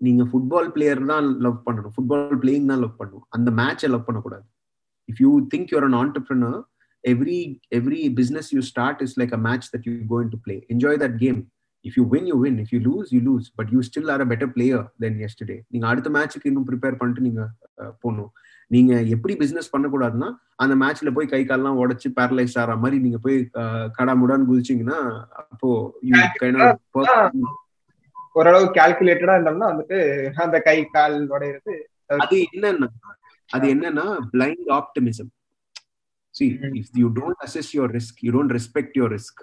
நீங்க 0.00 0.22
football 0.30 0.68
player 0.74 1.00
தான் 1.10 1.26
love 1.44 1.56
பண்ணணும். 1.64 1.92
Football 1.94 2.38
playing 2.42 2.68
தான் 2.70 2.80
love 2.84 2.94
பண்ணணும். 3.00 3.24
அந்த 3.36 3.48
மேட்சை 3.58 3.88
love 3.94 4.04
பண்ணக்கூடாது. 4.06 4.46
If 5.10 5.20
you 5.24 5.32
think 5.52 5.70
you're 5.72 5.86
an 5.88 5.96
entrepreneur 6.02 6.60
every 7.04 7.60
every 7.72 8.08
business 8.10 8.52
you 8.52 8.62
start 8.62 9.00
is 9.02 9.16
like 9.16 9.32
a 9.32 9.38
match 9.38 9.70
that 9.70 9.84
you 9.86 9.94
go 10.04 10.18
into 10.18 10.36
play. 10.38 10.60
Enjoy 10.68 10.96
that 10.96 11.16
game. 11.18 11.40
If 11.84 11.96
you 11.98 12.02
win 12.08 12.26
you 12.26 12.36
win 12.40 12.58
if 12.58 12.72
you 12.74 12.78
lose 12.80 13.10
you 13.14 13.20
lose 13.20 13.46
but 13.56 13.70
you 13.72 13.80
still 13.80 14.10
are 14.10 14.22
a 14.24 14.26
better 14.26 14.50
player 14.56 14.82
then 15.00 15.16
yesterday 15.20 15.56
நீங்க 15.68 15.86
அடுத்த 15.86 16.08
மேட்ச்சுக்கு 16.10 16.50
இன்னும் 16.50 16.66
prepare 16.70 16.98
பண்ணிட்டு 16.98 17.22
நீங்க 17.28 17.42
போகணும் 18.02 18.30
நீங்க 18.70 18.92
எப்படி 19.14 19.34
business 19.34 19.72
பண்ணக்கூடாதுன்னா 19.72 20.28
அந்த 20.56 20.74
மேட்ச்ல 20.82 21.10
போய் 21.10 21.30
கை 21.32 21.40
கால்லாம் 21.44 21.80
உடச்சு 21.82 22.08
பேரலைஸ் 22.18 22.58
ஆகிற 22.62 22.76
மாதிரி 22.76 22.98
நீங்க 22.98 23.18
போய் 23.18 23.38
கடாமுடான்னு 23.98 24.48
குதிச்சிங்கன்னா 24.50 24.98
அப்போ 25.44 25.70
ஓரளவு 28.34 28.66
கால்குலேட்டடா 28.78 29.36
இருந்தோம்னா 29.36 29.70
வந்துட்டு 29.72 29.98
அந்த 30.44 30.58
கை 30.68 30.78
கால் 30.92 31.18
உடையிறது 31.34 31.74
அது 32.20 32.36
என்னன்னா 32.46 32.88
அது 33.50 33.66
என்னன்னா 33.74 34.06
blind 34.34 34.70
optimism 34.80 35.30
see 36.30 36.46
if 36.80 36.92
you 36.94 37.08
don't 37.08 37.40
assess 37.46 37.70
your 37.72 37.94
risk 37.96 38.20
you 38.20 38.32
don't 38.32 38.54
respect 38.56 38.96
your 38.98 39.14
risk 39.16 39.42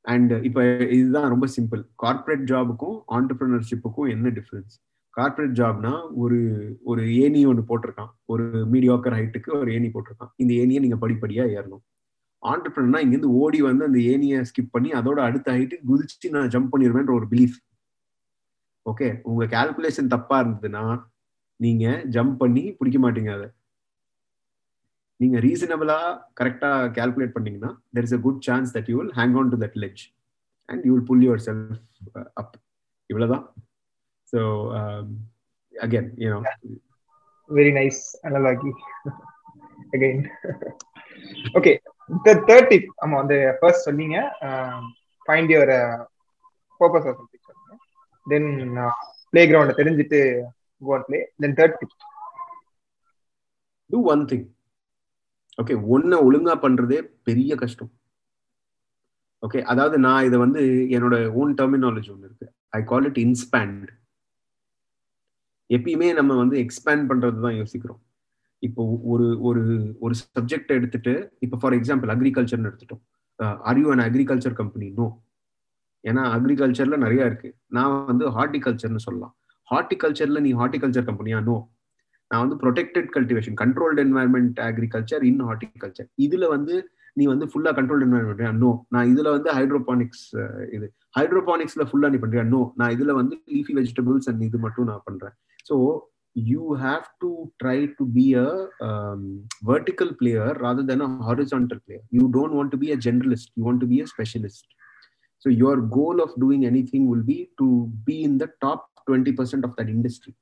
and 0.00 0.32
இப்போ 0.32 0.62
இதுதான் 0.88 1.28
ரொம்ப 1.28 1.46
சிம்பிள் 1.56 1.82
கார்பரேட் 2.02 2.44
ஜாபுக்கும் 2.50 2.98
ஆண்டர்பிரினர்ஷிப்புக்கும் 3.08 4.08
என்ன 4.08 4.28
டிஃபரன்ஸ் 4.28 4.76
கார்பரேட் 5.16 5.54
ஜாப்னா 5.60 5.92
ஒரு 6.14 6.38
ஒரு 6.84 7.14
ஏணி 7.14 7.46
ஒன்று 7.46 7.62
போட்டிருக்கான். 7.68 8.10
ஒரு 8.24 8.44
மீடியாக்கர் 8.72 9.16
ஹைட்டுக்கு 9.18 9.50
ஒரு 9.58 9.70
ஏணி 9.72 9.88
போட்டிருக்கான். 9.88 10.32
இந்த 10.36 10.54
ஏணியை 10.54 10.80
நீங்க 10.80 10.98
படிப்படியா 11.06 11.44
ஏறணும். 11.56 11.82
ஆண்டர்பிரினர்னா 12.42 13.00
இங்கேருந்து 13.04 13.30
ஓடி 13.42 13.60
வந்து 13.62 13.84
அந்த 13.84 13.98
ஏணியை 13.98 14.44
ஸ்கிப் 14.50 14.70
பண்ணி 14.70 14.90
அதோட 14.90 15.18
அடுத்த 15.18 15.52
ஹைட்டு 15.52 15.76
குதிச்சு 15.88 16.28
நான் 16.30 16.48
ஜம்ப் 16.48 16.70
பண்ணிடுவேன்ற 16.72 17.12
ஒரு 17.14 17.26
பிலீஃப் 17.30 17.56
ஓகே 18.86 19.20
உங்க 19.22 19.44
கால்குலேஷன் 19.44 20.06
தப்பா 20.06 20.36
இருந்ததுன்னா 20.44 21.02
நீங்க 21.60 22.04
ஜம்ப் 22.10 22.36
பண்ணி 22.36 22.72
பிடிக்க 22.72 22.98
மாட்டீங்க 22.98 23.30
அதை. 23.36 23.48
நீங்க 25.20 25.36
ரீசனபிளா 25.44 25.98
கரெக்டா 26.34 26.68
கால்குலேட் 26.98 27.36
பண்ணீங்கன்னா 27.36 27.70
there 27.94 28.06
is 28.08 28.16
a 28.16 28.22
good 28.26 28.42
chance 28.48 28.72
that 28.76 28.88
you 28.90 28.96
will 29.00 29.14
hang 29.16 29.36
on 29.40 29.50
to 29.52 29.58
that 29.64 29.78
ledge 29.84 30.02
and 30.68 30.84
you 30.86 30.92
will 30.94 31.08
pull 31.08 31.24
yourself 31.46 31.80
up 32.42 32.54
இவ்வளவுதான். 33.10 33.44
So 34.32 34.40
again 35.74 36.08
you know 36.22 36.38
very 37.50 37.72
nice 37.76 38.00
analogy 38.26 38.70
again 39.94 40.22
okay 41.58 41.72
third 42.48 42.68
tip 42.70 42.88
ஆமா 43.02 43.14
வந்து 43.22 43.38
first 43.58 43.86
சொன்னீங்க 43.88 44.16
find 45.26 45.52
your 45.54 45.72
purpose 46.80 47.08
of 47.08 47.18
something 47.20 47.46
சொன்னீங்க 47.48 47.76
then 48.26 48.50
play 49.32 49.42
கிரவுண்டை 49.48 49.74
தெரிஞ்சுட்டு 49.80 50.20
go 50.82 50.94
and 50.96 51.08
play 51.08 51.20
then 51.42 51.56
third 51.58 51.78
tip 51.80 51.96
do 53.90 54.00
one 54.12 54.24
thing 54.30 54.46
okay 55.60 55.74
ஒன்ன 55.94 56.18
ஒழுங்கா 56.26 56.54
பண்றதே 56.64 56.98
பெரிய 57.28 57.52
கஷ்டம். 57.62 57.90
ஓகே 59.42 59.60
அதாவது 59.72 59.96
நான் 60.06 60.26
இதை 60.28 60.36
வந்து 60.42 60.62
என்னோட 60.96 61.16
ஓன் 61.40 61.52
டெர்மினாலஜி 61.60 62.10
ஒன்று 62.14 62.28
இருக்கு. 62.28 62.46
ஐ 62.78 62.80
கால் 62.90 63.06
இட் 63.10 63.20
இன்ஸ்பேண்ட் 63.26 63.88
எப்பயுமே 65.70 66.08
நம்ம 66.18 66.32
வந்து 66.42 66.56
எக்ஸ்பேண்ட் 66.64 67.04
பண்றது 67.10 67.38
தான் 67.46 67.56
யோசிக்கிறோம். 67.60 68.00
இப்போ 68.62 68.82
ஒரு 69.12 69.26
ஒரு 69.48 69.62
ஒரு 70.04 70.14
சப்ஜெக்ட் 70.20 70.70
எடுத்துட்டு 70.76 71.12
இப்போ 71.44 71.56
ஃபார் 71.62 71.76
எக்ஸாம்பிள் 71.78 72.12
அக்ரிகல்ச்சர்னு 72.14 72.70
எடுத்துட்டோம். 72.70 73.02
Are 73.68 73.80
you 73.82 73.88
and 73.94 74.04
agriculture 74.08 74.56
company 74.60 74.86
no 75.00 75.06
ஏன்னா 76.04 76.22
அக்ரிகல்ச்சர்ல 76.36 76.96
நிறைய 77.04 77.28
இருக்கு. 77.30 77.48
நான் 77.76 77.94
வந்து 78.10 78.24
ஹார்டிகல்ச்சர்னு 78.36 79.04
சொல்லலாம். 79.06 79.34
ஹார்டிகல்ச்சர்ல 79.68 80.40
நீ 80.46 80.52
ஹார்டிகல்ச்சர் 80.60 81.08
கம்பெனியா 81.10 81.40
நோ 81.48 81.56
நான் 82.30 82.42
வந்து 82.44 82.56
protected 82.62 83.10
cultivation 83.16 83.56
controlled 83.60 84.02
environment 84.04 84.58
agriculture 84.66 85.22
in 85.30 85.42
horticulture 85.48 86.08
இதுல 86.26 86.46
வந்து 86.56 86.74
நீ 87.16 87.24
வந்து 87.26 87.46
ஃபுல்லா 87.50 87.70
கண்ட்ரோல் 87.78 88.02
என்வாயன்மெண்ட் 88.06 88.60
நோ 88.64 88.70
நான் 88.94 89.08
இதுல 89.12 89.28
வந்து 89.36 89.50
ஹைட்ரோபானிக்ஸ் 89.58 90.26
இது 90.76 90.86
ஹைட்ரோபானிக்ஸ்ல 91.18 91.84
ஃபுல்லா 91.88 92.08
நீ 92.12 92.18
பண்றியா? 92.24 92.44
நோ 92.54 92.60
நான் 92.80 92.92
இதுல 92.96 93.12
வந்து 93.20 93.34
லீஃபி 93.54 93.74
வெஜிடபிள்ஸ் 93.78 94.28
அண்ட் 94.30 94.42
இது 94.48 94.58
மட்டும் 94.66 94.88
நான் 94.90 95.04
பண்றேன். 95.06 95.34
So 95.66 95.76
you 96.36 96.64
have 96.82 97.06
to 97.22 97.30
try 97.62 97.78
to 97.98 98.04
be 98.16 98.26
a 98.36 98.48
vertical 99.70 100.12
player 100.20 100.58
rather 100.64 100.88
than 100.90 101.04
a 101.06 101.10
horizontal 101.28 101.80
player 101.86 102.04
you 102.18 102.24
don't 102.36 102.56
want 102.58 102.72
to 102.74 102.80
be 102.84 102.90
a 102.96 102.98
generalist 103.06 103.50
you 103.56 103.64
want 103.68 103.82
to 103.84 103.88
be 103.92 103.98
a 104.00 104.08
specialist 104.12 104.68
so 105.44 105.48
your 105.56 105.82
goal 105.96 106.20
of 106.26 106.36
doing 106.42 106.66
anything 106.92 107.08
will 107.12 107.26
be 107.26 107.38
to 107.60 107.68
be 108.06 108.18
in 108.28 108.38
the 108.38 108.48
top 108.66 108.84
twenty 109.08 109.34
percent 109.40 109.66
of 109.68 109.76
that 109.80 109.92
industry 109.96 110.32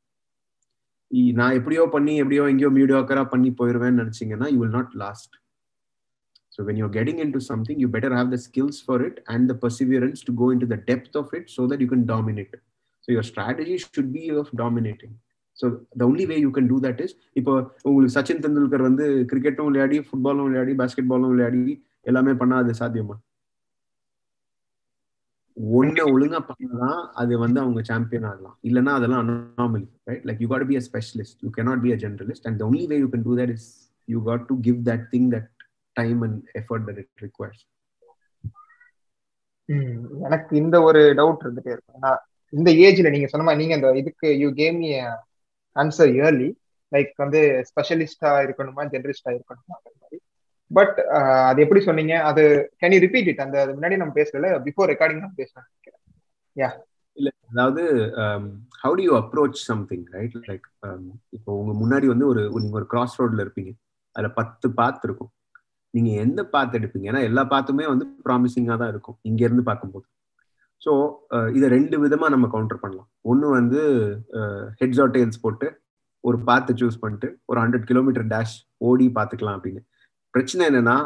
நான் 1.32 1.56
எப்படியோ 1.58 1.82
பண்ணி 1.92 2.12
எப்படியோ 2.16 2.44
எங்கேயோ 2.52 2.70
மீடியோக்கரா 2.76 3.24
பண்ணி 3.32 3.50
போயிருவேன்னு 3.60 4.00
நினைச்சீங்கன்னா 4.02 4.48
you 4.52 4.58
will 4.62 4.76
not 4.76 4.94
last 5.02 5.34
so 6.52 6.64
when 6.66 6.78
you're 6.80 6.92
getting 6.96 7.20
into 7.32 7.40
something 7.48 7.80
you 7.82 7.88
better 7.94 8.14
have 8.14 8.30
the 8.34 8.38
skills 8.46 8.80
for 8.86 9.02
it 9.02 9.18
and 9.34 9.46
the 9.50 9.56
perseverance 9.62 10.22
to 10.28 10.34
go 10.34 10.48
into 10.64 10.68
the 10.68 10.78
depth 10.90 11.16
of 11.16 11.32
it 11.34 11.48
so 11.56 11.64
that 11.72 11.82
you 11.84 11.88
can 11.88 12.06
dominate 12.06 12.56
so 13.04 13.10
your 13.10 13.28
strategy 13.30 13.76
should 13.84 14.12
be 14.12 14.24
of 14.42 14.52
dominating 14.56 15.14
so 15.56 15.66
the 15.98 16.04
only 16.10 16.26
way 16.26 16.36
you 16.38 16.50
can 16.56 16.70
do 16.72 16.78
that 16.86 17.00
is 17.00 17.14
இப்போ 17.36 17.52
உங்களுக்கு 17.84 18.14
சச்சின் 18.16 18.42
தெண்டுல்கர் 18.44 18.86
வந்து 18.88 19.04
கிரிக்கெட்டும் 19.30 19.68
விளையாடி 19.70 19.98
ஃபுட்பாலும் 20.08 20.48
விளையாடி 20.48 20.74
basket 20.80 21.08
பாலும் 21.08 21.32
விளையாடி 21.34 21.62
எல்லாமே 22.06 22.32
பண்ணா 22.42 22.56
அது 22.62 22.74
சாத்தியமா? 22.80 23.16
ஒண்ணு 25.56 26.02
ஒழுங்கா 26.14 26.40
பண்ணதான் 26.48 26.98
அது 27.20 27.34
வந்து 27.38 27.58
அவங்க 27.60 27.80
சாம்பியன் 27.82 28.26
ஆகலாம். 28.30 28.56
இல்லைன்னா 28.68 28.92
அதெல்லாம் 28.98 29.22
anomaly 29.22 29.86
right 30.08 30.24
like 30.28 30.40
you 30.44 30.48
got 30.48 30.66
be 30.68 30.76
a 30.76 30.82
specialist 30.88 31.38
you 31.44 31.50
cannot 31.56 31.82
be 31.84 31.92
a 31.92 31.98
generalist 32.04 32.48
and 32.50 32.62
only 32.62 32.84
way 32.86 32.98
you 32.98 33.08
can 33.14 33.26
do 33.28 33.36
that 33.36 33.52
is 33.56 33.68
you 34.08 34.18
got 34.24 34.44
to 34.50 34.56
give 34.60 34.78
that 34.88 35.06
thing 35.14 35.28
that 35.34 35.48
time 35.96 36.20
and 36.26 36.38
effort 36.60 36.86
that 36.88 37.00
it 37.04 37.24
requires 37.26 37.64
எனக்கு 40.26 40.52
இந்த 40.56 40.76
ஒரு 40.82 41.00
doubt 41.20 41.42
இருந்துட்டே 41.44 41.72
இருக்கும். 41.74 41.96
ஏன்னா 41.98 42.12
இந்த 42.52 42.70
ஏஜ்ல 42.86 43.10
நீங்க 43.10 43.26
சொன்ன 43.26 43.46
மாதிரி 43.46 43.62
நீங்க 43.62 43.74
இந்த 43.74 43.88
இதுக்கு 44.02 44.28
you 44.38 44.48
came 44.60 44.78
answer 45.76 46.12
early 46.16 46.50
like 46.92 47.12
வந்து 47.16 47.40
ஸ்பெஷலிஸ்டா 47.70 48.30
இருக்கணுமா 48.46 48.82
ஜெனரலிஸ்டா 48.92 49.30
இருக்கணுமா 49.36 49.74
மாதிரி. 50.02 50.18
பட் 50.70 50.96
uh, 51.16 51.40
அது 51.48 51.58
எப்படி 51.64 51.80
சொன்னீங்க? 51.88 52.14
அது 52.30 52.42
கேன் 52.80 52.94
யூ 52.94 53.00
ரிப்பீட் 53.04 53.28
இட் 53.32 53.44
அந்த 53.44 53.58
முன்னாடி 53.76 53.96
நம்ம 54.00 54.14
பேசல 54.20 54.48
பிஃபோர் 54.66 54.90
ரெக்கார்டிங் 54.92 55.22
நான் 55.24 55.40
பேசுறேன் 55.42 55.66
யா 56.56 56.70
இல்ல 57.16 57.28
அதாவது 57.52 57.82
how 58.82 58.94
do 58.98 59.04
you 59.06 59.12
approach 59.20 59.58
something 59.70 60.04
right 60.16 60.34
like 60.48 60.66
இப்போ 61.36 61.50
உங்க 61.60 61.72
முன்னாடி 61.82 62.06
வந்து 62.12 62.26
ஒரு 62.32 62.42
நீங்க 62.64 62.78
ஒரு 62.80 62.88
கிராஸ் 62.92 63.16
ரோட்ல 63.20 63.44
இருப்பீங்க. 63.46 63.72
அதுல 64.16 64.28
பத்து 64.40 64.66
பாத் 64.80 65.06
இருக்கும். 65.08 65.30
நீங்க 65.94 66.10
எந்த 66.24 66.40
பாத் 66.54 66.76
எடுப்பீங்க? 66.78 67.06
ஏன்னா 67.12 67.22
எல்லா 67.28 67.42
பாத்துமே 67.54 67.86
வந்து 67.92 68.06
ப்ராமிசிங்கா 68.26 68.76
தான் 68.82 68.92
இருக்கும் 68.94 69.18
இங்க 69.30 69.42
இருந்து 69.48 69.64
பார்க்கும்போது 69.70 70.06
ஸோ 70.82 70.92
uh, 71.34 71.48
இதை 71.58 71.66
ரெண்டு 71.76 71.96
விதமா 72.04 72.26
நம்ம 72.34 72.46
கவுண்டர் 72.54 72.82
பண்ணலாம். 72.82 73.08
ஒன்று 73.30 73.56
வந்து 73.58 73.80
ஹெட்ஸ் 74.80 75.00
ஆர் 75.04 75.14
டெயில்ஸ் 75.16 75.42
போட்டு 75.44 75.68
ஒரு 76.24 76.38
பாத்தை 76.48 76.72
சூஸ் 76.80 77.02
பண்ணிட்டு 77.02 77.28
ஒரு 77.50 77.58
ஹண்ட்ரட் 77.62 77.86
கிலோமீட்டர் 77.90 78.26
டேஷ் 78.34 78.56
ஓடி 78.88 79.06
பார்த்துக்கலாம் 79.18 79.56
அப்படின்னு. 79.58 79.82
பிரச்சனை 80.36 80.62
என்னன்னா 80.70 80.96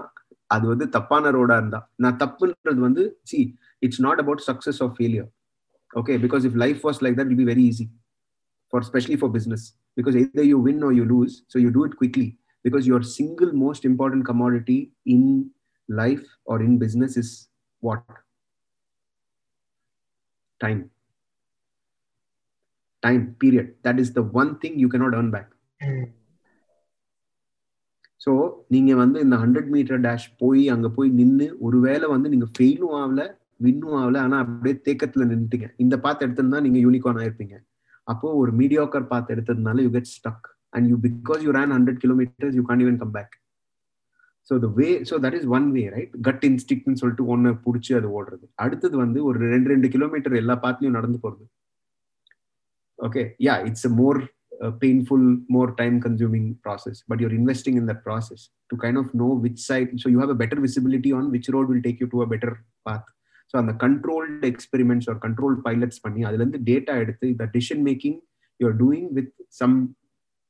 அது 0.51 0.65
வந்து 0.67 0.87
தப்பான 0.95 1.31
ரோடா 1.31 1.57
இருந்தா. 1.61 1.81
நான் 1.99 2.17
தப்புன்றது 2.23 2.81
வந்து 2.87 3.03
see 3.31 3.39
it's 3.83 4.03
not 4.07 4.21
about 4.23 4.43
success 4.47 4.81
of 4.85 4.95
failure 4.97 5.29
okay 5.91 6.15
because 6.25 6.45
if 6.49 6.59
life 6.63 6.81
was 6.87 7.01
like 7.05 7.19
that 7.19 7.31
will 7.31 7.41
be 7.43 7.49
very 7.51 7.65
easy 7.71 7.87
for 8.73 8.85
specially 8.89 9.19
for 9.21 9.33
business 9.37 9.65
because 9.97 10.17
either 10.23 10.49
you 10.51 10.59
win 10.67 10.83
or 10.89 10.95
you 10.99 11.05
lose 11.13 11.37
so 11.53 11.59
you 11.65 11.71
do 11.77 11.85
it 11.89 11.97
quickly 12.01 12.29
because 12.65 12.87
your 12.91 13.07
single 13.15 13.53
most 13.63 13.87
important 13.91 14.27
commodity 14.31 14.79
in 15.15 15.29
life 15.89 16.25
or 16.53 16.63
in 16.63 16.77
business 16.83 17.17
is 17.23 17.33
what 17.83 18.07
time 20.61 20.81
time 23.03 23.23
period 23.43 23.71
that 23.85 24.01
is 24.05 24.15
the 24.17 24.23
one 24.41 24.51
thing 24.63 24.79
you 24.83 24.89
cannot 24.95 25.17
earn 25.21 25.33
back 25.37 25.51
so 28.21 28.33
நீங்கள் 28.69 28.99
வந்து 29.03 29.19
இந்த 29.27 29.37
hundred 29.43 29.71
metre 29.75 30.01
dash 30.07 30.27
போய் 30.43 30.63
அங்கே 30.75 30.89
போய் 30.97 31.11
நின்று 31.21 31.47
ஒருவேளை 31.67 32.07
வந்து 32.15 32.31
நீங்கள் 32.33 32.53
ஃபெயிலும் 32.57 32.97
ஆகல 33.01 33.23
வின்னும் 33.67 33.97
ஆகல 34.01 34.19
ஆனால் 34.25 34.43
அப்படியே 34.45 34.75
தேக்கத்தில் 34.87 35.29
நின்றுட்டீங்க 35.31 35.67
இந்த 35.85 35.95
பாத்து 36.05 36.25
எடுத்திருந்தா 36.27 36.61
நீங்கள் 36.67 36.85
யூனிகார்ன் 36.87 37.21
ஆயிருப்பீங்க. 37.23 37.57
அப்போ 38.07 38.29
ஒரு 38.43 38.53
மீடியோக்கர் 38.61 39.11
பாத்து 39.13 39.33
எடுத்ததுனால 39.35 39.83
you 39.87 39.91
get 39.97 40.11
stuck 40.17 40.47
and 40.73 40.87
you 40.91 40.97
because 41.07 41.43
you 41.47 41.53
ran 41.59 41.75
hundred 41.77 42.01
kilometers 42.05 42.57
you 42.59 42.65
can't 42.71 42.83
even 42.85 42.99
come 43.03 43.15
back 43.19 43.35
so 44.51 44.57
the 44.65 44.69
way 44.79 44.89
so 45.11 45.17
that 45.25 45.37
is 45.39 45.49
one 45.57 45.67
way 45.77 45.83
right 45.95 46.15
gut 46.29 46.45
இன்ஸ்டிக்ட்னு 46.51 47.01
சொல்லிட்டு 47.03 47.25
ஒன்று 47.33 47.51
பிடிச்சி 47.65 47.93
அது 47.99 48.09
ஓடுறது. 48.19 48.45
அடுத்தது 48.65 48.97
வந்து 49.05 49.19
ஒரு 49.29 49.39
ரெண்டு 49.55 49.71
ரெண்டு 49.73 49.89
கிலோமீட்டர் 49.95 50.37
எல்லா 50.43 50.57
பாத்துலையும் 50.65 50.99
நடந்து 50.99 51.19
போகிறது 51.25 51.47
okay 52.99 53.23
ya 53.47 53.57
it's 53.69 53.89
a 53.91 53.93
more 54.01 54.21
painful 54.81 55.27
more 55.51 55.71
time 55.77 55.97
consuming 56.07 56.49
process 56.65 56.99
but 57.11 57.23
you're 57.25 57.35
investing 57.39 57.79
in 57.81 57.89
that 57.91 58.03
process 58.09 58.43
to 58.71 58.79
kind 58.83 59.01
of 59.03 59.13
know 59.23 59.29
which 59.47 59.63
side 59.69 59.93
so 60.03 60.11
you 60.13 60.19
have 60.19 60.35
a 60.37 60.39
better 60.43 60.63
visibility 60.67 61.13
on 61.21 61.29
which 61.37 61.51
road 61.57 61.71
will 61.71 61.85
take 61.89 62.01
you 62.05 62.09
to 62.15 62.21
a 62.27 62.29
better 62.35 62.55
path 62.89 63.09
so 63.55 63.57
அந்த 63.63 63.73
controlled 63.85 64.51
experiments 64.53 65.09
ஒரு 65.13 65.21
control 65.27 65.57
pilots 65.69 66.03
பண்ணி 66.05 66.23
அதுலேருந்து 66.29 66.61
data 66.71 66.97
எடுத்து 67.05 67.27
இந்த 67.35 67.47
decision 67.57 67.83
making 67.89 68.19
you're 68.61 68.77
doing 68.85 69.09
with 69.19 69.33
some 69.63 69.77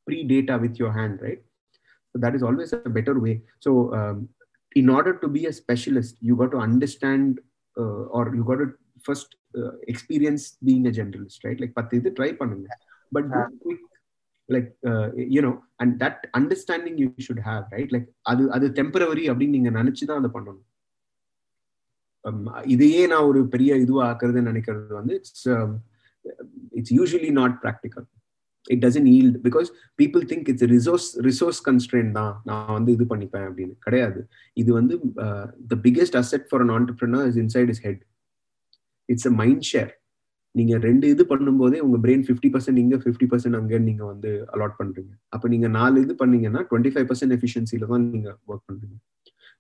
pre 0.07 0.19
data 0.35 0.57
with 0.67 0.81
your 0.85 0.97
hand 1.01 1.23
right 1.27 1.45
So 2.15 2.19
that 2.19 2.35
is 2.35 2.43
always 2.43 2.73
a 2.75 2.91
better 2.91 3.19
way. 3.21 3.35
So 3.61 3.71
um, 3.93 4.17
in 4.77 4.89
order 4.89 5.13
to 5.15 5.29
be 5.29 5.47
a 5.47 5.53
specialist, 5.53 6.17
you 6.21 6.37
got 6.37 6.51
to 6.51 6.59
understand 6.59 7.39
uh, 7.77 8.03
or 8.11 8.25
you 8.37 8.45
got 8.45 8.61
to 8.63 8.69
first 9.05 9.35
experience 9.89 10.45
being 10.67 10.87
a 10.89 10.93
generalist 10.97 11.45
right 11.45 11.61
like 11.63 11.77
பத்து 11.77 11.93
இது 11.97 12.11
try 12.17 12.29
பண்ணுங்க. 12.37 12.67
But 13.13 13.29
quick 13.63 13.87
like 14.55 14.71
you know 15.37 15.53
and 15.77 16.03
that 16.03 16.23
understanding 16.39 16.99
you 17.03 17.09
should 17.27 17.45
have 17.45 17.65
right 17.69 17.91
like 17.91 18.09
அது 18.23 18.43
அது 18.53 18.69
temporary 18.69 19.25
அப்படின்னு 19.31 19.57
நீங்க 19.59 19.71
நினைச்சுதான் 19.71 20.21
அதை 20.23 20.31
பண்ணணும். 20.35 20.65
Um, 22.25 22.41
இதையே 22.65 23.07
நான் 23.07 23.23
ஒரு 23.23 23.49
பெரிய 23.49 23.77
இதுவா 23.77 24.03
ஆக்குறது 24.11 24.41
நினைக்கிறது 24.49 24.93
வந்து 24.93 25.15
it's 25.15 25.47
it's 26.71 26.95
usually 26.95 27.31
not 27.31 27.55
practical 27.63 28.07
it 28.67 28.83
doesn't 28.85 29.09
yield 29.13 29.39
because 29.47 29.69
people 30.03 30.25
think 30.31 30.49
it's 30.49 30.67
resource 30.75 31.09
resource 31.29 31.61
constraint 31.69 32.11
தான் 32.13 32.35
நான் 32.45 32.73
வந்து 32.73 32.93
இது 32.93 33.05
பண்ணிப்பேன் 33.05 33.47
அப்படின்னு. 33.49 33.75
கிடையாது. 33.79 34.21
இது 34.53 34.71
வந்து 34.73 34.97
the 35.69 35.79
biggest 35.87 36.19
asset 36.23 36.47
for 36.51 36.65
an 36.65 36.75
entrepreneur 36.77 37.27
is 37.31 37.41
inside 37.45 37.69
is 37.69 37.83
head 37.83 38.03
it's 39.05 39.27
a 39.27 39.31
mind 39.31 39.67
share 39.73 39.93
நீங்க 40.55 40.75
ரெண்டு 40.79 41.07
இது 41.13 41.23
பண்ணும்போதே 41.31 41.79
உங்க 41.79 41.97
பிரெயின் 42.05 42.25
ஃபிஃப்டி 42.27 42.49
பர்சன்ட் 42.55 42.81
இங்க 42.83 42.97
ஃபிஃப்டி 43.03 43.27
பர்சன்ட் 43.33 43.59
அங்க 43.59 43.79
நீங்க 43.89 44.03
வந்து 44.05 44.31
அலாட் 44.55 44.79
பண்றீங்க. 44.81 45.13
அப்ப 45.35 45.49
நீங்க 45.49 45.69
நாலு 45.77 45.97
இது 46.05 46.15
பண்ணீங்கன்னா 46.23 46.63
டுவெண்ட்டி 46.71 46.93
ஃபைவ் 46.95 47.07
பர்சன்ட் 47.11 47.35
எஃபிஷியன்சில 47.37 47.89
தான் 47.93 48.05
நீங்க 48.15 48.29
ஒர்க் 48.49 48.67
பண்றீங்க. 48.71 48.97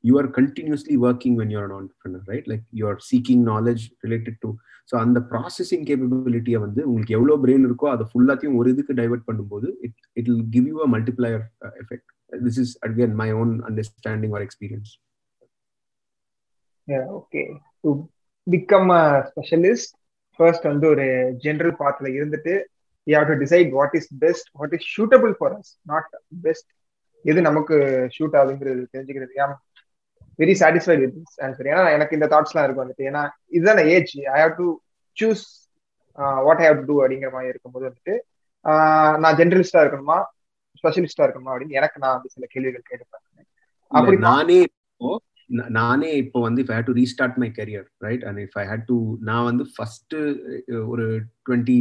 You 0.05 0.12
are 0.20 0.28
continuously 0.38 0.97
working 1.07 1.36
when 1.41 1.53
you're 1.55 1.74
entrepreneur 1.78 2.26
right 2.32 2.49
like 2.53 2.64
you 2.78 2.84
are 2.91 3.01
seeking 3.11 3.43
knowledge 3.51 3.84
related 4.07 4.38
to 4.45 4.51
so 4.93 4.97
அந்த 5.05 5.18
ப்ராசஸிங் 5.32 5.84
கேப்பபிலிட்டியை 5.88 6.61
வந்து 6.62 6.80
உங்களுக்கு 6.86 7.16
எவ்வளோ 7.18 7.36
பிரெயின் 7.45 7.66
இருக்கோ 7.68 7.88
அதை 7.95 8.07
ஃபுல்லாத்தையும் 8.11 8.57
ஒரு 8.61 8.70
இதுக்கு 8.74 8.95
டைவெர்ட் 9.01 9.28
பண்ணும்போது 9.28 9.68
it 9.86 9.99
it 10.18 10.30
will 10.30 10.47
give 10.57 10.66
you 10.72 10.78
a 10.86 10.88
multiplier 10.97 11.45
effect 11.82 12.09
this 12.32 12.61
is 12.64 12.74
again 12.88 13.14
my 13.22 13.28
own 13.43 13.53
understanding 13.70 14.34
or 14.38 14.45
experience 14.49 14.93
okay 17.18 17.43
to 17.84 17.91
become 18.47 18.91
a 18.97 19.05
specialist 19.30 19.93
first 20.41 20.66
வந்து 20.72 20.86
ஒரு 20.95 21.07
ஜென்ரல் 21.45 21.74
பாத்துல 21.80 22.11
இருந்துட்டு 22.18 22.55
you 23.07 23.14
have 23.18 23.30
to 23.32 23.36
decide 23.43 23.70
what 23.78 23.97
is 24.01 24.11
best 24.24 24.49
what 24.61 24.74
is 24.76 24.86
suitable 24.97 25.32
for 25.38 25.55
us 25.59 25.72
not 25.93 26.11
best 26.47 26.68
எது 27.24 27.41
நமக்கு 27.49 27.76
suit 28.16 28.36
ஆகுங்கிறது 28.41 28.82
தெரிஞ்சுக்கிறது. 28.95 29.32
ஏன் 29.43 29.55
very 30.43 30.55
satisfied 30.61 31.03
with 31.05 31.16
this 31.16 31.38
answer 31.47 31.70
ஏன்னா 31.72 31.84
எனக்கு 31.97 32.16
இந்த 32.18 32.28
தாட்ஸ்லாம் 32.34 32.66
இருக்கும் 32.66 32.84
வந்துட்டு. 32.84 33.07
ஏன்னா 33.11 33.22
இதுதான 33.57 33.84
age. 33.95 34.12
I 34.36 34.38
have 34.45 34.55
to 34.61 34.66
choose 35.16 35.45
what 36.47 36.62
have 36.64 36.76
to 36.78 36.84
do 36.91 36.97
அப்படிங்கிற 37.03 37.30
மாதிரி 37.36 37.53
இருக்கும்போது 37.53 37.84
வந்துட்டு 37.88 38.14
நான் 39.24 39.38
ஜென்ரலிஸ்டா 39.41 39.82
இருக்கணுமா? 39.84 40.18
ஸ்பெஷலிஸ்டா 40.80 41.24
இருக்கணுமா 41.26 41.51
அப்படின்னு 41.53 41.78
எனக்கு 41.80 42.01
நான் 42.03 42.14
வந்து 42.16 42.32
சில 42.34 42.47
கேள்விகள் 42.55 42.88
கேட்டுப்பேன். 42.91 43.24
அப்படி 43.93 44.16
நானே 44.28 44.59
இப்போ 44.62 45.11
நானே 45.74 46.11
இப்போ 46.16 46.38
வந்து 46.40 46.61
if 46.62 46.72
I 46.72 46.78
to 46.82 46.92
restart 46.92 47.38
my 47.38 47.48
career 47.51 47.86
right 48.01 48.24
and 48.24 48.38
if 48.38 48.57
I 48.57 48.64
had 48.66 48.86
to 48.88 48.96
நான் 49.20 49.44
வந்து 49.44 49.64
ஃபர்ஸ்ட் 49.74 50.14
ஒரு 50.86 51.07
twenty 51.46 51.78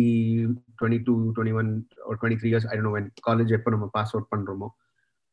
twenty 0.77 0.99
two 1.07 1.15
twenty 1.35 1.55
one 1.59 1.71
ஒரு 2.07 2.17
twenty 2.19 2.39
three 2.41 2.51
years 2.51 2.67
I 2.71 2.77
know 2.81 2.93
when 2.97 3.09
college 3.29 3.51
எப்போ 3.57 3.71
நம்ம 3.71 3.89
பாஸ் 3.93 4.13
அவுட் 4.15 4.31
பண்ணுறோமோ 4.33 4.69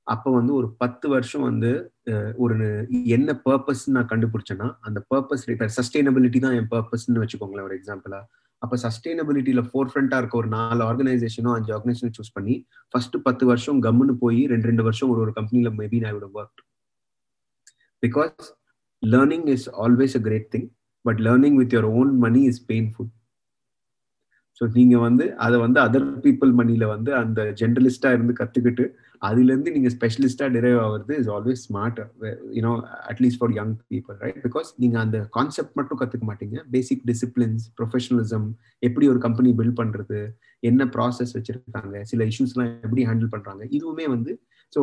அப்போ 0.06 0.28
வந்து 0.30 0.52
ஒரு 0.54 0.68
பத்து 0.76 1.06
வருஷம் 1.08 1.44
வந்து 1.44 1.70
ஒரு 2.38 2.56
என்ன 3.10 3.30
பர்பஸ் 3.46 3.84
நான் 3.88 4.10
கண்டுபிடிச்சேன்னா 4.12 4.68
அந்த 4.80 4.98
பர்பஸ் 5.10 5.46
இப்போ 5.48 5.68
சஸ்டைனபிலிட்டி 5.78 6.40
தான் 6.40 6.56
என் 6.58 6.70
பர்பஸ்ன்னு 6.70 7.22
வச்சுக்கோங்களேன் 7.22 7.66
ஒரு 7.68 7.76
எக்ஸாம்பிளா 7.78 8.20
அப்போ 8.62 8.76
சஸ்டைனபிலிட்டியில 8.82 9.62
ஃபோர் 9.66 9.90
ஃப்ரண்டா 9.90 10.18
இருக்க 10.18 10.36
ஒரு 10.36 10.48
நாலு 10.48 10.82
ஆர்கனைசேஷனோ 10.84 11.50
அஞ்சு 11.56 11.72
ஆர்கனைசேஷன் 11.72 12.16
சூஸ் 12.18 12.32
பண்ணி 12.32 12.54
ஃபர்ஸ்ட் 12.94 13.16
பத்து 13.22 13.44
வருஷம் 13.46 13.80
கம்முன்னு 13.82 14.14
போய் 14.18 14.40
ரெண்டு 14.46 14.68
ரெண்டு 14.68 14.82
வருஷம் 14.82 15.10
ஒரு 15.10 15.20
ஒரு 15.20 15.32
கம்பெனில 15.32 15.70
மேபி 15.78 15.98
நான் 16.00 16.14
விட 16.14 16.28
work 16.34 16.62
because 18.02 18.46
learning 19.02 19.48
is 19.48 19.68
always 19.84 20.16
a 20.16 20.24
great 20.28 20.48
thing 20.54 20.68
but 21.04 21.20
learning 21.20 21.58
with 21.62 21.74
your 21.76 21.90
own 21.94 22.12
money 22.18 22.42
is 22.44 22.62
painful 22.68 23.10
so 24.60 24.64
நீங்கள் 24.74 24.98
வந்து 24.98 25.24
அதை 25.36 25.56
வந்து 25.58 25.78
அதர் 25.80 26.06
பீப்புள் 26.26 26.52
மணியில் 26.52 26.84
வந்து 26.86 27.10
அந்த 27.14 27.40
ஜென்ரலிஸ்டாக 27.60 28.16
இருந்து 28.16 28.34
கற்றுக்கிட்டு 28.38 28.84
அதுலேருந்து 29.22 29.72
நீங்கள் 29.74 29.92
ஸ்பெஷலிஸ்டாக 29.94 30.48
டிரைவ் 30.54 30.78
ஆகிறது 30.78 31.14
is 31.18 31.28
always 31.28 31.62
smart 31.66 31.98
you know 32.52 32.72
at least 33.10 33.40
for 33.40 33.52
young 33.52 33.74
people 33.92 34.16
right 34.16 34.40
because 34.46 34.68
நீங்கள் 34.78 35.02
அந்த 35.02 35.18
கான்செப்ட் 35.32 35.74
மட்டும் 35.74 36.00
கற்றுக்க 36.00 36.26
மாட்டீங்க. 36.30 36.56
பேசிக் 36.70 37.02
டிசிப்ளின்ஸ் 37.06 37.64
ப்ரொஃபஷனலிசம் 37.80 38.46
எப்படி 38.82 39.08
ஒரு 39.08 39.18
கம்பெனி 39.18 39.52
பில்ட் 39.52 39.78
பண்ணுறது 39.78 40.20
என்ன 40.62 40.84
ப்ராசஸ் 40.96 41.34
வச்சுருக்காங்க 41.38 42.02
சில 42.04 42.24
இஷ்யூஸ்லாம் 42.24 42.72
எப்படி 42.82 43.04
ஹேண்டில் 43.06 43.32
பண்ணுறாங்க 43.34 43.62
இதுவுமே 43.70 44.06
வந்து 44.08 44.32
so 44.73 44.81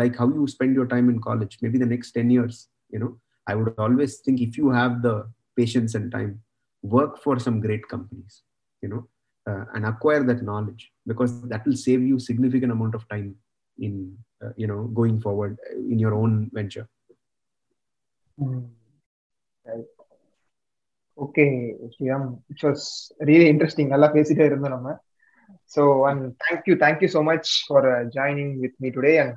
like 0.00 0.16
how 0.22 0.32
you 0.38 0.44
spend 0.54 0.76
your 0.78 0.90
time 0.94 1.08
in 1.14 1.22
college 1.28 1.54
maybe 1.64 1.80
the 1.84 1.88
next 1.94 2.14
ten 2.18 2.32
years 2.36 2.60
you know 2.92 3.10
I 3.46 3.54
would 3.60 3.80
always 3.86 4.16
think 4.26 4.42
if 4.46 4.58
you 4.62 4.68
have 4.80 4.94
the 5.08 5.12
patience 5.60 5.96
and 6.00 6.10
time 6.16 6.32
work 6.84 7.16
for 7.24 7.42
some 7.48 7.58
great 7.66 7.88
companies 7.94 8.36
you 8.82 8.88
know 8.88 9.00
uh, 9.46 9.64
and 9.74 9.84
acquire 9.84 10.22
that 10.22 10.42
knowledge 10.42 10.82
because 11.06 11.32
that 11.52 11.64
will 11.66 11.78
save 11.78 12.02
you 12.02 12.16
significant 12.20 12.72
amount 12.72 12.94
of 12.94 13.08
time 13.08 13.28
in 13.78 13.94
uh, 14.42 14.52
you 14.56 14.66
know 14.66 14.80
going 15.00 15.20
forward 15.20 15.54
in 15.92 15.98
your 15.98 16.14
own 16.14 16.34
venture 16.58 16.86
okay 21.18 21.44
Sriram 21.94 22.26
it 22.52 22.60
was 22.66 22.84
really 23.28 23.46
interesting 23.52 23.90
நல்லா 23.94 24.08
பேசிட்டே 24.16 24.44
இருந்தோம் 24.48 24.74
நம்ம 24.74 24.90
so, 25.65 26.05
and 26.05 26.35
thank 26.47 26.67
you, 26.67 26.75
thank 26.77 27.01
you 27.01 27.07
so 27.07 27.23
much 27.23 27.65
for 27.67 27.79
uh, 27.81 28.09
joining 28.13 28.61
with 28.61 28.71
me 28.79 28.91
today, 28.91 29.17
and 29.19 29.35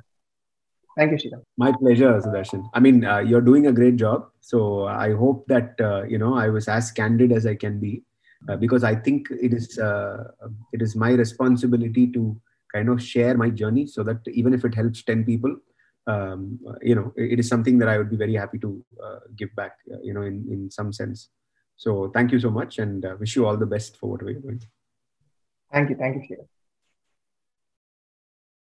thank 0.97 1.11
you, 1.11 1.17
Shiram. 1.17 1.41
My 1.57 1.71
pleasure, 1.71 2.11
Sudarshan. 2.21 2.69
I 2.73 2.79
mean, 2.79 3.05
uh, 3.05 3.19
you're 3.19 3.41
doing 3.41 3.67
a 3.67 3.71
great 3.71 3.95
job. 3.95 4.29
So, 4.41 4.85
I 4.85 5.13
hope 5.13 5.45
that 5.47 5.79
uh, 5.79 6.03
you 6.03 6.17
know 6.17 6.35
I 6.35 6.49
was 6.49 6.67
as 6.67 6.91
candid 6.91 7.31
as 7.31 7.45
I 7.45 7.55
can 7.55 7.79
be, 7.79 8.03
uh, 8.47 8.55
because 8.55 8.83
I 8.83 8.95
think 8.95 9.29
it 9.31 9.53
is 9.53 9.77
uh, 9.79 10.25
it 10.73 10.81
is 10.81 10.95
my 10.95 11.11
responsibility 11.11 12.07
to 12.11 12.39
kind 12.73 12.89
of 12.89 13.01
share 13.01 13.35
my 13.35 13.49
journey, 13.49 13.87
so 13.87 14.03
that 14.03 14.19
even 14.27 14.53
if 14.53 14.65
it 14.65 14.75
helps 14.75 15.03
ten 15.03 15.23
people. 15.23 15.55
Um, 16.07 16.59
you 16.81 16.95
know, 16.95 17.11
it 17.17 17.37
is 17.37 17.49
something 17.49 17.79
that 17.79 17.89
I 17.89 17.97
would 17.97 18.09
be 18.09 18.15
very 18.15 18.33
happy 18.35 18.59
to 18.59 18.81
uh, 19.03 19.19
give 19.35 19.53
back. 19.57 19.73
you 20.01 20.13
know, 20.13 20.21
in 20.21 20.45
in 20.49 20.71
some 20.71 20.93
sense. 20.93 21.29
So, 21.75 22.09
thank 22.13 22.31
you 22.31 22.39
so 22.39 22.49
much, 22.49 22.79
and 22.79 23.05
wish 23.19 23.35
you 23.35 23.45
all 23.45 23.57
the 23.57 23.65
best 23.65 23.97
for 23.97 24.11
whatever 24.11 24.31
you're 24.31 24.41
doing 24.41 24.61
thank 25.71 25.89
you 25.89 25.95
thank 25.95 26.15
you 26.15 26.21
Shiva. 26.27 26.43